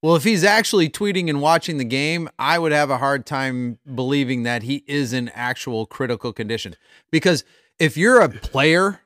[0.02, 3.80] Well, if he's actually tweeting and watching the game, I would have a hard time
[3.94, 6.76] believing that he is in actual critical condition.
[7.12, 7.44] Because
[7.80, 9.02] if you're a player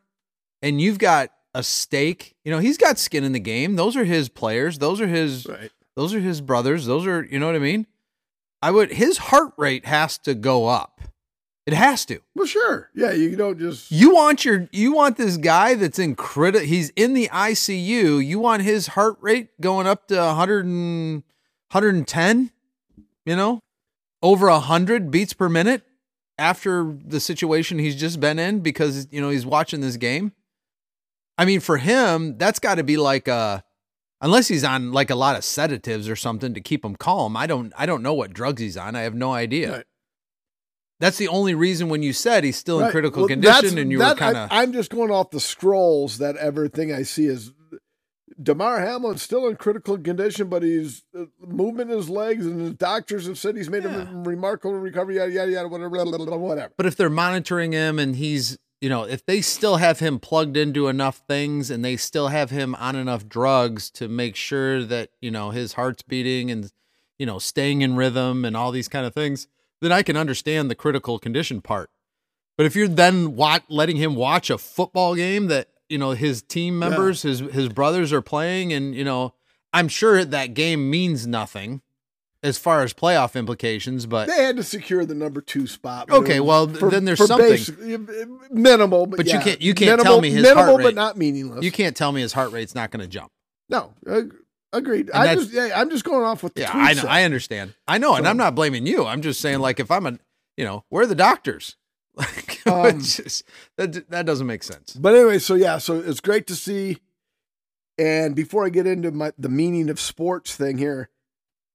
[0.61, 3.75] and you've got a stake, you know, he's got skin in the game.
[3.75, 4.77] Those are his players.
[4.77, 5.71] Those are his Right.
[5.95, 6.85] those are his brothers.
[6.85, 7.87] Those are, you know what I mean?
[8.61, 11.01] I would his heart rate has to go up.
[11.65, 12.19] It has to.
[12.35, 12.89] Well, sure.
[12.93, 16.89] Yeah, you don't just You want your you want this guy that's in criti- he's
[16.89, 18.25] in the ICU.
[18.25, 21.23] You want his heart rate going up to 100 and,
[21.71, 22.51] 110,
[23.25, 23.59] you know?
[24.21, 25.83] Over 100 beats per minute
[26.37, 30.33] after the situation he's just been in because you know he's watching this game.
[31.37, 33.63] I mean, for him, that's got to be like a
[34.21, 37.35] unless he's on like a lot of sedatives or something to keep him calm.
[37.37, 38.95] I don't I don't know what drugs he's on.
[38.95, 39.71] I have no idea.
[39.71, 39.85] Right.
[40.99, 43.99] That's the only reason when you said he's still in critical Well, condition and you
[43.99, 47.51] were kind of I'm just going off the scrolls that everything I see is
[48.41, 52.71] Damar Hamlin's still in critical condition, but he's uh, movement in his legs, and the
[52.71, 54.09] doctors have said he's made Yeah.
[54.09, 55.17] a remarkable recovery.
[55.17, 55.67] Yada yada yada.
[55.67, 56.37] Whatever.
[56.37, 56.73] Whatever.
[56.75, 60.57] But if they're monitoring him and he's, you know, if they still have him plugged
[60.57, 65.09] into enough things and they still have him on enough drugs to make sure that,
[65.21, 66.71] you know, his heart's beating and,
[67.19, 69.47] you know, staying in rhythm and all these kind of things,
[69.83, 71.89] then I can understand the critical condition part.
[72.57, 76.41] But if you're then wat- letting him watch a football game that, you know, his
[76.41, 79.33] team members, his his brothers are playing and, you know,
[79.73, 81.81] I'm sure that game means nothing
[82.43, 86.11] as far as playoff implications, but They had to secure the number two spot.
[86.11, 87.57] Okay, well, then there's something.
[88.51, 91.17] minimal, but, But you can't- you can't minimal, tell me his minimal, heart but not
[91.17, 91.63] meaningless.
[91.63, 93.31] you can't tell me his heart rate's not going to jump.
[93.69, 93.93] No,
[94.73, 95.09] agreed.
[95.09, 97.03] And I just, yeah, I'm just going off with the Yeah, I know.
[97.07, 97.73] I understand.
[97.87, 99.05] I know, and I'm not blaming you.
[99.05, 100.19] I'm just saying, like, if I'm a,
[100.57, 101.77] you know, where are the doctors?
[102.15, 103.43] Like, Um, just,
[103.75, 104.93] that that doesn't make sense.
[104.93, 106.99] But anyway, so yeah, so it's great to see.
[107.97, 111.09] And before I get into my the meaning of sports thing here,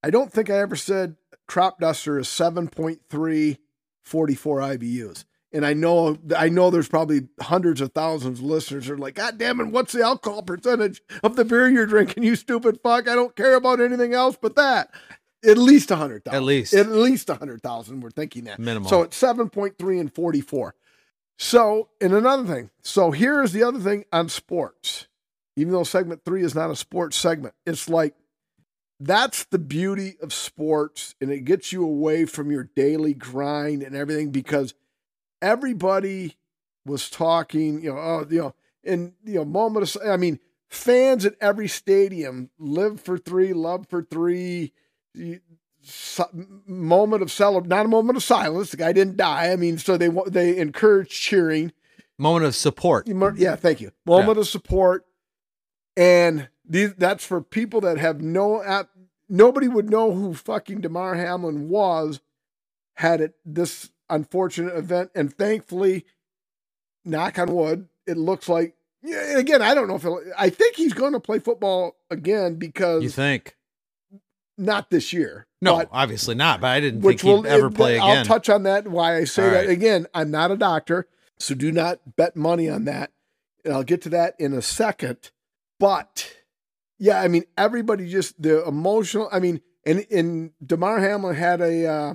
[0.02, 1.16] I don't think I ever said
[1.48, 3.58] crop duster is 7.3
[4.04, 5.24] 44 IBUs.
[5.52, 9.38] And I know I know there's probably hundreds of thousands of listeners are like, God
[9.38, 13.08] damn it, what's the alcohol percentage of the beer you're drinking, you stupid fuck?
[13.08, 14.90] I don't care about anything else but that.
[15.44, 16.36] At least a hundred thousand.
[16.36, 16.74] At least.
[16.74, 18.00] At least a hundred thousand.
[18.00, 18.58] We're thinking that.
[18.58, 18.88] Minimum.
[18.88, 20.74] So it's seven point three and forty four.
[21.38, 22.70] So, and another thing.
[22.82, 25.06] So here is the other thing on sports.
[25.56, 28.14] Even though segment three is not a sports segment, it's like
[29.00, 33.94] that's the beauty of sports, and it gets you away from your daily grind and
[33.94, 34.74] everything because
[35.40, 36.36] everybody
[36.84, 38.54] was talking, you know, oh, you know,
[38.84, 40.38] and you know, moment of, I mean,
[40.68, 44.72] fans at every stadium live for three, love for three.
[46.66, 48.70] Moment of celebration, not a moment of silence.
[48.70, 49.50] The guy didn't die.
[49.52, 51.72] I mean, so they they encourage cheering.
[52.18, 53.06] Moment of support.
[53.38, 53.92] Yeah, thank you.
[54.04, 54.40] Moment yeah.
[54.40, 55.06] of support,
[55.96, 58.90] and these that's for people that have no app.
[59.28, 62.20] Nobody would know who fucking Damar Hamlin was
[62.94, 65.10] had it this unfortunate event.
[65.14, 66.04] And thankfully,
[67.04, 68.74] knock on wood, it looks like.
[69.02, 73.02] Yeah, again, I don't know if I think he's going to play football again because
[73.02, 73.56] you think
[74.56, 75.46] not this year.
[75.62, 76.60] No, but, obviously not.
[76.60, 78.18] But I didn't think he'd will, ever play again.
[78.18, 78.88] I'll touch on that.
[78.88, 79.70] Why I say All that right.
[79.70, 80.06] again.
[80.14, 81.06] I'm not a doctor,
[81.38, 83.12] so do not bet money on that.
[83.64, 85.30] And I'll get to that in a second.
[85.78, 86.36] But
[86.98, 89.28] yeah, I mean, everybody just the emotional.
[89.30, 91.86] I mean, and and Damar Hamlin had a.
[91.86, 92.14] Uh,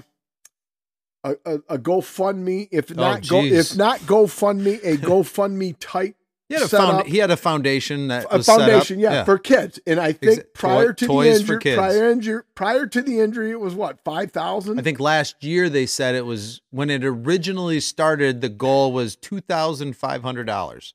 [1.23, 6.15] a, a, a GoFundMe, if oh, not go, if not GoFundMe, a GoFundMe type
[6.53, 9.79] he had a found, he had a foundation that a foundation, yeah, yeah, for kids.
[9.87, 13.59] And I think Ex- prior to the injury, prior, injury, prior to the injury, it
[13.59, 14.79] was what five thousand.
[14.79, 18.41] I think last year they said it was when it originally started.
[18.41, 20.93] The goal was two thousand five hundred dollars.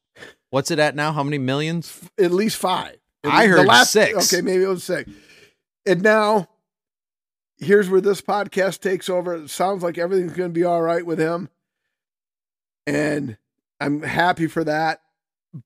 [0.50, 1.12] What's it at now?
[1.12, 2.08] How many millions?
[2.18, 2.96] At least five.
[3.24, 4.32] At I least, heard last, six.
[4.32, 5.10] Okay, maybe it was six.
[5.86, 6.48] And now
[7.58, 9.34] here's where this podcast takes over.
[9.34, 11.48] It sounds like everything's going to be all right with him.
[12.86, 13.36] And
[13.80, 15.02] I'm happy for that.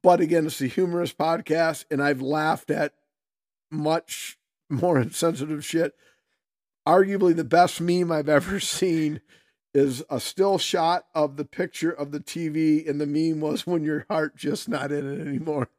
[0.03, 2.95] But again, it's a humorous podcast, and I've laughed at
[3.71, 4.39] much
[4.71, 5.95] more insensitive shit.
[6.87, 9.21] Arguably, the best meme I've ever seen
[9.75, 13.83] is a still shot of the picture of the TV, and the meme was when
[13.83, 15.69] your heart just not in it anymore.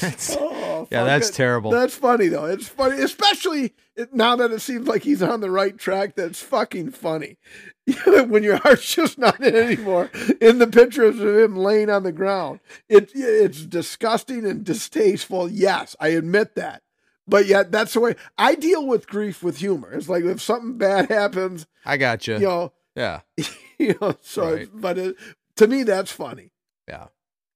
[0.00, 1.34] That's, oh, yeah, that's it.
[1.34, 1.70] terrible.
[1.70, 2.46] That's funny though.
[2.46, 3.74] It's funny, especially
[4.12, 6.16] now that it seems like he's on the right track.
[6.16, 7.38] That's fucking funny.
[8.06, 10.10] when your heart's just not in anymore.
[10.40, 15.50] In the pictures of him laying on the ground, it it's disgusting and distasteful.
[15.50, 16.82] Yes, I admit that.
[17.26, 19.92] But yet, that's the way I deal with grief with humor.
[19.92, 22.34] It's like if something bad happens, I got you.
[22.34, 23.20] You know, yeah.
[23.78, 24.68] you know, so right.
[24.72, 25.16] but it,
[25.56, 26.50] to me, that's funny.
[26.88, 27.06] Yeah.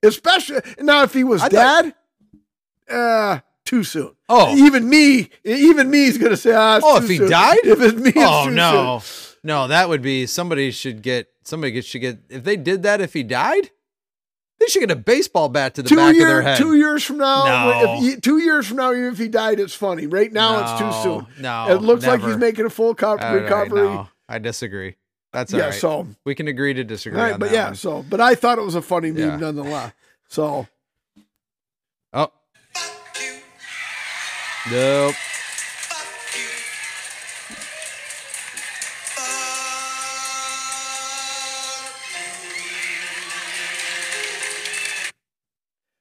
[0.03, 1.85] Especially now, if he was I dad.
[1.85, 1.95] Thought-
[2.91, 4.15] uh, too soon.
[4.29, 7.31] Oh, even me, even me is gonna say, ah, oh, if he soon.
[7.31, 9.39] died, if it's me, oh no, soon.
[9.45, 13.13] no, that would be somebody should get somebody should get if they did that if
[13.13, 13.71] he died.
[14.61, 16.59] They should get a baseball bat to the two back year, of their head.
[16.59, 17.95] Two years from now, no.
[17.95, 20.09] if he, two years from now, even if he died, it's funny.
[20.09, 21.27] Right now, no, it's too soon.
[21.41, 22.19] No, it looks never.
[22.19, 23.83] like he's making a full co- recovery.
[23.83, 24.97] Right, no, I disagree.
[25.33, 25.67] That's all yeah.
[25.67, 25.75] right.
[25.75, 27.21] So we can agree to disagree.
[27.21, 27.67] Right, but yeah.
[27.67, 27.75] One.
[27.77, 29.37] So, but I thought it was a funny meme yeah.
[29.37, 29.93] nonetheless.
[30.29, 30.67] So,
[34.67, 35.15] Nope.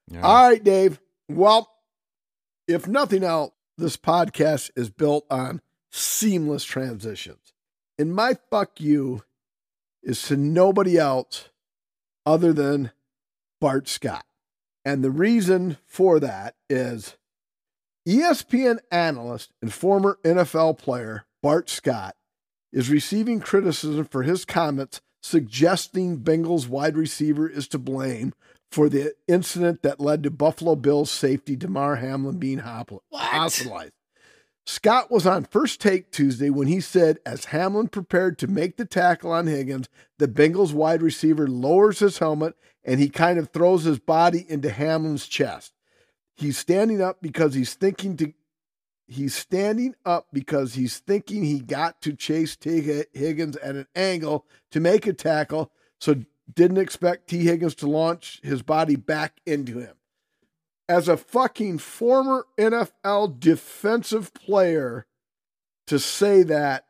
[0.10, 0.22] Yeah.
[0.22, 1.00] All right, Dave.
[1.30, 1.70] Well,
[2.68, 5.62] if nothing else, this podcast is built on
[5.92, 7.54] seamless transitions.
[8.00, 9.24] And my fuck you
[10.04, 11.50] is to nobody else
[12.26, 12.92] other than
[13.62, 14.26] Bart Scott.
[14.84, 17.18] And the reason for that is
[18.08, 22.16] ESPN analyst and former NFL player Bart Scott
[22.72, 28.34] is receiving criticism for his comments suggesting Bengals wide receiver is to blame
[28.72, 33.92] for the incident that led to Buffalo Bills safety Damar Hamlin being hospitalized.
[34.66, 38.86] Scott was on first take Tuesday when he said, as Hamlin prepared to make the
[38.86, 42.56] tackle on Higgins, the Bengals wide receiver lowers his helmet
[42.86, 45.74] and he kind of throws his body into Hamlin's chest.
[46.38, 48.34] He's standing up because he's thinking to
[49.08, 54.46] he's standing up because he's thinking he got to chase Tee Higgins at an angle
[54.72, 56.24] to make a tackle, so
[56.54, 59.96] didn't expect Tee Higgins to launch his body back into him.
[60.88, 65.08] As a fucking former NFL defensive player,
[65.88, 66.86] to say that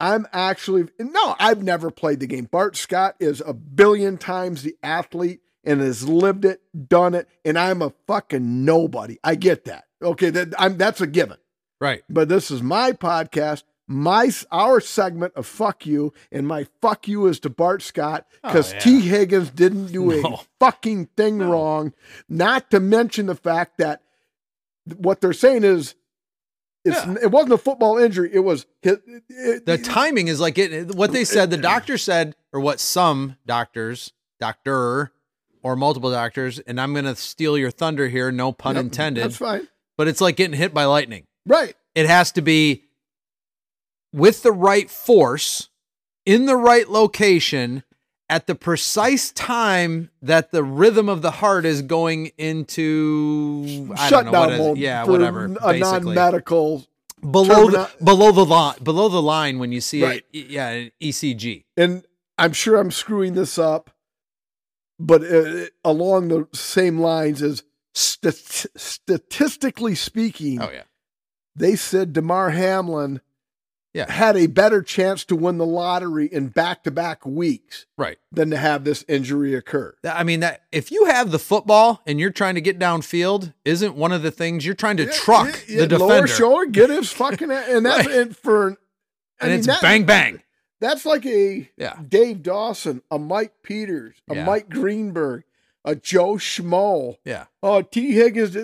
[0.00, 2.46] I'm actually no, I've never played the game.
[2.46, 7.58] Bart Scott is a billion times the athlete and has lived it, done it, and
[7.58, 9.18] I'm a fucking nobody.
[9.22, 9.84] I get that.
[10.02, 11.36] Okay, that I'm that's a given.
[11.80, 12.02] Right.
[12.08, 17.26] But this is my podcast, my our segment of fuck you, and my fuck you
[17.26, 18.80] is to Bart Scott because Oh, yeah.
[18.80, 21.50] Tee Higgins didn't do a fucking thing No.
[21.52, 21.92] wrong.
[22.28, 24.02] Not to mention the fact that
[24.96, 25.94] what they're saying is.
[26.82, 27.16] It's, Yeah.
[27.24, 28.30] It wasn't a football injury.
[28.32, 30.94] It was it, it- The timing is like it.
[30.94, 35.12] What they said, the doctor said, or what some doctors, doctor,
[35.62, 39.24] or multiple doctors, and I'm going to steal your thunder here, no pun Yep, intended.
[39.24, 39.68] That's fine.
[39.96, 41.24] But it's like getting hit by lightning.
[41.46, 41.74] Right.
[41.94, 42.84] It has to be
[44.12, 45.68] with the right force,
[46.26, 47.82] in the right location,
[48.28, 54.26] at the precise time that the rhythm of the heart is going into I don't
[54.26, 54.78] know what Shutdown mode.
[54.78, 55.44] yeah, whatever.
[55.62, 56.86] A non-medical,
[57.20, 60.24] below the below the line, below the line when you see Right.
[60.32, 61.64] it, yeah, an ECG.
[61.76, 62.04] and
[62.38, 63.90] I'm sure I'm screwing this up,
[65.00, 67.62] but uh, along the same lines as
[67.94, 70.82] stat- statistically speaking, Oh yeah,
[71.56, 73.20] they said Damar Hamlin
[73.92, 74.10] Yeah.
[74.10, 78.18] had a better chance to win the lottery in back-to-back weeks right.
[78.30, 79.94] than to have this injury occur.
[80.04, 83.96] I mean that if you have the football and you're trying to get downfield, isn't
[83.96, 87.10] one of the things you're trying to truck Yeah, the yeah, Lower shoulder, get his
[87.10, 88.16] fucking and that's Right.
[88.16, 88.70] and for
[89.40, 90.42] I and mean, it's that- bang bang.
[90.80, 91.98] That's like a Yeah.
[92.08, 94.44] Dave Dawson, a Mike Peters, a Yeah.
[94.46, 95.44] Mike Greenberg,
[95.84, 97.16] a Joe Schmo.
[97.24, 98.56] Yeah, Oh, Tee Higgins,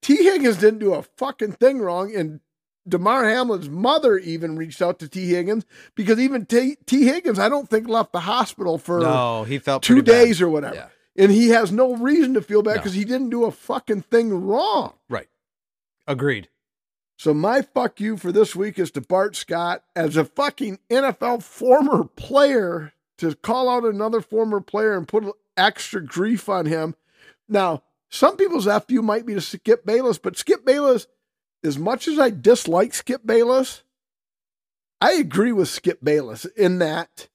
[0.00, 2.40] Tee Higgins didn't do a fucking thing wrong, and
[2.88, 5.64] Damar Hamlin's mother even reached out to Tee Higgins
[5.94, 6.76] because even T.
[6.84, 10.24] Tee Higgins, I don't think left the hospital for no, he felt two pretty bad.
[10.24, 12.76] days or whatever, Yeah, and he has no reason to feel bad No.
[12.78, 14.94] because he didn't do a fucking thing wrong.
[15.08, 15.28] right.
[16.08, 16.48] Agreed.
[17.16, 21.42] So my fuck you for this week is to Bart Scott as a fucking NFL
[21.42, 25.24] former player to call out another former player and put
[25.56, 26.96] extra grief on him.
[27.48, 31.06] Now, some people's FU might be to Skip Bayless, but Skip Bayless,
[31.62, 33.82] as much as I dislike Skip Bayless,
[35.00, 37.28] I agree with Skip Bayless in that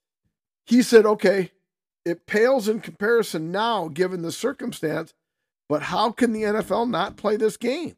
[0.68, 1.52] he said, okay,
[2.06, 5.14] it pales in comparison now given the circumstance,
[5.70, 7.96] but how can the NFL not play this game?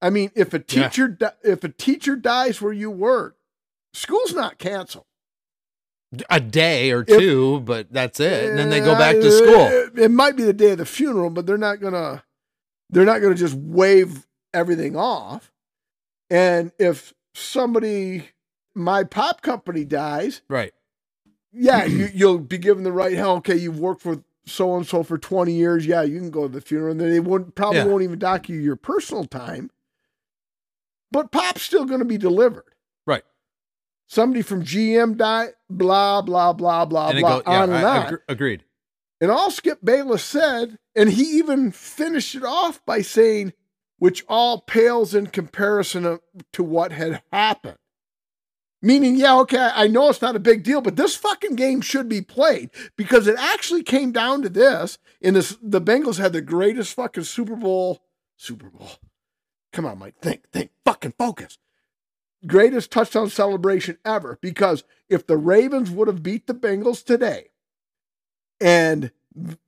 [0.00, 0.88] I mean, if a Yeah.
[0.88, 3.36] teacher di- if a teacher dies where you work,
[3.92, 5.04] school's not canceled.
[6.30, 9.66] A day or If- two, but that's it, and then they go back to school.
[9.66, 12.24] It, it might be the day of the funeral, but they're not gonna
[12.90, 15.52] they're not gonna just wave everything off.
[16.30, 18.30] And if somebody,
[18.74, 20.72] my pop company dies, Right.
[21.52, 23.12] yeah, you, you'll be given the right.
[23.14, 25.84] Hell, okay, you've worked for so and so for twenty years.
[25.86, 27.84] Yeah, you can go to the funeral, and they won't probably Yeah.
[27.84, 29.70] won't even dock you your personal time.
[31.10, 32.64] But pop's still going to be delivered.
[33.06, 33.24] Right.
[34.06, 35.50] Somebody from GM died.
[35.70, 37.42] Blah blah blah blah and blah.
[37.46, 38.18] Yeah, on and I- on.
[38.28, 38.64] agreed.
[39.20, 43.52] And all Skip Bayless said, and he even finished it off by saying,
[43.98, 46.20] which all pales in comparison
[46.52, 47.78] to what had happened.
[48.80, 52.08] Meaning, yeah, okay, I know it's not a big deal, but this fucking game should
[52.08, 54.98] be played because it actually came down to this.
[55.20, 57.98] And this, the Bengals had the greatest fucking Super Bowl.
[58.36, 58.88] Super Bowl.
[59.72, 60.18] Come on, Mike.
[60.20, 61.58] Think, think, fucking focus.
[62.46, 67.48] Greatest touchdown celebration ever because if the Ravens would have beat the Bengals today,
[68.60, 69.10] and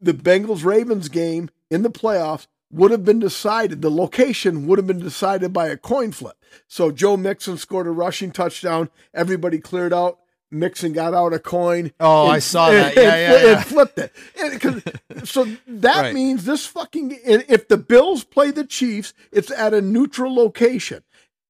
[0.01, 4.87] the Bengals Ravens game in the playoffs would have been decided, the location would have
[4.87, 6.37] been decided by a coin flip.
[6.69, 8.91] So Joe Mixon scored a rushing touchdown.
[9.13, 10.20] Everybody cleared out.
[10.51, 11.93] Mixon got out a coin.
[12.01, 12.97] Oh, and- I saw and- that.
[12.97, 13.57] Yeah, and yeah, yeah.
[13.59, 14.13] And flipped it.
[14.41, 14.83] And 'cause-
[15.31, 16.15] so that Right.
[16.15, 17.19] means this fucking.
[17.25, 21.03] If the Bills play the Chiefs, it's at a neutral location.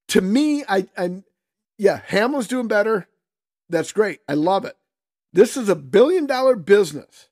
[0.08, 1.22] To me, I, I
[1.78, 3.06] yeah, Hamlin's doing better.
[3.68, 4.20] That's great.
[4.28, 4.76] I love it.
[5.32, 7.28] This is a billion dollar business.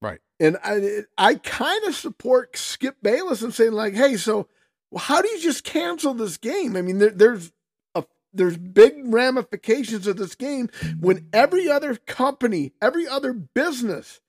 [0.00, 0.20] Right.
[0.38, 4.46] And I I kind of support Skip Bayless and saying like, hey, so
[4.96, 6.76] how do you just cancel this game?
[6.76, 7.52] I mean, there, there's
[8.32, 10.68] there's big ramifications of this game
[11.00, 14.20] when every other company, every other business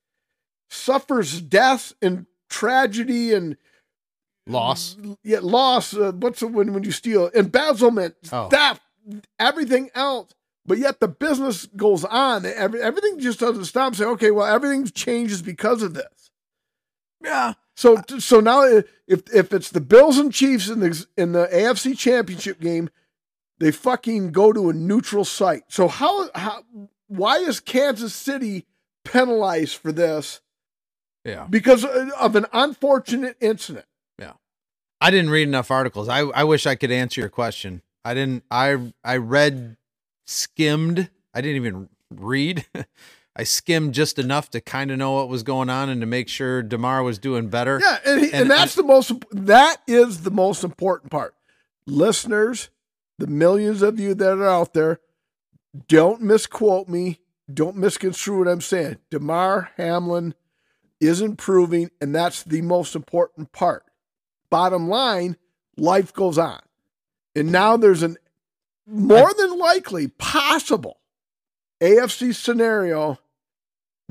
[0.69, 3.57] suffers death and tragedy and
[4.48, 4.98] Loss.
[5.23, 5.94] yeah, loss.
[5.95, 8.49] Uh, what's the when when you steal embezzlement, Oh.
[8.49, 8.82] theft,
[9.40, 10.34] everything else.
[10.65, 12.45] But yet the business goes on.
[12.45, 13.95] Every, everything just doesn't stop.
[13.95, 16.32] Say, okay, well, everything changes because of this.
[17.23, 17.53] Yeah.
[17.76, 18.84] So so now if
[19.34, 22.90] if it's the Bills and Chiefs in the in the AFC Championship game,
[23.62, 25.64] they fucking go to a neutral site.
[25.70, 26.64] So how how
[27.08, 28.66] why is Kansas City
[29.06, 30.42] penalized for this
[31.24, 31.46] Yeah.
[31.50, 33.86] because of an unfortunate incident?
[34.20, 34.34] Yeah.
[35.00, 36.10] I didn't read enough articles.
[36.10, 37.82] I, I wish I could answer your question.
[38.04, 38.44] I didn't.
[38.52, 39.78] I I read,
[40.26, 41.10] skimmed.
[41.34, 42.66] I didn't even read.
[43.36, 46.28] I skimmed just enough to kind of know what was going on and to make
[46.28, 47.80] sure Damar was doing better.
[47.82, 51.34] Yeah, and, he, and, And- that's the most that is the most important part.
[51.88, 52.70] Listeners,
[53.22, 54.99] the millions of you that are out there,
[55.88, 57.19] don't misquote me.
[57.53, 58.98] Don't misconstrue what I'm saying.
[59.11, 60.34] Damar Hamlin
[60.99, 63.85] is improving, and that's the most important part.
[64.49, 65.38] Bottom line,
[65.77, 66.61] life goes on.
[67.35, 68.18] And now there's an
[68.88, 70.98] more than likely possible
[71.80, 73.19] AFC scenario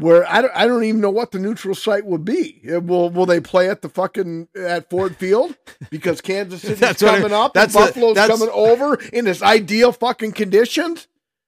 [0.01, 2.61] where I don't, I don't even know what the neutral site would be.
[2.71, 5.57] Uh, Will will they play at the fucking at Ford Field
[5.91, 10.33] because Kansas City's That's coming up, that's and Buffalo's coming over in this ideal fucking
[10.33, 11.07] conditions?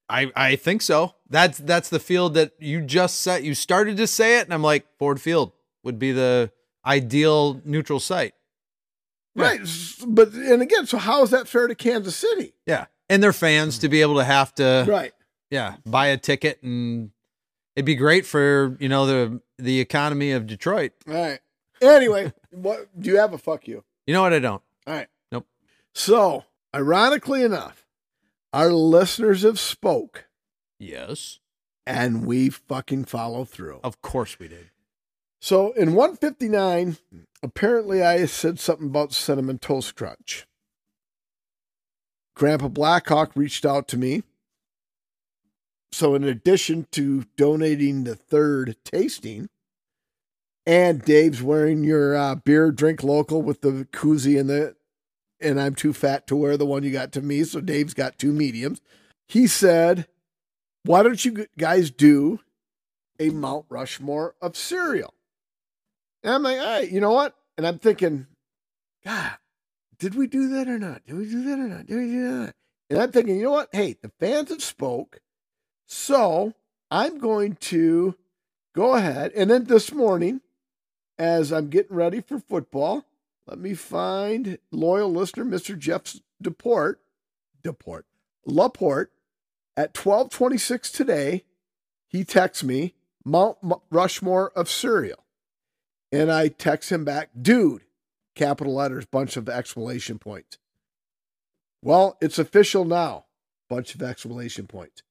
[0.09, 1.15] I, I think so.
[1.31, 3.45] That's that's the field that you just said.
[3.45, 5.53] You started to say it, and I'm like, Ford Field
[5.85, 6.53] would be the
[6.85, 8.35] ideal neutral site.
[9.35, 9.45] Yeah.
[9.45, 9.61] Right.
[10.07, 12.53] But and again, so how is that fair to Kansas City?
[12.66, 15.12] Yeah, and their fans to be able to have to, Right.
[15.51, 17.11] yeah, buy a ticket, and
[17.77, 20.93] it'd be great for you know the the economy of Detroit.
[21.07, 21.40] Right.
[21.81, 23.85] Anyway, what do you have a fuck you?
[24.07, 24.32] You know what?
[24.32, 24.62] I don't.
[24.86, 25.09] All right.
[25.31, 25.47] Nope.
[25.94, 26.44] So,
[26.74, 27.86] ironically enough,
[28.53, 30.27] our listeners have spoke
[30.78, 31.39] Yes,
[31.86, 33.81] and we fucking follow through.
[33.85, 34.70] of course we did.
[35.40, 36.97] So in 159,
[37.43, 40.47] apparently I said something about cinnamon toast crunch.
[42.35, 44.23] Grandpa Blackhawk reached out to me.
[45.93, 49.48] So in addition to donating the third tasting,
[50.64, 54.74] and Dave's wearing your uh, beer drink local with the koozie and the,
[55.40, 58.19] and I'm too fat to wear the one you got to me, so Dave's got
[58.19, 58.81] two mediums.
[59.28, 60.06] He said,
[60.85, 62.40] "Why don't you guys do
[63.19, 65.14] a Mount Rushmore of cereal?"
[66.23, 67.35] And I'm like, all right, you know what?
[67.56, 68.27] And I'm thinking,
[69.05, 69.32] God,
[69.98, 71.05] did we do that or not?
[71.06, 71.86] Did we do that or not?
[71.86, 72.55] Did we do that?
[72.90, 73.70] And I'm thinking, you know what?
[73.73, 75.19] Hey, the fans have spoke.
[75.94, 76.55] So
[76.90, 78.14] I'm going to
[78.74, 79.31] go ahead.
[79.36, 80.40] And then this morning,
[81.19, 83.05] as I'm getting ready for football,
[83.47, 85.78] let me find loyal listener, Mr.
[85.78, 86.97] Jeff Deport,
[87.62, 88.06] Deport,
[88.47, 89.12] Laporte
[89.77, 91.44] at 1226 today.
[92.09, 93.59] He texts me, Mount
[93.90, 95.27] Rushmore of cereal.
[96.10, 97.82] And I text him back, dude,
[98.35, 100.56] capital letters, bunch of exclamation points.
[101.82, 103.27] Well, it's official now,
[103.69, 105.02] bunch of exclamation points.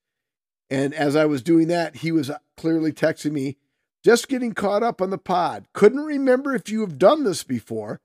[0.71, 3.57] And as I was doing that, he was clearly texting me,
[4.05, 5.67] just getting caught up on the pod.
[5.73, 7.99] Couldn't remember if you have done this before.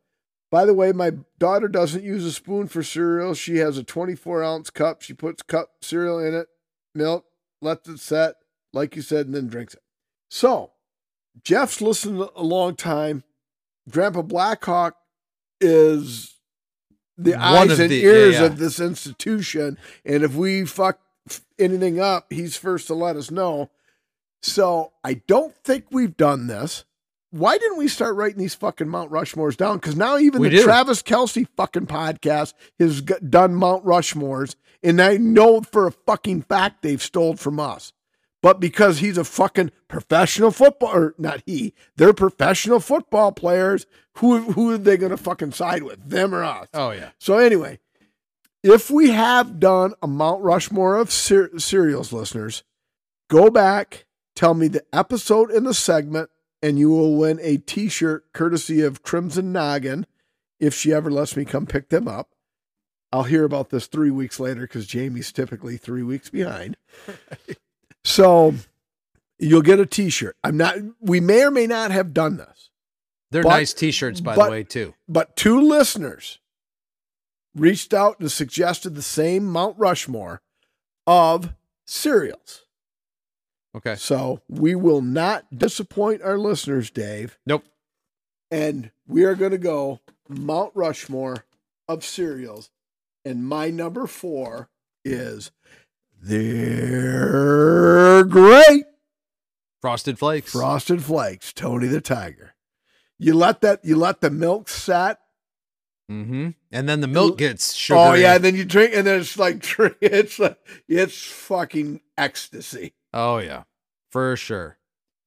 [0.51, 3.35] By the way, my daughter doesn't use a spoon for cereal.
[3.35, 5.01] She has a 24 ounce cup.
[5.01, 6.49] She puts cup cereal in it,
[6.93, 7.27] milk,
[7.63, 8.35] lets it set,
[8.73, 9.83] like you said, and then drinks it.
[10.29, 10.73] So,
[11.45, 13.23] Jeff's listened a long time.
[13.89, 14.97] Grandpa Blackhawk
[15.61, 16.35] is
[17.17, 17.41] the One
[17.71, 18.47] eyes and the- ears yeah, yeah.
[18.47, 19.79] of this institution.
[20.05, 20.99] And if we fuck
[21.59, 23.71] anything up, he's first to let us know.
[24.43, 26.85] So I don't think we've done this.
[27.31, 29.77] Why didn't we start writing these fucking Mount Rushmores down?
[29.77, 30.63] Because now even We the do.
[30.63, 36.83] Travis Kelce fucking podcast has done Mount Rushmores, and I know for a fucking fact
[36.83, 37.93] they've stole from us.
[38.43, 43.87] But because he's a fucking professional football, or not he, they're professional football players.
[44.19, 46.69] Who who are they going to fucking side with, them or us?
[46.73, 47.11] Oh yeah.
[47.19, 47.81] So anyway,
[48.63, 52.63] if we have done a Mount Rushmore of cer- cereals, listeners,
[53.29, 56.31] go back, tell me the episode and the segment,
[56.63, 60.07] and you will win a T-shirt courtesy of Crimson Noggin.
[60.59, 62.31] If she ever lets me come pick them up,
[63.13, 66.77] I'll hear about this three weeks later because Jamie's typically three weeks behind.
[68.05, 68.55] So
[69.39, 70.37] you'll get a T-shirt.
[70.45, 70.77] I'm not.
[71.01, 72.71] We may or may not have done this.
[73.33, 74.95] They're But- nice T-shirts, by but- the way, too.
[75.09, 76.39] but two listeners
[77.57, 80.43] reached out and suggested the same Mount Rushmore
[81.07, 81.55] of
[81.87, 82.65] cereals.
[83.75, 83.97] Okay.
[83.97, 87.39] So we will not disappoint our listeners, Dave.
[87.47, 87.65] Nope.
[88.51, 91.45] And we are going to go Mount Rushmore
[91.89, 92.71] of cereals.
[93.25, 94.69] And my number four
[95.05, 95.51] is
[96.23, 98.85] they're great.
[99.81, 100.53] Frosted Flakes.
[100.53, 102.55] Frosted Flakes, Tony the Tiger.
[103.19, 105.19] You let that you let the milk set
[106.11, 106.51] mm-hmm.
[106.73, 108.01] And then the milk gets sugary.
[108.03, 109.65] Oh yeah, and then you drink, and then it's like
[110.01, 110.59] it's like
[110.89, 112.95] it's fucking ecstasy.
[113.13, 113.65] Oh yeah,
[114.11, 114.79] for sure.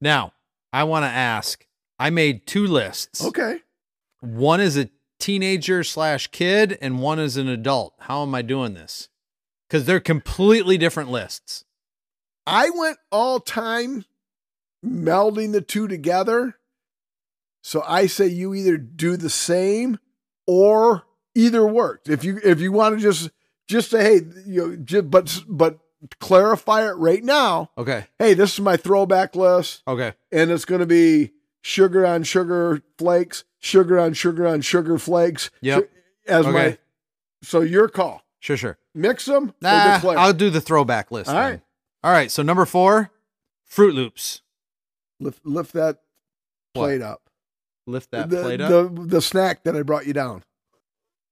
[0.02, 0.34] Now
[0.72, 1.66] I want to ask.
[2.02, 3.24] I made two lists.
[3.26, 3.60] Okay,
[4.22, 4.90] One is a
[5.20, 7.94] teenager slash kid, and one is an adult.
[8.00, 9.10] How am I doing this?
[9.68, 11.66] Because they're completely different lists.
[12.48, 14.06] I went all time
[14.84, 16.56] melding the two together.
[17.62, 20.00] So I say you either do the same
[20.52, 21.04] or
[21.36, 22.10] either worked.
[22.10, 23.30] If you if you want to just
[23.68, 25.78] just say hey, you know, just, but but
[26.20, 27.70] clarify it right now.
[27.78, 28.08] Okay.
[28.18, 29.84] Hey, this is my throwback list.
[29.88, 30.14] Okay.
[30.32, 35.52] and it's going to be sugar on sugar flakes, sugar on sugar on sugar flakes.
[35.62, 35.90] Yep.
[36.28, 36.78] As my Okay.
[37.44, 38.24] so your call.
[38.40, 38.58] Sure.
[38.58, 38.78] Sure.
[38.96, 39.54] mix them.
[39.62, 41.30] Nah, I'll do the throwback list.
[41.30, 41.44] All then.
[41.44, 41.62] right.
[42.04, 42.32] All right.
[42.32, 43.12] So number four,
[43.70, 44.42] Froot Loops.
[45.20, 45.98] lift, lift that
[46.74, 46.84] What?
[46.86, 47.29] plate up.
[47.90, 48.70] Lift that the, plate up.
[48.70, 50.44] The, the snack that I brought you down.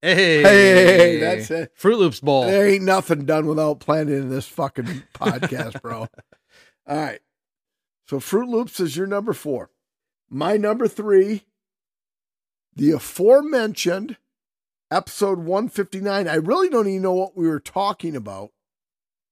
[0.02, 1.72] hey, Hey, that's it.
[1.80, 2.46] Froot Loops bowl.
[2.46, 6.08] There ain't nothing done without planning in this fucking podcast, bro.
[6.88, 7.20] All right.
[8.08, 9.70] So Froot Loops is your number four.
[10.30, 11.44] My number three,
[12.76, 14.18] the aforementioned
[14.92, 16.28] episode 159.
[16.28, 18.52] I really don't even know what we were talking about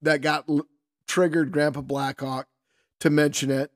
[0.02, 0.66] that got l-
[1.08, 2.48] triggered Grandpa Blackhawk
[3.00, 3.72] to mention it.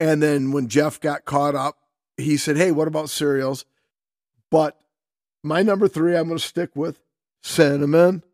[0.00, 1.78] And then when Jeff got caught up,
[2.18, 3.64] he said, Hey, what about cereals?
[4.50, 4.78] But
[5.42, 7.00] my number three, I'm going to stick with
[7.42, 8.24] cinnamon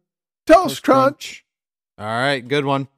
[0.47, 1.45] toast, crunch.
[1.99, 2.89] All right, good one.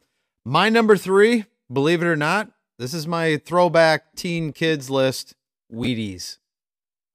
[0.44, 5.34] My number three, believe it or not, this is my throwback teen kids list.
[5.72, 6.38] Wheaties.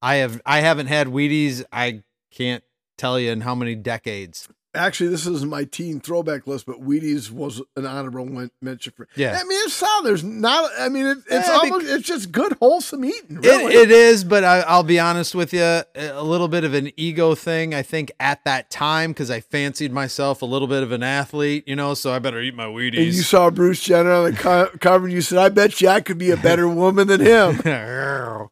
[0.02, 1.64] I have I haven't had Wheaties.
[1.72, 2.64] I can't
[2.98, 4.49] tell you in how many decades.
[4.73, 9.06] Actually, this is my teen throwback list, but Wheaties was an honorable mention for.
[9.18, 9.31] Yeah.
[9.38, 10.06] I mean, it's solid.
[10.06, 10.72] There's not.
[10.80, 11.88] I mean, it, it's Yeah, almost.
[11.88, 13.39] it's just good, wholesome eating.
[13.43, 13.45] It,
[13.76, 17.35] it is, but I, I'll be honest with you, a little bit of an ego
[17.35, 17.73] thing.
[17.76, 21.68] I think at that time because I fancied myself a little bit of an athlete,
[21.68, 22.98] you know, so I better eat my Wheaties.
[22.98, 25.89] and you saw Bruce Jenner on the co- cover, and you said, "I bet you
[25.89, 27.60] I could be a better woman than him."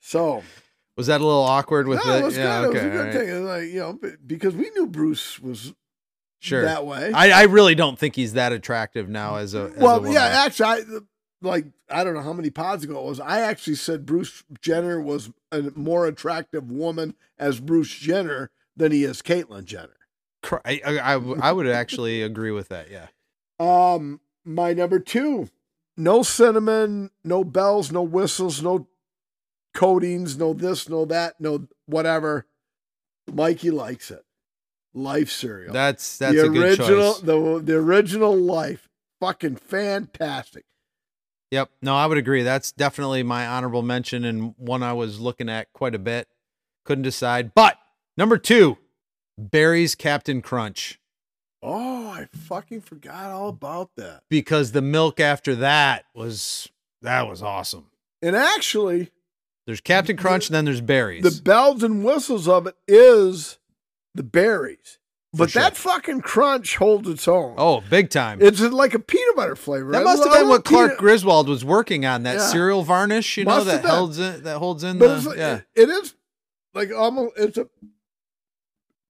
[0.00, 0.42] So
[0.96, 2.24] Was that a little awkward with no, it?
[2.24, 2.76] was yeah, good.
[2.76, 3.26] okay, it was a good right.
[3.26, 3.44] thing.
[3.44, 5.74] Like you know, because we knew Bruce was
[6.38, 6.62] Sure.
[6.62, 7.12] that way.
[7.12, 10.12] I, I really don't think he's that attractive now as a as well, woman.
[10.12, 10.80] yeah, actually, I,
[11.42, 13.20] like I don't know how many pods ago it was.
[13.20, 19.02] I actually said Bruce Jenner was a more attractive woman as Bruce Jenner than he
[19.04, 19.96] is Caitlyn Jenner.
[20.42, 22.88] Cr- I would actually agree with that.
[22.90, 23.06] Yeah.
[23.58, 25.48] Um, my number two,
[25.96, 28.86] no cinnamon, no bells, no whistles, no
[29.76, 32.46] coatings, no this, no that, no whatever.
[33.32, 34.24] Mikey likes it.
[34.94, 35.72] Life cereal.
[35.72, 37.20] That's that's the a good original, choice.
[37.20, 38.88] the the original life,
[39.20, 40.64] fucking fantastic.
[41.50, 41.70] Yep.
[41.82, 42.42] No, I would agree.
[42.42, 46.28] That's definitely my honorable mention and one I was looking at quite a bit.
[46.84, 47.54] Couldn't decide.
[47.54, 47.78] But
[48.16, 48.78] number two,
[49.38, 50.98] Berries Captain Crunch.
[51.62, 54.22] Oh, I fucking forgot all about that.
[54.28, 56.68] Because the milk after that was
[57.02, 57.86] that was awesome.
[58.22, 59.10] And actually,
[59.66, 61.22] There's Captain Crunch and then there's berries.
[61.24, 63.58] the bells and whistles of it is
[64.14, 64.98] the berries.
[65.32, 65.60] But sure.
[65.62, 67.56] that fucking crunch holds its own.
[67.58, 68.38] oh, big time.
[68.40, 69.92] It's like a peanut butter flavor.
[69.92, 72.22] that I must have been what Clark peanut- Griswold was working on.
[72.22, 72.46] That Yeah.
[72.46, 75.60] cereal varnish, you know, that holds in that holds in But the like, yeah.
[75.74, 76.14] it is
[76.72, 77.66] like almost it's a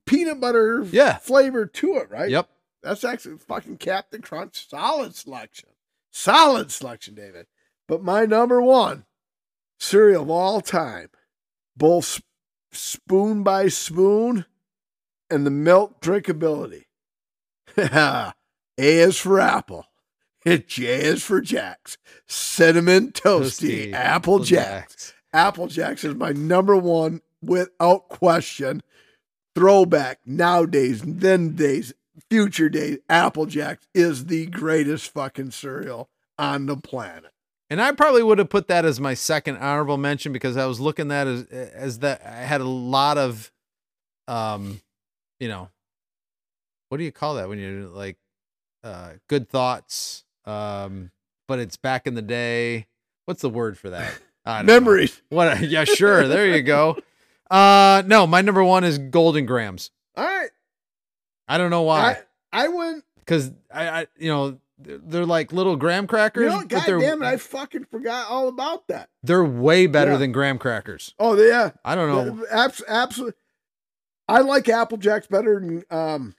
[0.07, 1.19] peanut butter Yeah.
[1.19, 2.31] flavor to it, right?
[2.31, 2.49] Yep.
[2.83, 4.69] That's actually fucking Captain Crunch.
[4.69, 5.69] Solid selection.
[6.11, 7.47] Solid selection, David.
[7.89, 9.05] But my number one
[9.79, 11.09] cereal of all time,
[11.77, 12.21] both
[12.73, 14.47] spoon by spoon
[15.31, 16.85] and the milk drinkability.
[17.77, 18.33] A
[18.79, 19.87] is for apple.
[20.67, 21.99] J is for Jacks.
[22.27, 25.15] Cinnamon toasty, Toasty Apple Jacks.
[25.33, 28.83] Apple Jacks is my number one without question.
[29.55, 31.93] Throwback nowadays, then days,
[32.31, 32.99] future days.
[33.09, 37.33] Apple Jacks is the greatest fucking cereal on the planet.
[37.69, 40.79] And I probably would have put that as my second honorable mention because I was
[40.79, 43.51] looking at as as that I had a lot of
[44.29, 44.81] um
[45.41, 45.71] you know
[46.89, 48.17] what do you call that when you're like
[48.85, 50.25] uh good thoughts?
[50.45, 51.11] Um
[51.49, 52.87] but it's back in the day.
[53.25, 54.17] What's the word for that?
[54.47, 54.73] Don't know.
[54.75, 55.21] Memories.
[55.29, 56.29] what yeah sure.
[56.29, 56.97] There you go.
[57.51, 59.91] Uh no my number 1 is Golden Grahams.
[60.17, 60.51] All right.
[61.49, 62.19] I don't know why.
[62.53, 66.49] I, I went, cuz I, I you know they're, they're like little graham crackers you
[66.49, 69.09] know, God damn it, I fucking forgot all about that.
[69.23, 70.17] they're way better Yeah.
[70.19, 71.71] than graham crackers Oh, yeah.
[71.85, 72.09] I don't
[72.39, 73.35] know Abs- absolutely.
[74.29, 76.35] I like Apple Jacks better than um,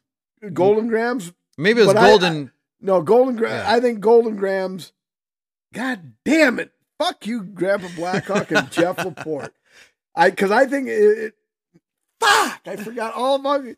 [0.53, 1.31] Golden Grahams.
[1.57, 2.51] Maybe it was But I- golden.
[2.81, 3.63] No, Golden Grahams.
[3.65, 3.73] Yeah.
[3.73, 4.91] I think Golden Grahams.
[5.73, 6.71] God damn it!
[6.99, 9.53] Fuck you, Grandpa Blackhawk and Jeff Laporte.
[10.15, 11.33] I because I think it, it.
[12.19, 12.61] Fuck!
[12.67, 13.77] I forgot all about it.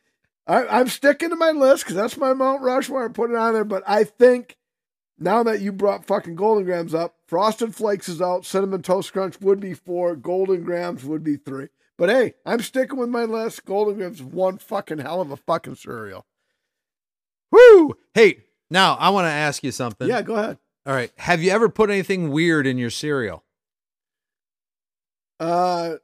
[0.49, 3.05] I, I'm sticking to my list because that's my Mount Rushmore.
[3.05, 4.57] I put it on there, but I think
[5.19, 8.45] now that you brought fucking Golden Grahams up, Frosted Flakes is out.
[8.45, 10.15] Cinnamon Toast Crunch would be four.
[10.15, 11.67] Golden Grahams would be three.
[11.97, 13.63] But hey, I'm sticking with my list.
[13.65, 16.26] Golden Grahams one fucking hell of a fucking cereal.
[17.51, 17.95] Woo!
[18.15, 18.39] Hey,
[18.71, 20.07] now I want to ask you something.
[20.07, 20.57] Yeah, go ahead.
[20.85, 21.11] All right.
[21.17, 23.43] Have you ever put anything weird in your cereal?
[25.39, 25.95] Uh,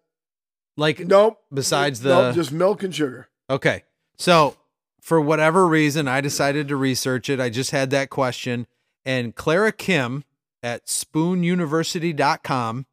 [0.78, 1.40] Like, nope.
[1.54, 3.28] Besides Nope, the- just milk and sugar.
[3.50, 3.84] okay.
[4.18, 4.56] So,
[5.02, 7.40] for whatever reason, I decided to research it.
[7.40, 8.66] I just had that question.
[9.06, 10.24] And Clara Kim
[10.64, 12.86] at spoonuniversity.com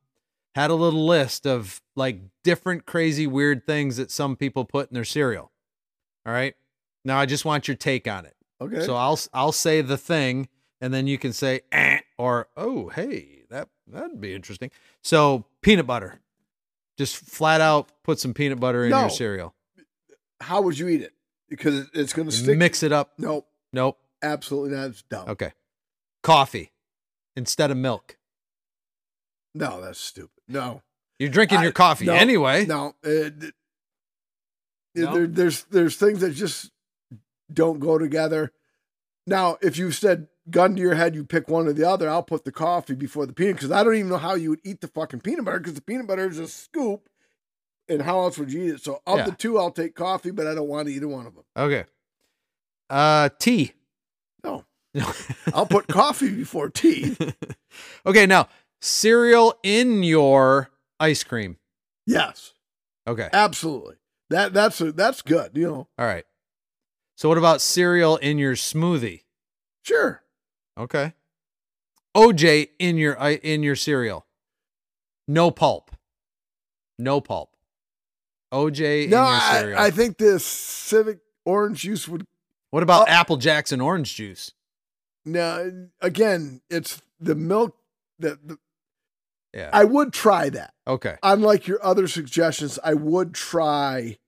[0.55, 4.95] had a little list of like different crazy weird things that some people put in
[4.95, 5.51] their cereal.
[6.27, 6.55] All right.
[7.05, 8.37] Now I just want your take on it.
[8.61, 8.85] Okay.
[8.85, 10.49] So I'll I'll say the thing,
[10.81, 14.71] and then you can say eh, or oh hey that that'd be interesting.
[15.03, 16.21] So peanut butter,
[16.99, 19.01] just flat out put some peanut butter in No.
[19.01, 19.55] your cereal.
[20.43, 21.13] How would you eat it?
[21.49, 22.57] Because it's going to stick.
[22.59, 23.13] Mix it up.
[23.19, 23.47] Nope.
[23.73, 23.99] Nope.
[24.23, 24.91] Absolutely not.
[24.91, 25.29] It's dumb.
[25.29, 25.53] Okay.
[26.23, 26.73] Coffee
[27.37, 28.17] instead of milk.
[29.55, 30.31] No, that's stupid.
[30.49, 30.83] No.
[31.19, 32.65] You're drinking I- your coffee no, anyway.
[32.67, 32.95] No.
[33.05, 33.55] Uh, it, it-
[34.95, 35.13] No?
[35.15, 36.71] There, there's there's things that just
[37.53, 38.53] don't go together.
[39.27, 42.09] Now, if you said gun to your head, you pick one or the other.
[42.09, 44.61] I'll put the coffee before the peanut because I don't even know how you would
[44.65, 47.09] eat the fucking peanut butter because the peanut butter is a scoop.
[47.89, 48.81] And how else would you eat it?
[48.85, 49.25] So of Yeah.
[49.27, 51.45] the two, I'll take coffee, but I don't want either one of them.
[51.57, 51.85] Okay.
[52.89, 53.73] Uh, tea.
[54.45, 54.65] No,
[55.55, 57.17] I'll put coffee before tea.
[58.07, 58.27] okay.
[58.27, 58.49] Now
[58.81, 61.57] cereal in your ice cream.
[62.07, 62.53] Yes,
[63.07, 63.29] Okay.
[63.33, 63.97] absolutely.
[64.31, 65.53] That that's a, that's good.
[65.55, 66.25] You know, All right.
[67.17, 69.23] So what about cereal in your smoothie?
[69.85, 70.23] sure.
[70.79, 71.15] Okay.
[72.17, 74.27] OJ in your i- in your cereal.
[75.29, 75.91] No pulp.
[76.99, 77.52] No pulp.
[78.53, 79.87] OJ in No, your I.
[79.87, 82.27] I think the civic orange juice would.
[82.71, 83.13] what about Oh.
[83.13, 84.53] Apple Jacks and orange juice?
[85.25, 87.77] No, again, it's the milk
[88.19, 88.59] that the,
[89.55, 89.71] Yeah.
[89.73, 90.75] I would try that.
[90.87, 91.17] okay.
[91.23, 94.19] Unlike your other suggestions, I would try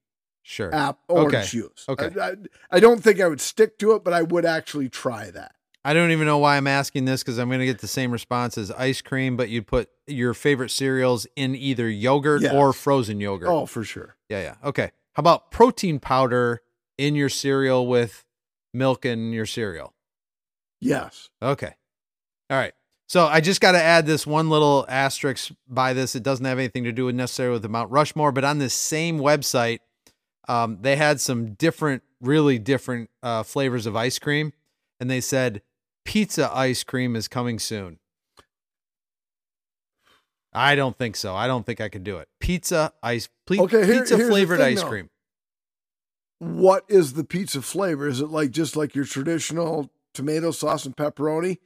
[0.43, 0.73] Sure.
[0.75, 1.47] app orange Okay.
[1.47, 1.85] juice.
[1.89, 2.11] Okay.
[2.21, 2.35] I, I,
[2.73, 5.55] I don't think I would stick to it, but I would actually try that.
[5.85, 8.11] I don't even know why I'm asking this because I'm going to get the same
[8.11, 12.55] response as ice cream, but you'd put your favorite cereals in either yogurt Yes.
[12.55, 13.49] or frozen yogurt.
[13.51, 14.17] Oh, for sure.
[14.31, 14.55] Yeah, yeah.
[14.65, 14.91] Okay.
[15.13, 16.63] How about protein powder
[16.97, 18.25] in your cereal with
[18.73, 19.93] milk in your cereal?
[20.81, 21.29] Yes.
[21.43, 21.75] Okay.
[22.51, 22.73] All right.
[23.07, 26.15] So I just got to add this one little asterisk by this.
[26.17, 28.73] It doesn't have anything to do with necessarily with the Mount Rushmore, but on this
[28.75, 29.81] same website,
[30.49, 34.53] um, they had some different, really different uh, flavors of ice cream,
[34.99, 35.63] and they said
[36.05, 37.99] pizza ice cream is coming soon.
[40.53, 41.35] I don't think so.
[41.35, 42.29] I don't think I could do it.
[42.41, 44.89] Pizza ice, ple- Okay, here- pizza flavored thing, ice though.
[44.89, 45.11] cream.
[46.39, 48.07] What is the pizza flavor?
[48.07, 51.59] Is it like just like your traditional tomato sauce and pepperoni?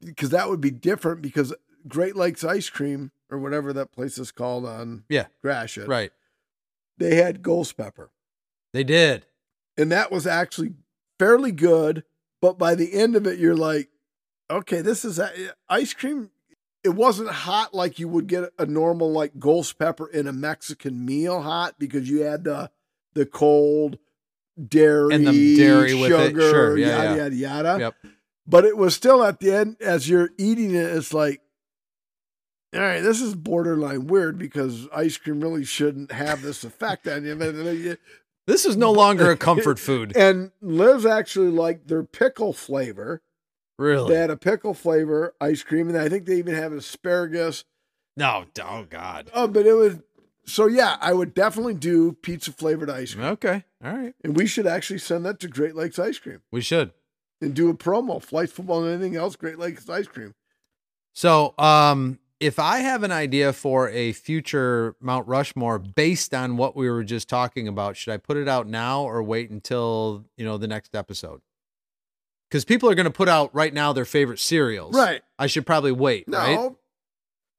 [0.00, 1.52] Because that would be different because
[1.88, 5.26] Great Lakes ice cream or whatever that place is called on Yeah.
[5.42, 6.12] Gratiot, Right.
[6.98, 8.10] they had ghost pepper.
[8.72, 9.26] They did.
[9.76, 10.74] and that was actually
[11.18, 12.04] fairly good.
[12.40, 13.88] But by the end of it, you're like,
[14.50, 15.20] okay, this is
[15.68, 16.30] ice cream.
[16.82, 21.04] It wasn't hot like you would get a normal like ghost pepper in a Mexican
[21.04, 22.70] meal hot because you had the
[23.12, 23.98] the cold
[24.66, 26.28] dairy And the dairy with it.
[26.28, 27.16] sugar, Sure, yeah, yada yeah.
[27.16, 27.78] yada yada.
[27.80, 27.94] Yep.
[28.46, 31.42] But it was still at the end as you're eating it, it's like,
[32.74, 37.24] all right, this is borderline weird because ice cream really shouldn't have this effect on
[37.24, 37.96] you.
[38.50, 40.16] This is no longer a comfort food.
[40.16, 43.22] And Liz actually liked their pickle flavor.
[43.78, 44.12] Really?
[44.12, 47.64] They had a pickle flavor ice cream, and I think they even have asparagus.
[48.16, 48.44] No.
[48.62, 49.30] Oh God.
[49.32, 49.98] Oh, but it was
[50.44, 50.96] so yeah.
[51.00, 53.64] I would definitely do pizza flavored ice cream, Okay.
[53.84, 54.14] All right.
[54.24, 56.90] and we should actually send that to Great Lakes Ice Cream We should.
[57.40, 58.20] and do a promo.
[58.22, 60.34] Flight football and anything else, Great Lakes Ice Cream.
[61.14, 66.74] So, um, if I have an idea for a future Mount Rushmore based on what
[66.74, 70.44] we were just talking about, should I put it out now or wait until you
[70.44, 71.42] know the next episode?
[72.48, 74.96] Because people are going to put out right now their favorite cereals.
[74.96, 75.22] Right?
[75.38, 76.26] I should probably wait.
[76.26, 76.70] No, Right.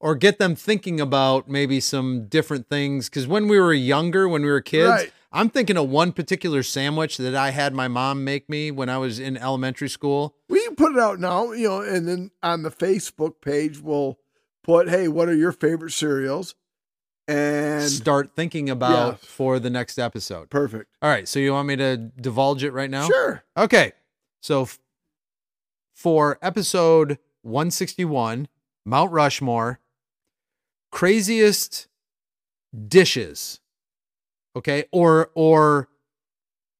[0.01, 3.07] Or get them thinking about maybe some different things.
[3.07, 5.13] Because when we were younger, when we were kids, Right.
[5.31, 8.97] I'm thinking of one particular sandwich that I had my mom make me when I
[8.97, 10.35] was in elementary school.
[10.49, 14.17] we can put it out now, you know, and then on the Facebook page we'll
[14.63, 16.55] put, hey, what are your favorite cereals?
[17.27, 19.17] And start thinking about Yeah.
[19.21, 20.49] for the next episode.
[20.49, 20.87] perfect.
[21.01, 21.27] All right.
[21.27, 23.07] So you want me to divulge it right now?
[23.07, 23.43] Sure.
[23.55, 23.93] Okay.
[24.41, 24.79] So f-
[25.95, 28.47] for episode 161,
[28.85, 29.79] Mount Rushmore,
[30.91, 31.87] craziest
[32.87, 33.59] dishes.
[34.55, 34.85] Okay.
[34.91, 35.87] Or, or,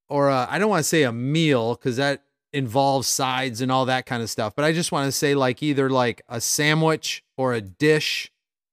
[0.10, 3.86] or uh, I don't want to say a meal because that involves sides and all
[3.86, 7.24] that kind of stuff, but I just want to say like either like a sandwich
[7.38, 8.32] or a dish,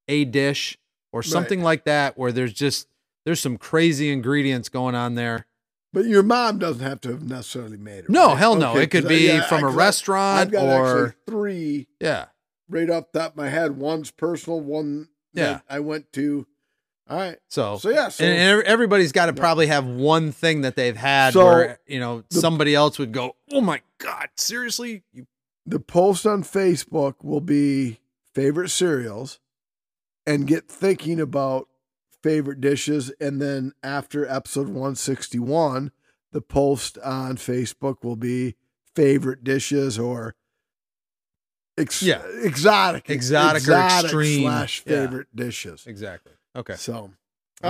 [0.09, 0.77] a dish
[1.13, 2.89] or something like that where there's just,
[3.25, 5.47] there's some crazy ingredients going on there.
[5.93, 8.11] But your mom doesn't have to have necessarily made it.
[8.11, 8.39] No, right?
[8.39, 8.73] hell no.
[8.73, 11.87] Okay, it could 'cause I- be yeah, from I- a restaurant I've got or three
[12.01, 12.27] yeah.
[12.69, 13.79] right off the top of my head.
[13.79, 15.45] One's personal, one Yeah.
[15.55, 16.47] that I went to.
[17.09, 17.39] All right.
[17.49, 19.41] So, So yeah, so and, everybody's got to Yeah.
[19.41, 23.13] probably have one thing that they've had So, where you know the- somebody else would
[23.13, 25.27] go, "Oh my god, seriously?" You,
[25.65, 28.01] the post on Facebook will be
[28.35, 29.39] favorite cereals
[30.27, 31.69] and get thinking about
[32.23, 33.11] favorite dishes.
[33.21, 35.93] And then after episode 161,
[36.33, 38.55] the post on Facebook will be
[38.95, 40.35] favorite dishes or
[41.79, 42.23] ex- Yeah.
[42.43, 44.43] exotic, Exotic or extreme.
[44.43, 45.05] slash Yeah.
[45.07, 45.85] favorite dishes.
[45.87, 46.33] Exactly.
[46.59, 46.75] Okay.
[46.75, 47.11] So, All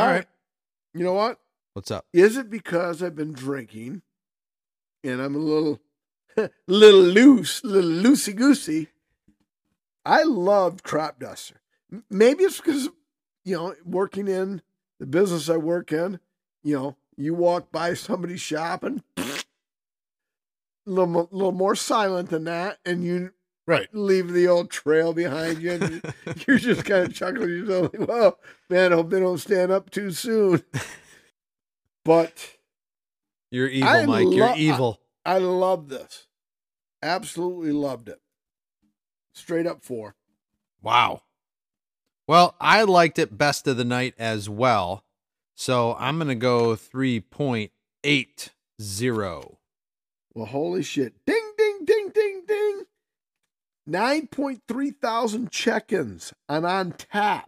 [0.01, 0.13] all right.
[0.15, 0.27] right.
[0.95, 1.39] You know what?
[1.75, 2.07] What's up?
[2.15, 4.01] Is it because I've been drinking
[5.05, 5.81] and I'm a little,
[6.67, 8.89] little loose, little loosey goosey?
[10.07, 11.61] I loved crop duster.
[12.11, 12.89] Maybe it's because,
[13.45, 14.63] you know, working in
[14.99, 16.19] the business I work in,
[16.63, 19.23] you know, you walk by somebody's shop and a
[20.87, 23.33] little, little more silent than that, and you
[23.69, 23.87] Right.
[23.93, 26.01] leave the old trail behind you, and you-
[26.49, 28.39] you're just kind of chuckling yourself, like, well,
[28.71, 30.63] man, I hope they don't stand up too soon.
[32.05, 32.57] But
[33.51, 34.29] You're evil, I Mike.
[34.31, 35.01] You're evil.
[35.27, 36.27] I love this.
[37.03, 38.21] Absolutely loved it.
[39.35, 40.15] Straight up four.
[40.81, 41.23] Wow.
[42.27, 45.05] Well, I liked it best of the night as well.
[45.55, 48.51] So I'm going to go 3.80.
[50.35, 51.15] Well, holy shit.
[51.27, 51.48] Ding.
[53.89, 57.45] 9.3 thousand check ins and Untappd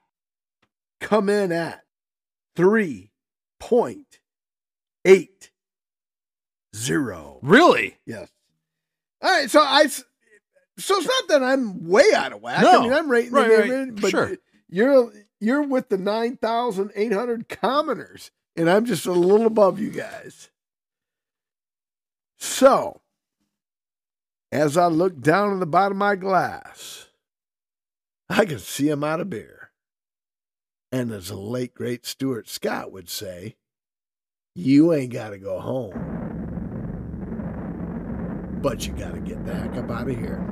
[1.01, 1.85] come in at
[2.57, 4.07] 3.80.
[7.43, 7.97] Really?
[8.07, 8.29] Yes.
[9.23, 9.51] All right.
[9.51, 9.87] So I.
[9.87, 10.05] so
[10.97, 12.59] it's not that I'm way out of whack.
[12.59, 12.83] I No.
[12.83, 13.65] mean, I'm rating Right, the right.
[13.69, 14.37] neighborhood, but Sure.
[14.69, 19.79] you're you're with the nine thousand eight hundred commoners, and I'm just a little above
[19.79, 20.51] you guys.
[22.39, 23.01] So,
[24.53, 27.07] as I looked down at the bottom of my glass,
[28.29, 29.71] I could see him out of beer.
[30.91, 33.55] And as the late, great Stuart Scott would say,
[34.57, 35.95] you ain't got to go home,
[38.61, 40.45] but you got to get the heck up out of here.